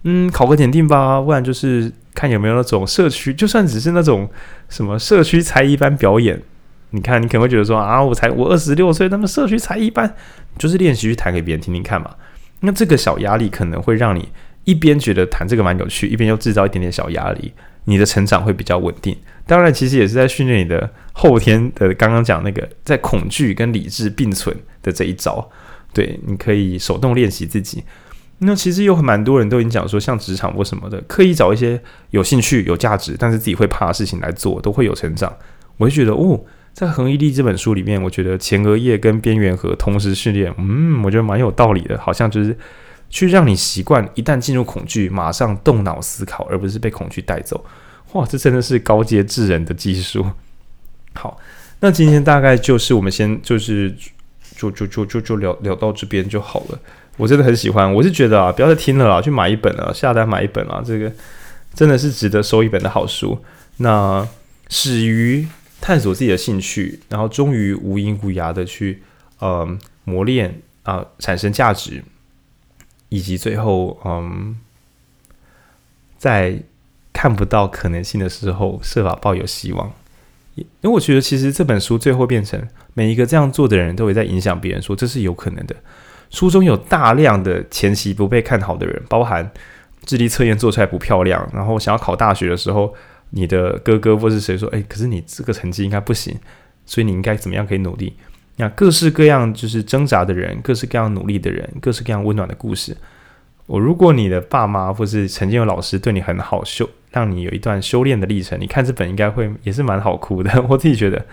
[0.04, 4.30] 嗯，考个检定吧，不然就是看有没有那种社区，就算只是那种
[4.68, 6.42] 什么社区才艺班表演，
[6.90, 10.16] 你看你可能会觉得说啊，我才我二十六岁，那么社区才艺班
[10.58, 12.16] 就是练习去弹给别人听听看嘛。
[12.62, 14.30] 那这个小压力可能会让你
[14.64, 17.54] 一边觉得弹这个蛮有趣，一边又制造一点点小压力，
[17.86, 19.16] 你的成长会比较稳定。
[19.46, 25.48] 当然，其实也是在训练你的后天的刚刚讲那个在恐惧跟理智并存的这一招。
[25.94, 27.84] 对，你可以手动练习自己。
[28.44, 35.32] 那其实有蛮多人都已经讲说，像职场或什么的，刻意找一些有兴趣、有价值，但是自己会怕的事情来做，都会有成长。
[35.78, 36.40] 我会觉得，哦，
[36.74, 41.96] 在《恒毅力》这本书里面，我觉得前额叶跟边缘核同时训练，嗯，我觉得蛮有道理的。
[42.00, 42.58] 好像就是
[43.12, 47.64] 去让你习惯，一旦进入恐惧，马上动脑思考，而不是被恐惧带走。
[48.14, 50.26] 哇，这真的是高阶智人的技术。
[51.14, 51.38] 好，
[51.82, 53.96] 那今天大概就是我们先就是
[54.56, 56.80] 就就就就就聊聊到这边就好了。
[57.22, 61.12] 我真的很喜欢，我是觉得啊，不要再听了啦，去买一本啊，下单买一本啊，这个
[61.76, 63.38] 真的是值得收一本的好书。
[63.78, 64.28] 那
[64.70, 65.48] 始于
[65.80, 69.04] 探索自己的兴趣，然后终于无影无涯的去
[69.38, 72.04] 呃磨练啊、产生价值，
[73.10, 74.58] 以及最后嗯，
[76.18, 76.58] 在
[77.14, 79.94] 看不到可能性的时候，设法抱有希望。
[80.56, 85.76] 因为我觉得其实这本书最后变成每一个这样做的人都会在影响别人，说这是有可能的。
[86.32, 89.52] 书中有大量的前期不被看好的人，包含
[90.06, 92.92] 智力测验做出来不漂亮，然后想要考大学的时候，
[93.32, 96.36] 你的哥哥或是谁说：“诶，可是你这个成绩应该不行，
[96.86, 98.16] 所以你应该怎么样可以努力？”
[98.58, 102.96] 那各式各样就是挣扎的人，各式各样努力的人，各式各样温暖的故事。
[103.66, 110.66] 我如果你的爸妈或是曾经有老师对你很好，修让你有一段修炼的历程，你看这本应该会也是蛮好哭的。
[110.70, 111.26] 我自己觉得，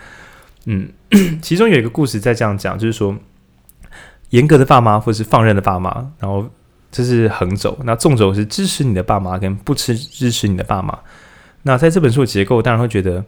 [0.65, 0.89] 嗯，
[1.41, 3.17] 其中有一个故事在这样讲，就是说。
[4.29, 6.45] 严格的爸妈，或者是放任的爸妈，然后
[6.91, 10.97] 这是横轴，那纵轴是支持你的爸妈跟不支支持你的爸妈。
[11.63, 13.23] 那在这本书的结构，当然会觉得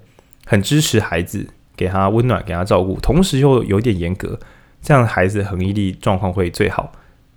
[0.45, 4.40] 很支持孩子，给他温暖，给他照顾，同时又有点严格，
[4.82, 6.91] 这样孩子恒毅力状况会最好。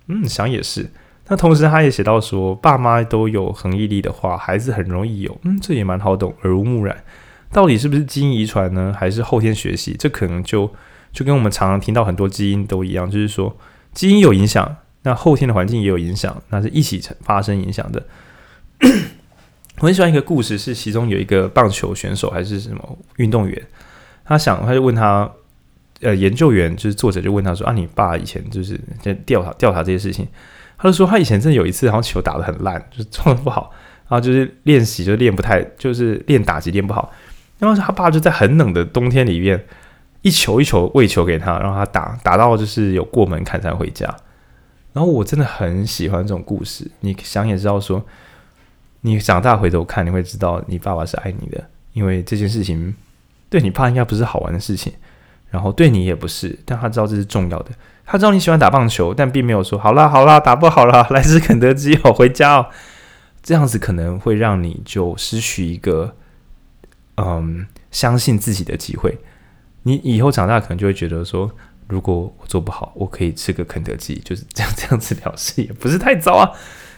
[0.07, 0.89] 嗯，想也是。
[1.27, 5.35] 那同时他也写到说，爸妈都有恒毅力的话，孩子很容易有。
[5.43, 6.95] 嗯，这也蛮好懂，耳濡目染。
[7.51, 9.95] 到底是不是基因遗传呢，还是后天学习？
[9.97, 10.71] 这可能就
[11.15, 13.55] 就跟我们常常听到很多基因都一样，就是说
[13.93, 18.03] 基因有影响，那后天的环境也有影响，那是一起发生影响的。
[19.79, 23.61] 我很喜欢一个故事，是其中有一个棒球选手还是什么运动员，
[24.25, 25.31] 他想他就问他，
[26.01, 30.27] 呃，研究员就是作者就问他说啊，你爸以前就是在调查调查这些事情，
[30.77, 33.71] 他就说他以前真的有一次，好像球打得很烂，就是撞的不好，
[34.09, 37.13] 然后就是练习就练不太，就是练打击练不好，
[37.59, 39.65] 然后他爸就在很冷的冬天里面
[40.25, 44.07] 一球一球喂球给他，让他打打到就是有过门槛才回家，
[44.91, 48.03] 然后我真的很喜欢这种故事，你想也知道说。
[49.01, 52.95] 你长大回头看，你会知道你爸爸是爱你的，因为这件事情
[53.51, 54.91] 对你爸应该不是好玩的事情，
[55.51, 57.69] 然后对你也不是，但他知道这是重要的。
[58.03, 62.65] 他知道你喜欢打棒球，但并没有说好啦好啦，打不好了，来吃肯德基哦，回家哦。
[63.43, 66.15] 这样子可能会让你就失去一个
[67.17, 69.19] 嗯相信自己的机会。
[69.87, 71.49] 你以后长大可能就会觉得说，
[71.87, 76.49] 如果我做不好，我可以吃个肯德基，就是这样这样子表示，也不是太糟啊。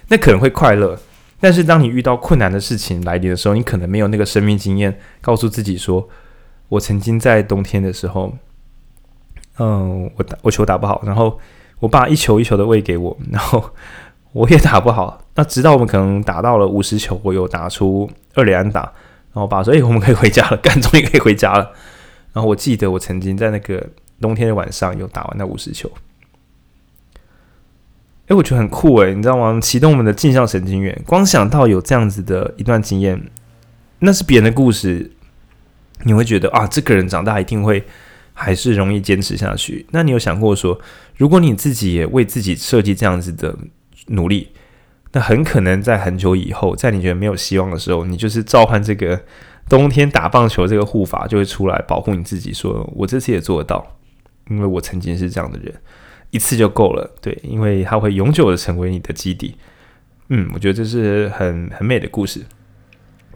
[0.08, 0.98] 那可能会快乐。
[1.42, 6.08] 但是当你遇到困难的事情来临的时候，你可能没有那个生命经验，告诉自己说
[6.70, 8.34] ：“我曾经在冬天的时候，
[9.60, 11.38] 嗯，我打我球打不好，然后
[11.80, 13.72] 我爸一球一球的喂给我，然后
[14.32, 15.22] 我也打不好。
[15.36, 21.70] 那直到我们可能打到了五十球，我有打出二连打，然后我爸说：‘哎，我们可以回家了，干，终于可以回家了。’
[22.38, 23.84] 然后我记得我曾经在那个
[24.22, 25.92] 冬天的晚上有打完那五十球。”
[28.30, 29.60] 诶，我觉得很酷诶，你知道吗？
[29.60, 33.20] 启动我们的镜像神经元，光想到有这样子的一段经验，
[33.98, 35.10] 那是别人的故事，
[36.04, 37.84] 你会觉得啊，这个人长大一定会
[38.34, 39.88] 还是容易坚持下去。
[39.90, 40.80] 那你有想过说，
[41.16, 43.58] 如果你自己也为自己设计这样子的
[44.10, 44.52] 努力，
[45.14, 49.20] 那很可能在很久以后，在你觉得没有希望的时候，你就是召唤这个
[49.70, 53.86] 冬天打棒球这个护法就会出来保护你自己，说我这次也做得到，
[54.50, 55.74] 因为我曾经是这样的人。
[56.30, 59.56] 一次就够了，对，因为它会永久的成为你的基底。
[60.28, 62.46] 嗯，我觉得这是很很美的故事。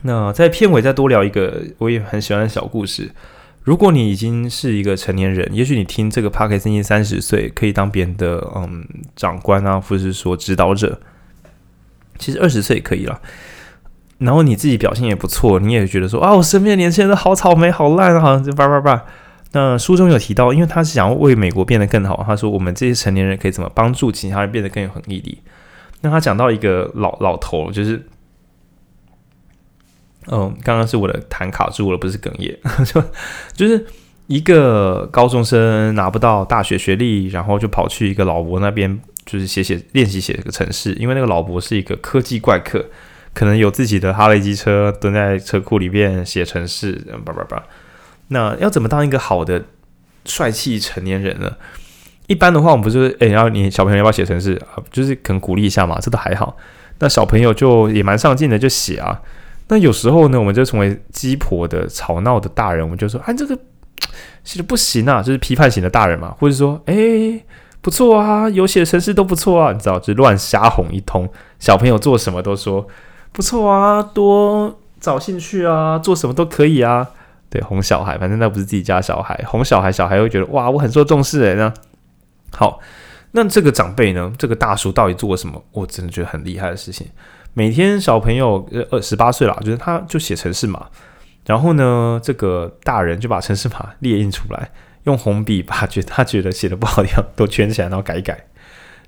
[0.01, 3.11] 那在片尾再多聊一个我也很喜欢的小故事。
[3.63, 8.85] 如果你已经是一个成年人，也许你听这个 Podcast 已经三十岁，可以当别人的嗯
[9.15, 10.99] 长官啊，或者是说指导者。
[12.19, 13.21] 其实二十岁也可以了。
[14.22, 19.03] 然后你自己表现也不错，你也觉得说啊，我身边的年轻人都好草莓，好烂啊，就叭叭叭。
[19.53, 22.23] 那书中有提到，因为他是想要为美国变得更好。
[22.26, 25.39] 他说：“我们这些成年人可以怎么帮助其他人变得更有恒毅力？”
[26.02, 28.07] 那他讲到一个老老头，就是，
[30.27, 33.03] 嗯，刚刚是我的痰卡住了，不是哽咽， 就
[33.53, 33.85] 就是
[34.27, 42.85] 一个高中生拿不到大学学历，然后就跑去一个老伯那边，就是写写练习写这个程式，因为那个老伯是一个科技怪客，
[43.33, 46.93] 可能有自己的哈雷机车，蹲在车库里面写程式，
[47.25, 47.63] 叭叭叭。
[48.27, 49.63] 那要怎么当一个好的
[50.25, 51.51] 帅气成年人呢？
[52.27, 54.79] 一般的话，我们不是诶，然后你小朋友要不要写程式啊？
[54.89, 56.55] 就是可能鼓励一下嘛，这都还好。
[56.99, 59.21] 那小朋友就也蛮上进的，就写啊。
[59.67, 63.57] 那有时候呢，我们就成为鸡婆的吵闹的大人，我们就说，哎，这个
[64.43, 66.95] 写的不行啊，就是批判型的大人嘛，或者说，哎，
[67.81, 71.27] 不错啊，有写城市都不错啊，你知道，就乱瞎哄一通。
[71.59, 72.87] 小朋友做什么都说
[73.31, 77.07] 不错啊，多找兴趣啊，做什么都可以啊。
[77.49, 81.55] 对，哄小孩，反正那不是自己家小孩，哄小孩，小孩会觉得哇，我很受重视诶。
[81.55, 81.73] 那
[82.51, 82.79] 好，
[83.31, 84.31] 那这个长辈呢？
[84.37, 85.61] 这个大叔到底做了什么？
[85.71, 87.07] 我真的觉得很厉害的事情。
[87.53, 90.85] 每天小朋友呃二十八岁了，就是他就写城市码，
[91.45, 94.69] 然后呢，这个大人就把城市码列印出来，
[95.03, 98.45] 用红笔把觉他觉得写的不好的地方都圈起来，然后改一改，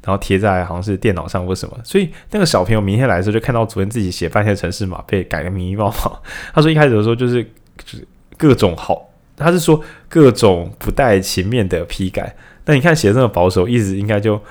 [0.03, 1.77] 然后贴在好像是电脑上或什么。
[1.83, 6.11] 所以那个小朋友明天来的时候，就看到昨天自己写半天城市码被改的迷迷茫茫。
[6.53, 8.07] 他说一开始的时候就是就是。
[8.35, 12.35] 各种好，他是说各种不带情面的批改。
[12.65, 14.41] 那你看写的这么保守，意思应该就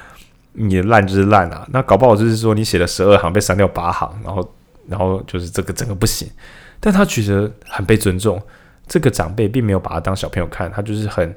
[0.53, 1.67] 你烂就是烂啊。
[1.73, 4.55] 那搞不好就是说你写了十二行被删掉八行，然后
[4.87, 6.31] 然后就是这个整个不行。
[6.79, 8.41] 但他觉得很被尊重，
[8.87, 11.37] 这个长辈并没有把他当小朋友看，他就是很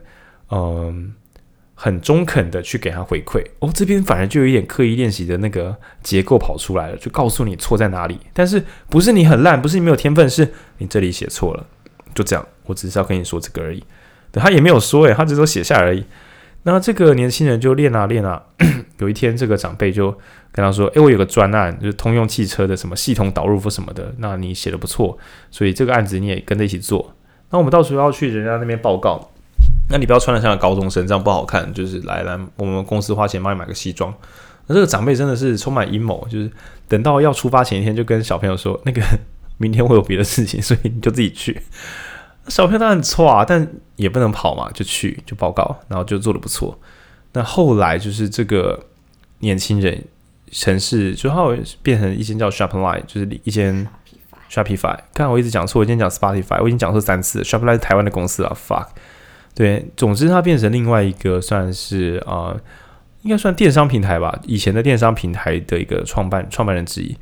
[0.52, 1.12] 嗯
[1.76, 3.44] 很中肯的去给他回馈。
[3.60, 8.20] 哦，这边反而就有一点刻意练习的那个结构跑出来了，就告诉你错在哪里。
[8.34, 11.66] 但是不是你很烂，不是你没有天分，是你这里写错了。
[12.16, 13.84] 就这样，我只是要跟你说这个而已。
[14.32, 16.04] 他也没有说诶，他只是写下而已。
[16.64, 18.42] 那这个年轻人就练啊练啊，
[18.98, 20.12] 有一天这个长辈就
[20.52, 25.18] 跟他说：“诶，我有个专案，就是通用汽车的什么系统导入或什么的，那你写的不错，
[25.52, 27.16] 所以这个案子你也跟着一起做。”
[27.52, 29.32] 那我们到时候要去人家那边报告，
[29.90, 31.72] 那你不要穿的像个高中生，这样不好看。
[31.74, 34.14] 就是来来，我们公司花钱帮你买个西装。
[34.68, 36.52] 那这个长辈真的是充满阴谋，就是
[36.88, 39.02] 等到要出发前一天就跟小朋友说，那个
[39.58, 41.62] 明天会有别的事情，所以你就自己去。
[42.48, 46.80] 小朋友当然错啊，但也不能跑嘛，就去就报告，然后就做的不错。
[47.34, 48.86] 那后来就是这个
[49.40, 50.04] 年轻人
[50.52, 53.88] 城市，就后变成一间叫 Shopline，就是一间
[54.50, 54.98] Shopify。
[55.14, 57.42] 刚才我一直讲错，我今天讲 Spotify，我已经讲错三次。
[57.42, 58.88] Shopline 是台湾的公司啊，fuck。
[59.56, 62.62] 对，总之它变成另外一个算是啊、呃，
[63.24, 67.18] 应该算电商平台吧，以前的电商平台的一个创办创办人之一。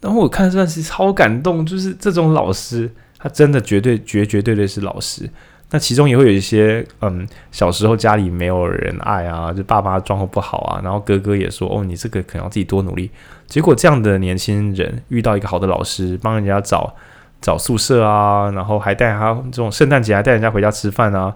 [0.00, 2.90] 然后我看这段时超感动，就是这种老师。
[3.20, 5.28] 他真的绝对绝绝对对是老师，
[5.70, 13.10] 那其中也会有一些，嗯，小时候家里没有人爱啊，就爸妈状况不好啊，然后哥哥也说，哦，你这个可能要自己多努力。
[13.48, 16.94] 结果这样的年轻人遇到一个好的老师，帮人家找
[17.40, 21.34] 找宿舍啊，然后还带他这种圣诞节还带人家回家吃饭啊，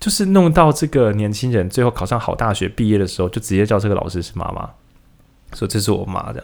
[0.00, 4.70] 就是弄到这个年轻人最后考上好大学，毕业的时候就直接叫这个老师是妈妈，
[5.54, 6.42] 说这是我妈的。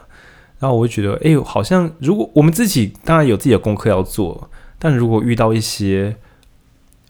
[0.59, 4.49] 然后我就觉得，哎呦，好像如果我们自己当然有自己的功课要做。
[4.85, 6.17] 但如果遇到一些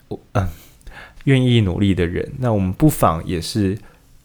[0.08, 0.46] 我嗯
[1.24, 3.78] 愿意努力的人，那我们不妨也是，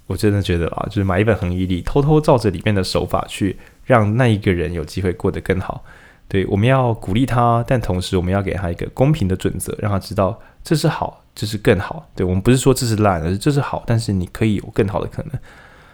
[0.06, 5.86] 我真的觉得啊，就是买一本恒毅力，偷偷照着里面的手法去，让那一个人有机会过得更好。
[6.28, 12.10] 对，我们要鼓励他，但同时我们要给他一个公平的准则，让他知道这是好，这是更好。
[12.16, 15.32] 对，我们不是说这是烂，而是这是好，但是你可以有更好的可能。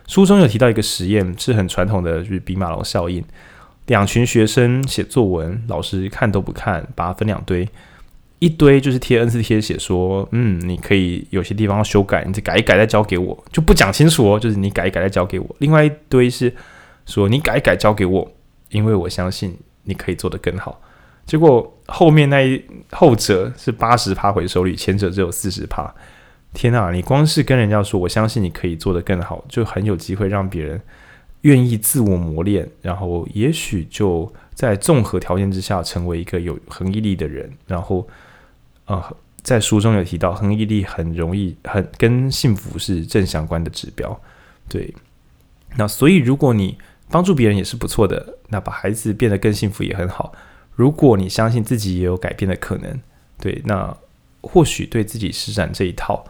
[0.08, 3.24] 书中有提到一个实验，是很传统的，就是比马龙效应。
[3.88, 7.68] 两群学生写作文，老师看都不看，把它分两堆，
[8.40, 15.56] 一堆就是贴 N 次贴写说，嗯，你可以有些地方要修改，你再改一改再交给我，就不讲清楚哦，就是你改一改再交给我。
[15.60, 16.54] 另外一堆是
[17.06, 18.32] 说你改一改交给我，
[18.70, 20.82] 因为我相信你可以做得更好。
[21.26, 25.94] 结果后面那一后者是八十趴回收率，前者只有四十趴。
[26.54, 30.82] 天啊，你光是跟人家说我相信你可以做得更好，就很有机会让别人。
[31.42, 37.52] 愿意自我磨练，然后也许就在综合条件之下成为一个有恒毅力的人。
[37.68, 38.08] 然后，
[38.86, 39.04] 呃，
[39.42, 44.18] 在书中有提到，恒毅力很容易很跟幸福是正相关的指标。
[44.70, 44.94] 对，
[45.76, 46.78] 那所以如果你
[47.14, 50.34] 帮助别人也是不错的，那把孩子变得更幸福也很好。
[50.74, 53.00] 如果你相信自己也有改变的可能，
[53.40, 53.96] 对，那
[54.42, 56.26] 或许对自己施展这一套，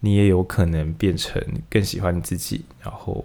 [0.00, 3.24] 你也有可能变成更喜欢你自己，然后。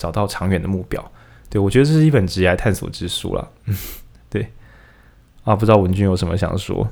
[0.00, 1.12] 找到长远的目标，
[1.50, 3.50] 对，我觉得这是一本职业探索之书了。
[3.68, 3.76] 嗯，
[4.30, 4.50] 对
[5.44, 6.90] 啊，不知道文君有什么想说？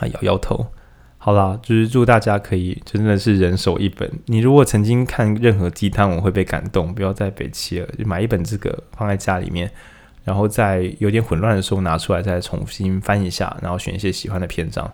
[0.00, 0.66] 啊，摇摇头。
[1.24, 4.12] 好啦，就是祝大家可以真的是人手一本。
[4.26, 9.70] 你如果曾经看任何鸡汤，我会被感动，不要再北七了，就买一本这个放在家里面，
[10.22, 14.92] 然后在有点混乱的时候拿出来再重新翻一下，然后选一些喜欢的篇章。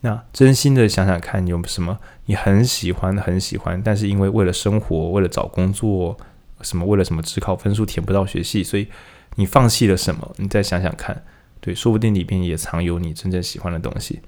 [0.00, 6.16] 那真心的想想看，有什么你很喜欢很喜欢，但是因为为了生活，为了找工作。
[6.62, 6.86] 什么？
[6.86, 7.20] 为了什么？
[7.20, 8.88] 只考分数填不到学系，所以
[9.34, 10.32] 你放弃了什么？
[10.38, 11.22] 你再想想看，
[11.60, 14.22] 对，说不定里边也藏有你真正喜欢的东西。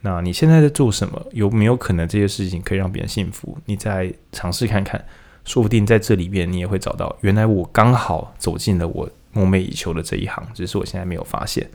[0.00, 1.20] 那你现在在做什么？
[1.32, 3.56] 有没有可能这些事情可以让别人幸福？
[3.66, 5.04] 你再尝试看看，
[5.44, 11.68] 说不定在这里边你也会找到，原来我刚好走进了我梦寐以求的这一行，只是我现在没有发现。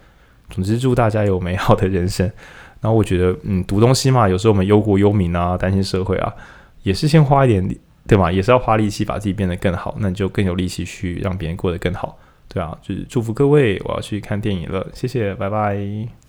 [0.50, 2.30] 总之，祝大家有美好的人生。
[2.82, 6.34] 然后我觉得，嗯，读东西嘛，有时候我们忧国忧民啊，担心社会啊，
[6.84, 7.76] 也是先花一点。
[8.06, 12.20] 对嘛，也是要花力气把自己变得更好，那你就更有力气去让别人过得更好，
[12.50, 16.23] 对啊，就是祝福各位，我要去看电影了，谢谢，拜拜。